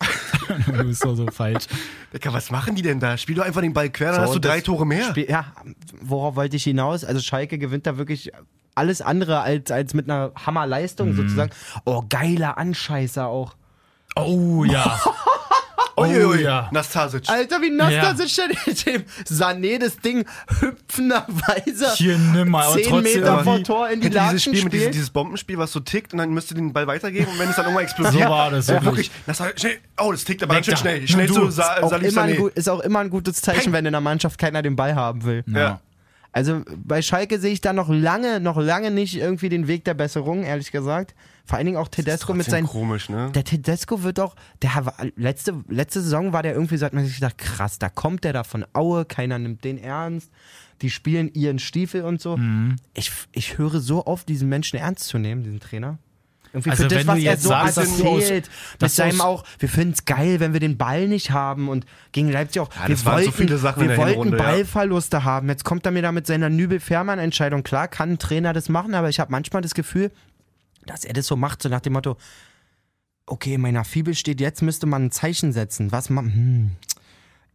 du 0.66 0.84
bist 0.84 1.04
doch 1.04 1.14
so 1.14 1.26
falsch. 1.26 1.66
Digga, 2.12 2.32
was 2.32 2.50
machen 2.50 2.74
die 2.76 2.82
denn 2.82 3.00
da? 3.00 3.16
Spiel 3.18 3.34
doch 3.36 3.44
einfach 3.44 3.60
den 3.62 3.72
Ball 3.72 3.90
quer, 3.90 4.12
dann 4.12 4.20
So, 4.22 4.26
hast 4.28 4.34
du 4.34 4.38
drei 4.38 4.60
Tore 4.60 4.86
mehr. 4.86 5.04
Spiel, 5.04 5.28
ja, 5.28 5.52
worauf 6.00 6.36
wollte 6.36 6.56
ich 6.56 6.64
hinaus? 6.64 7.04
Also 7.04 7.20
Schalke 7.20 7.58
gewinnt 7.58 7.86
da 7.86 7.96
wirklich 7.98 8.30
alles 8.74 9.00
andere 9.02 9.40
als, 9.40 9.70
als 9.70 9.94
mit 9.94 10.08
einer 10.08 10.32
Hammerleistung 10.36 11.10
Mhm. 11.12 11.16
sozusagen. 11.16 11.50
Oh, 11.84 12.02
geiler 12.08 12.58
Anscheißer 12.58 13.26
auch. 13.26 13.56
Oh 14.14 14.64
ja. 14.64 15.00
Uiuiui, 15.96 16.42
ja. 16.42 16.68
Nastasic. 16.72 17.28
Alter, 17.28 17.60
wie 17.62 17.70
Nastasic 17.70 18.36
denn 18.36 18.50
in 18.66 18.74
dem 18.84 19.04
Sané 19.24 19.78
das 19.78 19.98
Ding 19.98 20.24
hüpfenderweise 20.60 21.92
Hier 21.94 22.18
nimm 22.18 22.50
mal. 22.50 22.64
aber 22.66 22.74
10 22.76 22.84
trotzdem 22.88 23.20
Meter 23.20 23.44
vor 23.44 23.62
Tor 23.62 23.88
in 23.88 24.00
die 24.00 24.08
ihr 24.08 24.20
dieses 24.30 24.42
Spiel 24.42 24.64
mit 24.64 24.72
diesem, 24.72 24.80
spielt? 24.80 24.94
dieses 24.94 25.10
Bombenspiel, 25.10 25.58
was 25.58 25.72
so 25.72 25.80
tickt 25.80 26.12
und 26.12 26.18
dann 26.18 26.30
müsst 26.32 26.50
ihr 26.50 26.54
den 26.56 26.72
Ball 26.72 26.86
weitergeben 26.86 27.30
und 27.32 27.38
wenn 27.38 27.48
es 27.48 27.56
dann 27.56 27.64
irgendwann 27.66 27.84
explodiert. 27.84 28.24
So 28.24 28.30
war 28.30 28.50
das 28.50 28.66
Ja, 28.66 28.74
wirklich. 28.74 29.10
wirklich. 29.10 29.10
Nastasic, 29.26 29.60
schnell. 29.60 29.78
Oh, 29.98 30.12
das 30.12 30.24
tickt 30.24 30.42
aber 30.42 30.54
ganz 30.54 30.66
schön 30.66 30.76
schnell. 30.76 31.08
Schnell 31.08 31.28
zu. 31.32 31.50
Sa 31.50 31.82
auch 31.82 31.90
Salif 31.90 32.12
immer 32.12 32.22
ein 32.22 32.34
Sané. 32.36 32.50
ist 32.54 32.68
auch 32.68 32.80
immer 32.80 32.98
ein 33.00 33.10
gutes 33.10 33.40
Zeichen, 33.42 33.64
Peng. 33.64 33.72
wenn 33.72 33.86
in 33.86 33.92
der 33.92 34.00
Mannschaft 34.00 34.38
keiner 34.38 34.62
den 34.62 34.76
Ball 34.76 34.94
haben 34.94 35.24
will. 35.24 35.44
Ja. 35.46 35.80
Also 36.32 36.62
bei 36.76 37.00
Schalke 37.00 37.38
sehe 37.38 37.52
ich 37.52 37.62
da 37.62 37.72
noch 37.72 37.88
lange, 37.88 38.40
noch 38.40 38.58
lange 38.58 38.90
nicht 38.90 39.16
irgendwie 39.16 39.48
den 39.48 39.68
Weg 39.68 39.84
der 39.86 39.94
Besserung, 39.94 40.42
ehrlich 40.44 40.70
gesagt. 40.70 41.14
Vor 41.48 41.56
allen 41.58 41.66
Dingen 41.66 41.78
auch 41.78 41.86
Tedesco 41.88 42.34
mit 42.34 42.46
seinen. 42.46 42.66
komisch, 42.66 43.08
ne? 43.08 43.30
Der 43.32 43.44
Tedesco 43.44 44.02
wird 44.02 44.18
auch, 44.18 44.34
der 44.62 44.70
letzte, 45.14 45.54
letzte 45.68 46.00
Saison 46.02 46.32
war 46.32 46.42
der 46.42 46.54
irgendwie, 46.54 46.76
so 46.76 46.84
hat 46.84 46.92
man 46.92 47.04
sich 47.06 47.14
gedacht, 47.14 47.38
krass, 47.38 47.78
da 47.78 47.88
kommt 47.88 48.24
der 48.24 48.32
da 48.32 48.42
von 48.42 48.66
Aue, 48.72 49.04
keiner 49.04 49.38
nimmt 49.38 49.62
den 49.64 49.78
ernst, 49.78 50.30
die 50.82 50.90
spielen 50.90 51.30
ihren 51.34 51.60
Stiefel 51.60 52.02
und 52.02 52.20
so. 52.20 52.36
Mhm. 52.36 52.76
Ich, 52.94 53.12
ich 53.32 53.58
höre 53.58 53.80
so 53.80 54.06
oft, 54.06 54.28
diesen 54.28 54.48
Menschen 54.48 54.76
ernst 54.78 55.04
zu 55.04 55.18
nehmen, 55.18 55.44
diesen 55.44 55.60
Trainer. 55.60 55.98
Irgendwie 56.52 56.70
Also 56.70 56.82
für 56.84 56.88
das, 56.88 57.06
was 57.06 57.16
er 57.18 57.22
jetzt 57.22 57.42
so 57.42 57.48
sagst, 57.50 57.76
erzählt, 57.78 58.50
mit 58.72 58.82
du 58.82 58.88
seinem 58.88 59.20
aus- 59.20 59.26
auch, 59.42 59.44
wir 59.58 59.68
finden 59.68 59.92
es 59.92 60.04
geil, 60.04 60.40
wenn 60.40 60.52
wir 60.52 60.60
den 60.60 60.76
Ball 60.78 61.06
nicht 61.06 61.30
haben 61.30 61.68
und 61.68 61.86
gegen 62.12 62.32
Leipzig 62.32 62.60
auch, 62.62 62.70
Ja, 62.74 62.88
wir 62.88 62.94
das 62.94 63.00
so 63.04 63.10
wollten, 63.10 63.42
in 63.42 63.48
wir 63.50 63.62
wollten 63.96 64.08
Hinrunde, 64.08 64.36
ja. 64.38 64.42
Ballverluste 64.42 65.22
haben. 65.24 65.48
Jetzt 65.48 65.64
kommt 65.64 65.84
er 65.86 65.92
mir 65.92 66.02
da 66.02 66.12
mit 66.12 66.26
seiner 66.26 66.48
Nübel-Fährmann-Entscheidung. 66.48 67.62
Klar 67.62 67.88
kann 67.88 68.12
ein 68.12 68.18
Trainer 68.18 68.52
das 68.52 68.68
machen, 68.68 68.94
aber 68.94 69.08
ich 69.10 69.20
habe 69.20 69.30
manchmal 69.30 69.62
das 69.62 69.74
Gefühl, 69.74 70.10
dass 70.86 71.04
er 71.04 71.12
das 71.12 71.26
so 71.26 71.36
macht, 71.36 71.62
so 71.62 71.68
nach 71.68 71.80
dem 71.80 71.92
Motto, 71.94 72.16
okay, 73.26 73.54
in 73.54 73.60
meiner 73.60 73.84
Fibel 73.84 74.14
steht, 74.14 74.40
jetzt 74.40 74.62
müsste 74.62 74.86
man 74.86 75.06
ein 75.06 75.10
Zeichen 75.10 75.52
setzen. 75.52 75.92
Was 75.92 76.10
man, 76.10 76.32
hm, 76.32 76.70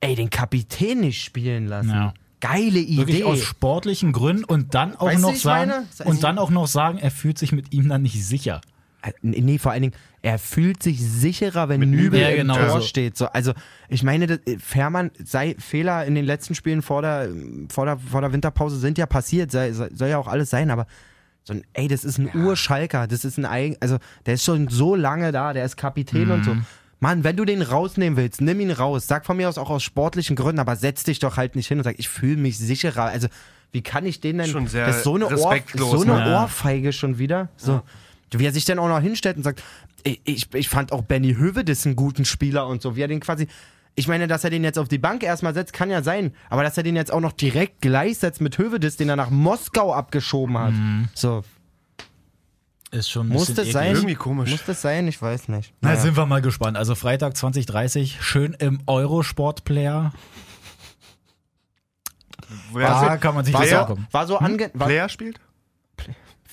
ey, 0.01 0.15
den 0.15 0.29
Kapitän 0.29 0.99
nicht 1.01 1.23
spielen 1.23 1.67
lassen. 1.67 1.89
Ja. 1.89 2.13
Geile 2.41 2.75
Wirklich 2.79 3.17
Idee. 3.19 3.23
aus 3.23 3.41
sportlichen 3.43 4.13
Gründen 4.13 4.43
und 4.43 4.73
dann 4.73 4.95
auch 4.95 5.05
Weißt 5.05 5.21
noch 5.21 5.33
ich 5.33 5.41
sagen 5.41 5.69
meine? 5.71 5.87
Also- 5.99 6.05
und 6.05 6.23
dann 6.23 6.39
auch 6.39 6.49
noch 6.49 6.67
sagen, 6.67 6.97
er 6.97 7.11
fühlt 7.11 7.37
sich 7.37 7.51
mit 7.51 7.71
ihm 7.71 7.87
dann 7.87 8.01
nicht 8.01 8.25
sicher. 8.25 8.61
Äh, 9.03 9.11
Nee, 9.21 9.59
vor 9.59 9.71
allen 9.71 9.83
Dingen, 9.83 9.93
er 10.23 10.39
fühlt 10.39 10.81
sich 10.81 11.01
sicherer, 11.01 11.69
wenn 11.69 11.79
Nübel 11.81 11.95
Nübel, 12.03 12.19
ja, 12.19 12.29
im 12.29 12.37
genau 12.37 12.55
Tor 12.55 12.69
so. 12.69 12.81
steht. 12.81 13.15
So, 13.15 13.27
also, 13.27 13.53
ich 13.89 14.01
meine, 14.03 14.25
äh, 14.25 14.57
Fährmann, 14.57 15.11
sei 15.23 15.55
Fehler 15.59 16.03
in 16.05 16.15
den 16.15 16.25
letzten 16.25 16.55
Spielen 16.55 16.81
vor 16.81 17.03
der, 17.03 17.29
vor 17.69 17.85
der, 17.85 17.97
vor 17.99 18.21
der 18.21 18.33
Winterpause 18.33 18.77
sind 18.79 18.97
ja 18.97 19.05
passiert, 19.05 19.51
sei, 19.51 19.71
soll 19.71 20.07
ja 20.07 20.17
auch 20.17 20.27
alles 20.27 20.49
sein, 20.49 20.71
aber 20.71 20.87
so 21.43 21.53
ein, 21.53 21.63
ey, 21.73 21.87
das 21.87 22.03
ist 22.03 22.17
ein 22.19 22.29
Urschalker, 22.35 23.07
das 23.07 23.25
ist 23.25 23.37
ein 23.37 23.45
eigen, 23.45 23.75
also 23.79 23.97
der 24.25 24.35
ist 24.35 24.43
schon 24.43 24.67
so 24.69 24.95
lange 24.95 25.31
da, 25.31 25.53
der 25.53 25.65
ist 25.65 25.75
Kapitän 25.77 26.29
und 26.31 26.39
Mhm. 26.39 26.43
so. 26.43 26.55
Mann, 26.99 27.23
wenn 27.23 27.35
du 27.35 27.45
den 27.45 27.63
rausnehmen 27.63 28.15
willst, 28.15 28.41
nimm 28.41 28.59
ihn 28.59 28.69
raus. 28.69 29.07
Sag 29.07 29.25
von 29.25 29.35
mir 29.35 29.49
aus 29.49 29.57
auch 29.57 29.71
aus 29.71 29.81
sportlichen 29.81 30.35
Gründen, 30.35 30.59
aber 30.59 30.75
setz 30.75 31.03
dich 31.03 31.17
doch 31.17 31.35
halt 31.35 31.55
nicht 31.55 31.67
hin 31.67 31.79
und 31.79 31.83
sag, 31.83 31.97
ich 31.97 32.09
fühle 32.09 32.37
mich 32.37 32.59
sicherer. 32.59 33.05
Also, 33.05 33.27
wie 33.71 33.81
kann 33.81 34.05
ich 34.05 34.19
den 34.21 34.37
denn? 34.37 34.47
Schon 34.47 34.67
sehr 34.67 34.85
das 34.85 34.97
ist 34.97 35.03
so 35.03 35.15
eine, 35.15 35.25
Ohr, 35.25 35.55
so 35.75 36.01
eine 36.01 36.13
ne? 36.13 36.19
Ja. 36.19 36.43
Ohrfeige 36.43 36.93
schon 36.93 37.17
wieder. 37.17 37.49
So. 37.57 37.81
Wie 38.31 38.45
er 38.45 38.51
sich 38.51 38.65
dann 38.65 38.77
auch 38.77 38.87
noch 38.87 39.01
hinstellt 39.01 39.35
und 39.37 39.43
sagt, 39.43 39.63
ich, 40.03 40.21
ich, 40.25 40.53
ich 40.53 40.69
fand 40.69 40.91
auch 40.91 41.01
Benny 41.01 41.33
Hövedes 41.33 41.87
einen 41.87 41.95
guten 41.95 42.23
Spieler 42.23 42.67
und 42.67 42.83
so. 42.83 42.95
Wie 42.95 43.01
er 43.01 43.07
den 43.07 43.19
quasi. 43.19 43.47
Ich 43.95 44.07
meine, 44.07 44.27
dass 44.27 44.43
er 44.43 44.49
den 44.49 44.63
jetzt 44.63 44.79
auf 44.79 44.87
die 44.87 44.97
Bank 44.97 45.21
erstmal 45.23 45.53
setzt, 45.53 45.73
kann 45.73 45.89
ja 45.89 46.01
sein. 46.01 46.33
Aber 46.49 46.63
dass 46.63 46.77
er 46.77 46.83
den 46.83 46.95
jetzt 46.95 47.11
auch 47.11 47.19
noch 47.19 47.33
direkt 47.33 47.81
gleichsetzt 47.81 48.39
mit 48.41 48.57
Hövedes, 48.57 48.95
den 48.97 49.09
er 49.09 49.15
nach 49.17 49.29
Moskau 49.29 49.93
abgeschoben 49.93 50.57
hat. 50.57 50.73
So, 51.13 51.43
Ist 52.91 53.09
schon 53.09 53.27
ein 53.27 53.33
muss 53.33 53.47
bisschen 53.47 53.65
das 53.65 53.73
sein? 53.73 53.95
Irgendwie 53.95 54.15
komisch. 54.15 54.49
Muss 54.51 54.63
das 54.65 54.81
sein? 54.81 55.07
Ich 55.07 55.21
weiß 55.21 55.49
nicht. 55.49 55.73
Na, 55.81 55.89
Naja. 55.89 56.01
sind 56.01 56.15
wir 56.17 56.25
mal 56.25 56.41
gespannt. 56.41 56.77
Also 56.77 56.95
Freitag 56.95 57.35
2030, 57.35 58.19
schön 58.21 58.53
im 58.59 58.81
Eurosport-Player. 58.87 60.13
Da 62.73 63.17
kann 63.17 63.35
man 63.35 63.45
sich 63.45 63.53
war, 63.53 63.61
das 63.61 63.69
so, 63.69 63.75
angucken. 63.77 64.07
war, 64.11 64.27
so 64.27 64.37
ange 64.37 64.71
war, 64.73 64.87
Player 64.87 65.09
spielt? 65.09 65.39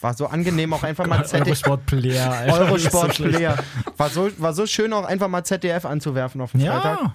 war 0.01 0.15
so 0.15 0.27
angenehm, 0.27 0.73
auch 0.73 0.85
einfach 0.85 1.07
mal 1.07 1.25
ZDF. 1.27 1.65
Alter. 1.67 2.53
Eurosport 2.53 3.09
so 3.09 3.13
schlecht. 3.15 3.37
Player. 3.37 3.57
War 3.97 4.09
so, 4.11 4.29
war 4.39 4.53
so 4.53 4.67
schön, 4.67 4.93
auch 4.93 5.05
einfach 5.05 5.27
mal 5.29 5.43
ZDF 5.45 5.85
anzuwerfen 5.85 6.41
auf 6.41 6.53
den 6.53 6.61
Freitag. 6.61 7.15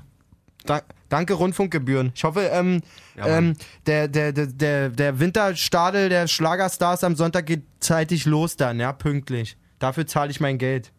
Da, 0.66 0.82
danke 1.10 1.34
Rundfunkgebühren. 1.34 2.12
Ich 2.16 2.24
hoffe, 2.24 2.42
ähm, 2.52 2.82
Ja, 3.18 3.28
ähm, 3.28 3.56
der, 3.86 4.08
der, 4.08 4.32
der, 4.32 4.90
der, 4.90 5.20
Winterstadel 5.20 6.10
der 6.10 6.28
Schlagerstars 6.28 7.04
am 7.04 7.16
Sonntag 7.16 7.46
geht 7.46 7.64
zeitig 7.80 8.26
los 8.26 8.56
dann, 8.56 8.80
ja, 8.80 8.94
pünktlich. 8.94 9.58
Dafür 9.80 10.08
zahle 10.08 10.32
ich 10.32 10.40
mein 10.40 10.58
Geld. 10.58 10.92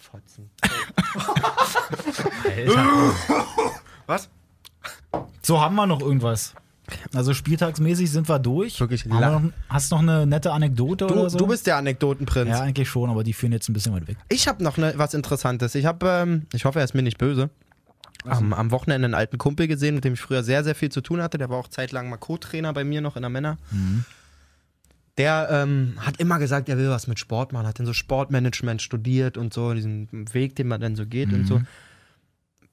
Fotzen. 0.00 0.50
Was? 4.06 4.28
so 5.42 5.60
haben 5.60 5.74
wir 5.74 5.86
noch 5.86 6.00
irgendwas. 6.00 6.54
Also 7.12 7.34
spieltagsmäßig 7.34 8.10
sind 8.10 8.28
wir 8.28 8.38
durch. 8.38 8.78
Wirklich 8.78 9.06
noch, 9.06 9.42
hast 9.68 9.90
du 9.90 9.96
noch 9.96 10.02
eine 10.02 10.26
nette 10.26 10.52
Anekdote 10.52 11.06
Du, 11.06 11.14
oder 11.14 11.30
so? 11.30 11.38
du 11.38 11.46
bist 11.46 11.66
der 11.66 11.76
Anekdotenprinz. 11.76 12.50
ja, 12.50 12.60
eigentlich 12.60 12.88
schon, 12.88 13.10
aber 13.10 13.24
die 13.24 13.32
führen 13.32 13.52
jetzt 13.52 13.68
ein 13.68 13.72
bisschen 13.72 13.92
weit 13.92 14.06
weg. 14.06 14.16
Ich 14.28 14.46
habe 14.46 14.62
noch 14.62 14.76
ne, 14.76 14.94
was 14.96 15.14
Interessantes. 15.14 15.74
Ich 15.74 15.84
habe, 15.84 16.06
ähm, 16.08 16.46
ich 16.52 16.64
hoffe, 16.64 16.78
er 16.78 16.84
ist 16.84 16.94
mir 16.94 17.02
nicht 17.02 17.18
böse. 17.18 17.50
Am, 18.24 18.52
am 18.52 18.70
Wochenende 18.70 19.04
einen 19.06 19.14
alten 19.14 19.38
Kumpel 19.38 19.68
gesehen, 19.68 19.94
mit 19.94 20.04
dem 20.04 20.14
ich 20.14 20.20
früher 20.20 20.42
sehr, 20.42 20.64
sehr 20.64 20.74
viel 20.74 20.90
zu 20.90 21.00
tun 21.00 21.22
hatte. 21.22 21.38
Der 21.38 21.48
war 21.48 21.58
auch 21.58 21.68
zeitlang 21.68 22.08
mal 22.08 22.16
Co-Trainer 22.16 22.72
bei 22.72 22.84
mir 22.84 23.00
noch 23.00 23.16
in 23.16 23.22
der 23.22 23.30
Männer. 23.30 23.58
Der 25.18 25.48
ähm, 25.50 25.94
hat 25.98 26.18
immer 26.20 26.38
gesagt, 26.38 26.68
er 26.68 26.76
will 26.76 26.90
was 26.90 27.06
mit 27.06 27.18
Sport 27.18 27.52
machen, 27.52 27.66
hat 27.66 27.78
dann 27.78 27.86
so 27.86 27.94
Sportmanagement 27.94 28.82
studiert 28.82 29.38
und 29.38 29.54
so, 29.54 29.72
diesen 29.72 30.08
Weg, 30.34 30.56
den 30.56 30.68
man 30.68 30.80
dann 30.80 30.94
so 30.96 31.06
geht 31.06 31.32
und 31.32 31.46
so. 31.46 31.62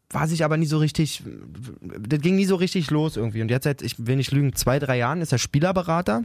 War 0.10 0.28
sich 0.28 0.44
aber 0.44 0.58
nie 0.58 0.66
so 0.66 0.78
richtig, 0.78 1.24
das 1.82 2.20
ging 2.20 2.36
nie 2.36 2.46
so 2.46 2.56
richtig 2.56 2.92
los 2.92 3.16
irgendwie. 3.18 3.42
Und 3.42 3.50
jetzt 3.50 3.64
seit, 3.64 3.82
ich 3.82 4.06
will 4.06 4.18
nicht 4.18 4.32
lügen, 4.32 4.54
zwei, 4.56 4.78
drei 4.78 4.98
Jahren 4.98 5.22
ist 5.22 5.32
er 5.32 5.38
Spielerberater. 5.40 6.24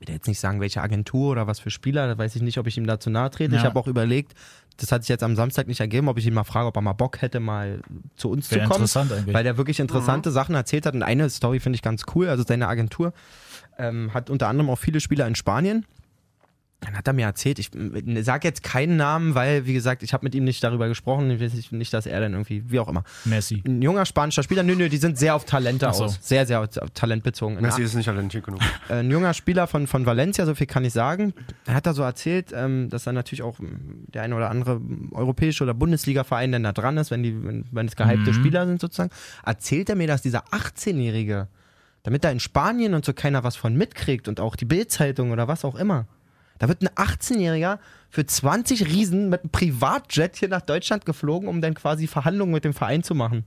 Ich 0.00 0.06
will 0.06 0.14
jetzt 0.14 0.28
nicht 0.28 0.38
sagen, 0.38 0.60
welche 0.60 0.80
Agentur 0.80 1.32
oder 1.32 1.46
was 1.46 1.58
für 1.58 1.70
Spieler, 1.70 2.06
da 2.06 2.16
weiß 2.16 2.36
ich 2.36 2.42
nicht, 2.42 2.58
ob 2.58 2.66
ich 2.66 2.78
ihm 2.78 2.86
dazu 2.86 3.10
nahe 3.10 3.30
trete. 3.30 3.54
Ja. 3.54 3.60
Ich 3.60 3.64
habe 3.64 3.78
auch 3.78 3.88
überlegt, 3.88 4.34
das 4.76 4.92
hat 4.92 5.02
sich 5.02 5.08
jetzt 5.08 5.24
am 5.24 5.34
Samstag 5.34 5.66
nicht 5.66 5.80
ergeben, 5.80 6.08
ob 6.08 6.18
ich 6.18 6.26
ihn 6.26 6.34
mal 6.34 6.44
frage, 6.44 6.68
ob 6.68 6.76
er 6.76 6.82
mal 6.82 6.92
Bock 6.92 7.20
hätte, 7.20 7.40
mal 7.40 7.80
zu 8.16 8.30
uns 8.30 8.48
Wäre 8.50 8.62
zu 8.62 8.68
kommen. 8.68 8.76
interessant 8.82 9.12
eigentlich. 9.12 9.34
Weil 9.34 9.42
der 9.42 9.56
wirklich 9.56 9.80
interessante 9.80 10.30
Sachen 10.30 10.54
erzählt 10.54 10.86
hat. 10.86 10.94
Und 10.94 11.02
eine 11.02 11.28
Story 11.30 11.58
finde 11.58 11.76
ich 11.76 11.82
ganz 11.82 12.04
cool. 12.14 12.28
Also 12.28 12.44
seine 12.46 12.68
Agentur 12.68 13.12
ähm, 13.76 14.14
hat 14.14 14.30
unter 14.30 14.48
anderem 14.48 14.70
auch 14.70 14.78
viele 14.78 15.00
Spieler 15.00 15.26
in 15.26 15.34
Spanien. 15.34 15.84
Dann 16.80 16.96
hat 16.96 17.08
er 17.08 17.12
mir 17.12 17.24
erzählt, 17.26 17.58
ich 17.58 17.70
sage 18.24 18.46
jetzt 18.46 18.62
keinen 18.62 18.96
Namen, 18.96 19.34
weil, 19.34 19.66
wie 19.66 19.72
gesagt, 19.72 20.04
ich 20.04 20.12
habe 20.12 20.24
mit 20.24 20.32
ihm 20.36 20.44
nicht 20.44 20.62
darüber 20.62 20.86
gesprochen. 20.86 21.28
Ich 21.28 21.40
weiß 21.40 21.72
nicht- 21.72 21.92
dass 21.92 22.06
er 22.06 22.20
dann 22.20 22.34
irgendwie, 22.34 22.62
wie 22.70 22.78
auch 22.78 22.86
immer. 22.86 23.02
Messi. 23.24 23.64
Ein 23.66 23.82
junger 23.82 24.06
spanischer 24.06 24.44
Spieler, 24.44 24.62
nö, 24.62 24.76
nö, 24.76 24.88
die 24.88 24.96
sind 24.98 25.18
sehr 25.18 25.34
auf 25.34 25.44
Talente 25.44 25.92
so. 25.92 26.04
aus. 26.04 26.18
Sehr, 26.22 26.46
sehr 26.46 26.60
auf 26.60 26.68
talentbezogen. 26.94 27.56
Ein 27.56 27.62
Messi 27.64 27.82
ist 27.82 27.94
nicht 27.94 28.06
talentiert 28.06 28.44
genug. 28.44 28.60
äh, 28.88 28.92
ein 29.00 29.10
junger 29.10 29.34
Spieler 29.34 29.66
von, 29.66 29.88
von 29.88 30.06
Valencia, 30.06 30.46
so 30.46 30.54
viel 30.54 30.68
kann 30.68 30.84
ich 30.84 30.92
sagen. 30.92 31.34
Er 31.66 31.74
hat 31.74 31.84
da 31.86 31.94
so 31.94 32.02
erzählt, 32.02 32.52
ähm, 32.54 32.88
dass 32.90 33.02
da 33.04 33.12
natürlich 33.12 33.42
auch 33.42 33.58
ähm, 33.58 34.04
der 34.14 34.22
eine 34.22 34.36
oder 34.36 34.48
andere 34.48 34.80
europäische 35.10 35.64
oder 35.64 35.74
Bundesliga-Verein 35.74 36.52
dann 36.52 36.62
da 36.62 36.72
dran 36.72 36.96
ist, 36.96 37.10
wenn, 37.10 37.24
die, 37.24 37.44
wenn, 37.44 37.64
wenn 37.72 37.86
es 37.88 37.96
gehypte 37.96 38.32
Spieler 38.32 38.66
sind 38.66 38.80
sozusagen. 38.80 39.10
Erzählt 39.44 39.88
er 39.90 39.96
mir, 39.96 40.06
dass 40.06 40.22
dieser 40.22 40.44
18-Jährige, 40.52 41.48
damit 42.04 42.22
da 42.22 42.30
in 42.30 42.38
Spanien 42.38 42.94
und 42.94 43.04
so 43.04 43.12
keiner 43.12 43.42
was 43.42 43.56
von 43.56 43.74
mitkriegt 43.74 44.28
und 44.28 44.38
auch 44.38 44.54
die 44.54 44.64
Bildzeitung 44.64 45.32
oder 45.32 45.48
was 45.48 45.64
auch 45.64 45.74
immer, 45.74 46.06
da 46.58 46.68
wird 46.68 46.82
ein 46.82 46.88
18-Jähriger 46.88 47.78
für 48.10 48.26
20 48.26 48.86
Riesen 48.86 49.28
mit 49.28 49.42
einem 49.42 49.50
Privatjet 49.50 50.36
hier 50.36 50.48
nach 50.48 50.62
Deutschland 50.62 51.04
geflogen, 51.06 51.48
um 51.48 51.60
dann 51.60 51.74
quasi 51.74 52.06
Verhandlungen 52.06 52.52
mit 52.52 52.64
dem 52.64 52.74
Verein 52.74 53.02
zu 53.02 53.14
machen. 53.14 53.44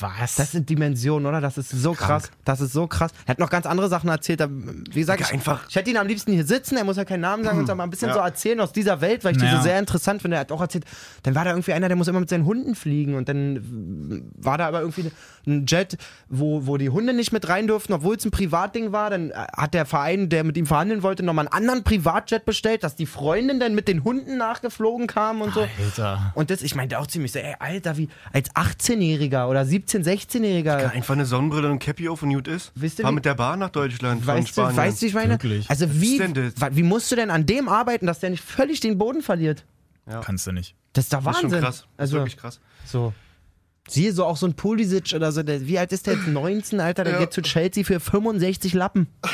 Was? 0.00 0.36
Das 0.36 0.52
sind 0.52 0.68
Dimensionen, 0.70 1.26
oder? 1.26 1.40
Das 1.40 1.58
ist 1.58 1.70
so 1.70 1.92
krass. 1.92 2.30
Das 2.44 2.60
ist 2.60 2.72
so 2.72 2.86
krass. 2.86 3.10
Er 3.26 3.32
hat 3.32 3.38
noch 3.38 3.50
ganz 3.50 3.66
andere 3.66 3.88
Sachen 3.88 4.08
erzählt. 4.08 4.40
da- 4.40 4.48
Wie 4.50 5.00
gesagt, 5.00 5.20
ich, 5.20 5.32
einfach- 5.32 5.68
ich 5.68 5.76
hätte 5.76 5.90
ihn 5.90 5.96
am 5.96 6.06
liebsten 6.06 6.32
hier 6.32 6.44
sitzen. 6.46 6.76
Er 6.76 6.84
muss 6.84 6.96
ja 6.96 7.04
keinen 7.04 7.20
Namen 7.20 7.44
sagen 7.44 7.58
und 7.58 7.66
so 7.66 7.74
mal 7.74 7.84
ein 7.84 7.90
bisschen 7.90 8.08
Ja. 8.08 8.14
so 8.14 8.20
erzählen 8.20 8.60
aus 8.60 8.72
dieser 8.72 9.00
Welt, 9.00 9.24
weil 9.24 9.32
ich 9.32 9.38
die 9.38 9.44
Ja. 9.46 9.56
so 9.58 9.62
sehr 9.62 9.78
interessant 9.78 10.22
finde. 10.22 10.36
Er 10.36 10.40
hat 10.40 10.52
auch 10.52 10.60
erzählt, 10.60 10.84
dann 11.22 11.34
war 11.34 11.44
da 11.44 11.50
irgendwie 11.50 11.72
einer, 11.72 11.88
der 11.88 11.96
muss 11.96 12.08
immer 12.08 12.20
mit 12.20 12.28
seinen 12.28 12.44
Hunden 12.46 12.74
fliegen 12.74 13.14
und 13.14 13.28
dann 13.28 14.30
war 14.36 14.58
da 14.58 14.68
aber 14.68 14.80
irgendwie 14.80 15.10
ein 15.46 15.66
Jet, 15.66 15.96
wo, 16.28 16.66
wo 16.66 16.76
die 16.76 16.88
Hunde 16.90 17.12
nicht 17.12 17.32
mit 17.32 17.48
rein 17.48 17.66
durften, 17.66 17.92
obwohl 17.92 18.16
es 18.16 18.24
ein 18.24 18.30
Privatding 18.30 18.92
war. 18.92 19.10
Dann 19.10 19.32
hat 19.34 19.74
der 19.74 19.86
Verein, 19.86 20.28
der 20.28 20.44
mit 20.44 20.56
ihm 20.56 20.66
verhandeln 20.66 21.02
wollte, 21.02 21.22
nochmal 21.22 21.46
einen 21.48 21.52
anderen 21.54 21.84
Privatjet 21.84 22.44
bestellt, 22.44 22.82
dass 22.84 22.96
die 22.96 23.06
Freundin 23.06 23.60
dann 23.60 23.74
mit 23.74 23.88
den 23.88 24.04
Hunden 24.04 24.36
nachgeflogen 24.38 25.06
kam 25.06 25.40
und 25.42 25.52
so. 25.52 25.66
Alter. 25.82 26.32
Und 26.34 26.50
das, 26.50 26.62
ich 26.62 26.74
meinte 26.74 26.98
auch 26.98 27.06
ziemlich 27.06 27.32
so, 27.32 27.38
ey, 27.40 27.54
Alter, 27.58 27.96
wie 27.96 28.08
als 28.32 28.50
18-Jähriger 28.54 29.48
oder 29.48 29.62
17-, 29.62 29.91
16-Jähriger. 30.00 30.90
Einfach 30.90 31.14
eine 31.14 31.26
Sonnenbrille 31.26 31.66
und 31.68 31.74
ein 31.74 31.78
Cappy 31.78 32.08
auf 32.08 32.22
und 32.22 32.32
gut 32.32 32.48
ist. 32.48 32.72
Wisst 32.74 32.98
ihr, 32.98 33.02
Fahr 33.02 33.12
wie- 33.12 33.16
mit 33.16 33.24
der 33.26 33.34
Bahn 33.34 33.58
nach 33.58 33.68
Deutschland 33.70 34.24
von 34.24 34.34
Weißt 34.36 34.48
du, 34.48 34.52
Spanien. 34.52 34.76
weißt 34.78 35.02
du, 35.02 35.06
ich 35.06 35.14
meine? 35.14 35.30
Wirklich? 35.34 35.68
Also 35.70 35.86
wie, 36.00 36.14
ist 36.16 36.20
denn 36.20 36.34
das? 36.34 36.60
wa- 36.60 36.70
wie 36.72 36.82
musst 36.82 37.10
du 37.12 37.16
denn 37.16 37.30
an 37.30 37.44
dem 37.46 37.68
arbeiten, 37.68 38.06
dass 38.06 38.20
der 38.20 38.30
nicht 38.30 38.42
völlig 38.42 38.80
den 38.80 38.96
Boden 38.98 39.22
verliert? 39.22 39.64
Kannst 40.22 40.46
du 40.46 40.52
nicht. 40.52 40.74
Das 40.94 41.04
ist 41.04 41.12
doch 41.12 41.22
das 41.22 41.36
ist 41.36 41.42
Wahnsinn. 41.44 41.50
schon 41.50 41.60
krass. 41.60 41.76
Das 41.76 41.84
ist 41.84 41.90
Also 41.98 42.16
wirklich 42.16 42.36
krass. 42.36 42.60
so. 42.84 43.12
Siehe 43.88 44.12
so 44.12 44.24
auch 44.24 44.36
so 44.36 44.46
ein 44.46 44.54
Pulisic 44.54 45.12
oder 45.14 45.32
so, 45.32 45.42
der, 45.42 45.66
wie 45.66 45.78
alt 45.78 45.92
ist 45.92 46.06
der 46.06 46.14
jetzt? 46.16 46.26
19, 46.28 46.80
Alter, 46.80 47.04
der 47.04 47.14
Ja. 47.14 47.18
geht 47.20 47.32
zu 47.32 47.42
Chelsea 47.42 47.84
für 47.84 48.00
65 48.00 48.72
Lappen. 48.74 49.06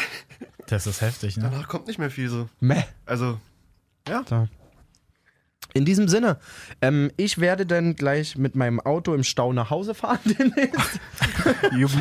Das 0.67 0.87
ist 0.87 1.01
heftig, 1.01 1.39
ne? 1.39 1.49
Danach 1.51 1.67
kommt 1.67 1.87
nicht 1.87 1.99
mehr 1.99 2.11
viel 2.11 2.29
so. 2.29 2.47
Meh. 2.61 2.83
Also, 3.07 3.39
ja. 4.07 4.23
In 5.79 5.85
diesem 5.85 6.09
Sinne, 6.09 6.39
ähm, 6.83 7.13
ich 7.17 7.39
werde 7.39 7.65
dann 7.65 7.95
gleich 7.95 8.37
mit 8.37 8.57
meinem 8.57 8.81
Auto 8.81 9.15
im 9.15 9.23
Stau 9.23 9.53
nach 9.53 9.71
Hause 9.71 9.95
fahren 9.95 10.19
demnächst. 10.25 11.01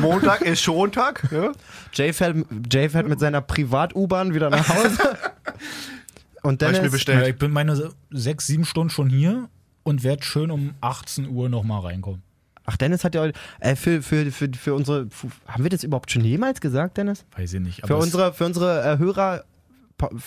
Montag 0.00 0.40
ist 0.40 0.60
Schontag. 0.60 1.28
Ja? 1.30 1.52
Jay 1.92 2.12
fährt, 2.12 2.44
Jay 2.72 2.88
fährt 2.88 3.08
mit 3.08 3.20
seiner 3.20 3.40
Privat-U-Bahn 3.40 4.34
wieder 4.34 4.50
nach 4.50 4.68
Hause. 4.68 4.98
Und 6.42 6.60
dann 6.60 6.74
ich. 6.74 7.04
Ja, 7.06 7.22
ich 7.22 7.38
bin 7.38 7.52
meine 7.52 7.92
sechs, 8.10 8.48
sieben 8.48 8.64
Stunden 8.64 8.90
schon 8.90 9.10
hier 9.10 9.48
und 9.84 10.02
werde 10.02 10.22
schön 10.24 10.50
um 10.50 10.74
18 10.80 11.28
Uhr 11.28 11.48
nochmal 11.48 11.82
reinkommen. 11.82 12.22
Ach, 12.64 12.76
Dennis 12.76 13.04
hat 13.04 13.14
ja 13.14 13.22
heute, 13.22 13.38
äh, 13.60 13.76
für, 13.76 14.02
für, 14.02 14.30
für, 14.30 14.48
für 14.54 14.74
unsere, 14.74 15.08
haben 15.46 15.62
wir 15.62 15.70
das 15.70 15.84
überhaupt 15.84 16.10
schon 16.10 16.24
jemals 16.24 16.60
gesagt, 16.60 16.96
Dennis? 16.96 17.24
Weiß 17.36 17.52
ich 17.52 17.60
nicht. 17.60 17.86
Für 17.86 17.96
unsere, 17.96 18.32
für 18.32 18.44
unsere 18.44 18.82
äh, 18.82 18.98
Hörer, 18.98 19.44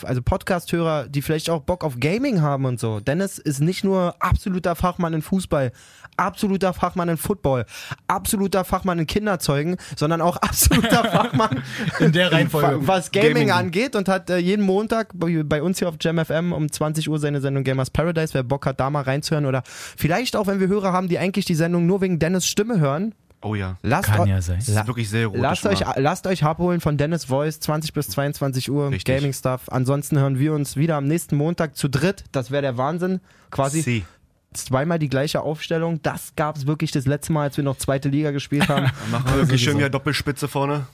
also 0.03 0.21
Podcast-Hörer, 0.21 1.07
die 1.07 1.21
vielleicht 1.21 1.49
auch 1.49 1.61
Bock 1.61 1.83
auf 1.83 1.99
Gaming 1.99 2.41
haben 2.41 2.65
und 2.65 2.79
so. 2.79 2.99
Dennis 2.99 3.37
ist 3.37 3.61
nicht 3.61 3.83
nur 3.83 4.15
absoluter 4.19 4.75
Fachmann 4.75 5.13
in 5.13 5.21
Fußball, 5.21 5.71
absoluter 6.17 6.73
Fachmann 6.73 7.09
in 7.09 7.17
Football, 7.17 7.65
absoluter 8.07 8.63
Fachmann 8.63 8.99
in 8.99 9.07
Kinderzeugen, 9.07 9.77
sondern 9.95 10.21
auch 10.21 10.37
absoluter 10.37 11.03
Fachmann 11.11 11.63
In 11.99 12.11
der 12.11 12.31
Reihenfolge. 12.31 12.87
was 12.87 13.11
Gaming, 13.11 13.33
Gaming. 13.33 13.51
angeht 13.51 13.95
und 13.95 14.07
hat 14.07 14.29
äh, 14.29 14.37
jeden 14.37 14.65
Montag 14.65 15.09
bei, 15.13 15.43
bei 15.43 15.61
uns 15.61 15.79
hier 15.79 15.89
auf 15.89 15.95
Jam 15.99 16.23
FM 16.23 16.53
um 16.53 16.71
20 16.71 17.09
Uhr 17.09 17.19
seine 17.19 17.41
Sendung 17.41 17.63
Gamers 17.63 17.89
Paradise. 17.89 18.33
Wer 18.33 18.43
Bock 18.43 18.65
hat, 18.65 18.79
da 18.79 18.89
mal 18.89 19.03
reinzuhören 19.03 19.45
oder 19.45 19.63
vielleicht 19.65 20.35
auch, 20.35 20.47
wenn 20.47 20.59
wir 20.59 20.67
Hörer 20.67 20.93
haben, 20.93 21.07
die 21.07 21.19
eigentlich 21.19 21.45
die 21.45 21.55
Sendung 21.55 21.85
nur 21.85 22.01
wegen 22.01 22.19
Dennis 22.19 22.45
Stimme 22.45 22.79
hören, 22.79 23.13
Oh 23.43 23.55
ja. 23.55 23.77
lasst 23.81 24.05
Kann 24.09 24.27
ja 24.27 24.41
sein. 24.41 24.57
Das 24.59 24.67
ist 24.69 24.87
wirklich 24.87 25.09
sehr 25.09 25.21
erotisch. 25.21 25.41
Lasst 25.41 25.65
euch, 25.65 25.81
lasst 25.95 26.27
euch 26.27 26.43
abholen 26.43 26.79
von 26.79 26.97
Dennis 26.97 27.25
Voice, 27.25 27.59
20 27.59 27.93
bis 27.93 28.09
22 28.09 28.69
Uhr, 28.71 28.91
Richtig. 28.91 29.15
Gaming 29.15 29.33
Stuff. 29.33 29.63
Ansonsten 29.71 30.19
hören 30.19 30.37
wir 30.37 30.53
uns 30.53 30.75
wieder 30.75 30.95
am 30.95 31.05
nächsten 31.05 31.35
Montag 31.35 31.75
zu 31.75 31.89
dritt. 31.89 32.23
Das 32.31 32.51
wäre 32.51 32.61
der 32.61 32.77
Wahnsinn. 32.77 33.19
Quasi 33.49 33.81
Sie. 33.81 34.05
zweimal 34.53 34.99
die 34.99 35.09
gleiche 35.09 35.41
Aufstellung. 35.41 36.01
Das 36.03 36.33
gab 36.35 36.55
es 36.55 36.67
wirklich 36.67 36.91
das 36.91 37.05
letzte 37.07 37.33
Mal, 37.33 37.43
als 37.43 37.57
wir 37.57 37.63
noch 37.63 37.77
zweite 37.77 38.09
Liga 38.09 38.29
gespielt 38.31 38.69
haben. 38.69 38.91
Machen 39.11 39.25
wir 39.25 39.37
wirklich 39.37 39.63
schön 39.63 39.77
wieder 39.77 39.89
Doppelspitze 39.89 40.47
vorne. 40.47 40.85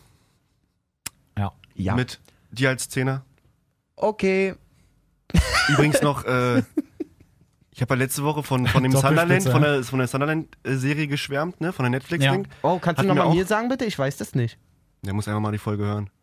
Ja. 1.37 1.51
ja. 1.75 1.95
Mit 1.95 2.19
dir 2.51 2.69
als 2.69 2.87
Zehner. 2.89 3.23
okay. 3.97 4.55
Übrigens 5.67 6.01
noch, 6.01 6.23
äh, 6.23 6.63
ich 7.77 7.81
habe 7.83 7.93
ja 7.93 7.99
letzte 7.99 8.23
Woche 8.23 8.41
von, 8.43 8.65
von 8.67 8.81
dem 8.81 8.91
Sunderland, 8.95 9.43
von 9.43 9.61
ja. 9.63 9.73
der, 9.75 9.83
von 9.83 9.99
der 9.99 10.07
Sunderland-Serie 10.07 11.07
geschwärmt, 11.07 11.61
ne? 11.61 11.71
Von 11.71 11.83
der 11.83 11.91
Netflix-Ding. 11.91 12.47
Oh, 12.63 12.79
kannst 12.79 12.85
du 12.85 12.89
Hatten 13.03 13.07
wir 13.09 13.13
nochmal 13.13 13.27
auch. 13.27 13.33
mir 13.35 13.45
sagen, 13.45 13.69
bitte? 13.69 13.85
Ich 13.85 13.97
weiß 13.97 14.17
das 14.17 14.33
nicht. 14.33 14.57
Der 15.03 15.13
muss 15.13 15.27
einfach 15.27 15.39
mal 15.41 15.51
die 15.51 15.57
Folge 15.59 15.85
hören. 15.85 16.09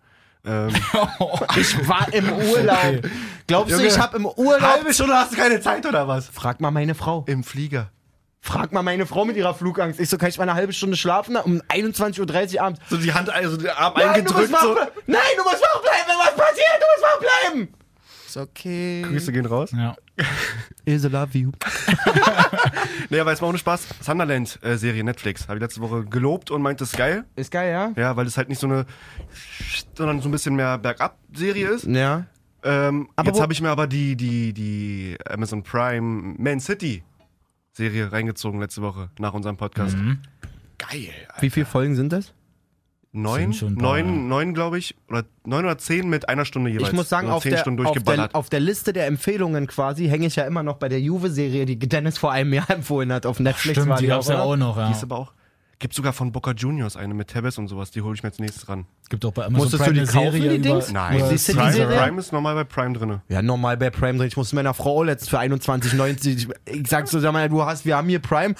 Ähm, 0.46 0.74
Ich 1.56 1.88
war 1.88 2.12
im 2.12 2.30
Urlaub. 2.30 3.08
Glaubst 3.46 3.70
du, 3.72 3.76
Junge, 3.78 3.88
ich 3.88 3.98
habe 3.98 4.18
im 4.18 4.26
Urlaub. 4.26 4.60
halbe 4.60 4.92
Stunde 4.92 5.14
hast 5.14 5.32
du 5.32 5.36
keine 5.38 5.58
Zeit 5.62 5.86
oder 5.86 6.06
was? 6.06 6.28
Frag 6.28 6.60
mal 6.60 6.70
meine 6.70 6.94
Frau. 6.94 7.24
Im 7.28 7.42
Flieger. 7.44 7.90
Frag 8.42 8.70
mal 8.70 8.82
meine 8.82 9.06
Frau 9.06 9.24
mit 9.24 9.36
ihrer 9.38 9.54
Flugangst. 9.54 9.98
Ich 10.00 10.10
so, 10.10 10.18
kann 10.18 10.28
ich 10.28 10.36
mal 10.36 10.42
eine 10.42 10.52
halbe 10.52 10.74
Stunde 10.74 10.98
schlafen? 10.98 11.36
Um 11.36 11.62
21.30 11.70 12.56
Uhr 12.56 12.60
abends. 12.62 12.80
So 12.90 12.98
die 12.98 13.14
Hand, 13.14 13.30
also 13.30 13.56
den 13.56 13.70
Arm 13.70 13.94
Nein, 13.96 14.04
du 14.06 14.10
eingedrückt. 14.12 14.38
musst 14.50 14.52
wach 14.52 14.62
So. 14.64 14.74
bleiben. 14.74 14.90
Nein, 15.06 15.20
du 15.38 15.44
musst 15.44 15.62
wach 15.62 15.80
bleiben, 15.80 16.08
wenn 16.08 16.18
was 16.18 16.34
passiert. 16.36 16.78
Du 16.78 16.84
musst 16.92 17.02
wach 17.14 17.20
bleiben. 17.50 17.68
Ist 18.26 18.36
okay. 18.36 19.02
Grüße 19.08 19.32
gehen 19.32 19.46
raus. 19.46 19.70
Ja. 19.74 19.96
Is 20.84 21.04
I 21.04 21.08
love 21.08 21.36
you. 21.36 21.52
Nee, 23.10 23.20
aber 23.20 23.32
es 23.32 23.42
war 23.42 23.48
ohne 23.48 23.58
Spaß. 23.58 23.86
Sunderland-Serie, 24.00 25.04
Netflix. 25.04 25.46
Habe 25.46 25.58
ich 25.58 25.62
letzte 25.62 25.80
Woche 25.80 26.04
gelobt 26.04 26.50
und 26.50 26.62
meinte, 26.62 26.84
es 26.84 26.92
ist 26.92 26.96
geil. 26.96 27.24
Ist 27.36 27.50
geil, 27.50 27.70
ja? 27.70 27.92
Ja, 28.02 28.16
weil 28.16 28.26
es 28.26 28.36
halt 28.36 28.48
nicht 28.48 28.60
so 28.60 28.66
eine, 28.66 28.86
sondern 29.94 30.20
so 30.20 30.28
ein 30.28 30.32
bisschen 30.32 30.56
mehr 30.56 30.78
Bergab-Serie 30.78 31.68
ist. 31.68 31.84
Ja. 31.84 32.24
Ähm, 32.62 33.08
Aber 33.14 33.28
jetzt 33.28 33.40
habe 33.40 33.52
ich 33.52 33.60
mir 33.60 33.68
aber 33.68 33.86
die, 33.86 34.16
die, 34.16 34.52
die 34.54 35.16
Amazon 35.28 35.62
Prime 35.62 36.34
Man 36.38 36.60
City 36.60 37.04
Serie 37.72 38.10
reingezogen 38.10 38.60
letzte 38.60 38.82
Woche 38.82 39.10
nach 39.18 39.34
unserem 39.34 39.56
Podcast. 39.56 39.96
Mhm. 39.96 40.20
Geil. 40.78 41.10
Alter. 41.28 41.42
Wie 41.42 41.50
viele 41.50 41.66
Folgen 41.66 41.94
sind 41.94 42.12
das? 42.12 42.32
Neun? 43.16 43.52
Ja. 43.52 43.70
Neun, 43.70 44.28
neun 44.28 44.54
glaube 44.54 44.76
ich. 44.76 44.96
Oder 45.08 45.24
neun 45.44 45.64
oder 45.64 45.78
zehn 45.78 46.08
mit 46.08 46.28
einer 46.28 46.44
Stunde 46.44 46.70
jeweils. 46.70 46.88
Ich 46.88 46.94
muss 46.94 47.08
sagen, 47.08 47.30
auf 47.30 47.44
zehn 47.44 47.52
der, 47.52 47.58
Stunden 47.58 47.86
auf, 47.86 47.92
der, 47.92 48.02
durchgeballert. 48.02 48.34
auf 48.34 48.48
der 48.50 48.58
Liste 48.58 48.92
der 48.92 49.06
Empfehlungen 49.06 49.68
quasi 49.68 50.08
hänge 50.08 50.26
ich 50.26 50.34
ja 50.34 50.44
immer 50.44 50.64
noch 50.64 50.78
bei 50.78 50.88
der 50.88 51.00
Juve-Serie, 51.00 51.64
die 51.64 51.78
Dennis 51.78 52.18
vor 52.18 52.32
einem 52.32 52.52
Jahr 52.52 52.68
empfohlen 52.70 53.12
hat. 53.12 53.24
Auf 53.24 53.38
Netflix 53.38 53.78
Stimmt, 53.78 53.88
war 53.88 53.98
die 53.98 54.02
die 54.02 54.08
gab's 54.08 54.26
ja 54.26 54.34
oder? 54.34 54.44
auch 54.44 54.56
noch, 54.56 54.76
ja. 54.76 54.88
Die 54.88 54.92
ist 54.92 55.04
aber 55.04 55.18
auch. 55.18 55.32
Gibt 55.78 55.94
sogar 55.94 56.12
von 56.12 56.32
Boca 56.32 56.52
Juniors 56.52 56.96
eine 56.96 57.14
mit 57.14 57.28
Tevez 57.28 57.58
und 57.58 57.68
sowas. 57.68 57.90
Die 57.90 58.00
hole 58.00 58.14
ich 58.14 58.22
mir 58.22 58.30
als 58.30 58.38
nächstes 58.38 58.68
ran. 58.68 58.86
Gibt 59.10 59.24
auch 59.24 59.32
bei 59.32 59.44
Amazon 59.44 59.64
Musstest 59.64 59.84
Prime 59.84 59.94
du 59.94 60.04
die 60.06 60.08
eine 60.08 60.24
kaufen, 60.24 60.40
Serie 60.40 60.58
die 60.58 60.68
über, 60.68 60.80
Dings? 60.80 60.92
Nein, 60.92 61.18
Prime, 61.18 61.38
Serie? 61.38 61.98
Prime 61.98 62.18
ist 62.20 62.32
normal 62.32 62.54
bei 62.54 62.64
Prime 62.64 62.98
drin. 62.98 63.20
Ja, 63.28 63.42
normal 63.42 63.76
bei 63.76 63.90
Prime 63.90 64.18
drin. 64.18 64.26
Ich 64.26 64.36
muss 64.36 64.52
meiner 64.52 64.74
Frau 64.74 65.02
letzt 65.02 65.30
für 65.30 65.38
21,90. 65.38 66.52
Ich 66.64 66.88
sag 66.88 67.06
so, 67.06 67.20
sag 67.20 67.32
mal, 67.32 67.48
du 67.48 67.62
hast, 67.64 67.84
wir 67.84 67.96
haben 67.96 68.08
hier 68.08 68.20
Prime. 68.20 68.54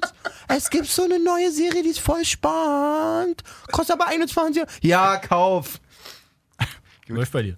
Schatz, 0.00 0.14
es 0.48 0.70
gibt 0.70 0.86
so 0.86 1.04
eine 1.04 1.18
neue 1.22 1.50
Serie, 1.50 1.82
die 1.82 1.90
ist 1.90 2.00
voll 2.00 2.24
spannend. 2.24 3.42
Kostet 3.70 3.96
aber 4.00 4.08
21. 4.08 4.64
Ja, 4.82 5.16
kauf. 5.16 5.80
Läuft 7.08 7.32
bei 7.32 7.42
dir. 7.42 7.56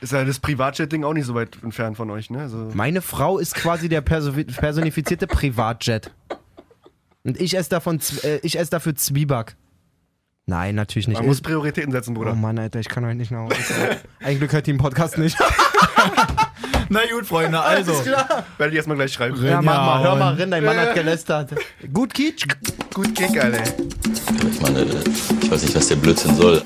Ist 0.00 0.12
ja 0.12 0.24
das 0.24 0.40
Privatjet-Ding 0.40 1.04
auch 1.04 1.12
nicht 1.12 1.26
so 1.26 1.34
weit 1.34 1.58
entfernt 1.62 1.96
von 1.96 2.10
euch, 2.10 2.28
ne? 2.30 2.40
Also, 2.40 2.70
Meine 2.74 3.02
Frau 3.02 3.38
ist 3.38 3.54
quasi 3.54 3.88
der 3.88 4.00
perso 4.00 4.32
personifizierte 4.32 5.26
Privatjet. 5.28 6.10
Und 7.22 7.40
ich 7.40 7.56
esse 7.56 7.70
davon, 7.70 8.00
äh, 8.24 8.38
ich 8.42 8.58
esse 8.58 8.70
dafür 8.70 8.96
Zwieback. 8.96 9.54
Nein, 10.46 10.74
natürlich 10.74 11.06
nicht. 11.06 11.18
man 11.18 11.26
muss 11.26 11.40
Prioritäten 11.40 11.92
setzen, 11.92 12.16
oh 12.16 12.18
Bruder. 12.18 12.34
Mann, 12.34 12.58
Alter, 12.58 12.80
ich 12.80 12.88
kann 12.88 13.04
heute 13.06 13.14
nicht 13.14 13.30
nach 13.30 13.42
Hause. 13.42 13.54
Ein 14.18 14.38
Glück 14.38 14.52
hört 14.52 14.66
die 14.66 14.72
im 14.72 14.78
Podcast 14.78 15.18
nicht. 15.18 15.38
Na 16.92 17.00
gut, 17.10 17.26
Freunde, 17.26 17.58
also. 17.58 17.92
Werde 18.04 18.70
ich 18.70 18.74
erstmal 18.74 18.98
gleich 18.98 19.14
schreiben. 19.14 19.42
Ja, 19.42 19.62
mach 19.62 19.86
mal, 19.86 20.02
hör 20.02 20.14
mal 20.14 20.34
rein, 20.34 20.50
dein 20.50 20.62
Mann 20.62 20.76
hat 20.76 20.94
gelästert. 20.94 21.48
Gut, 21.90 22.12
Kietsch. 22.12 22.44
Gut 22.92 23.14
Kick, 23.14 23.42
Alter. 23.42 23.62
Ich 24.52 24.60
meine, 24.60 24.84
ich 25.40 25.50
weiß 25.50 25.62
nicht, 25.62 25.74
was 25.74 25.88
der 25.88 25.96
Blödsinn 25.96 26.36
soll. 26.36 26.62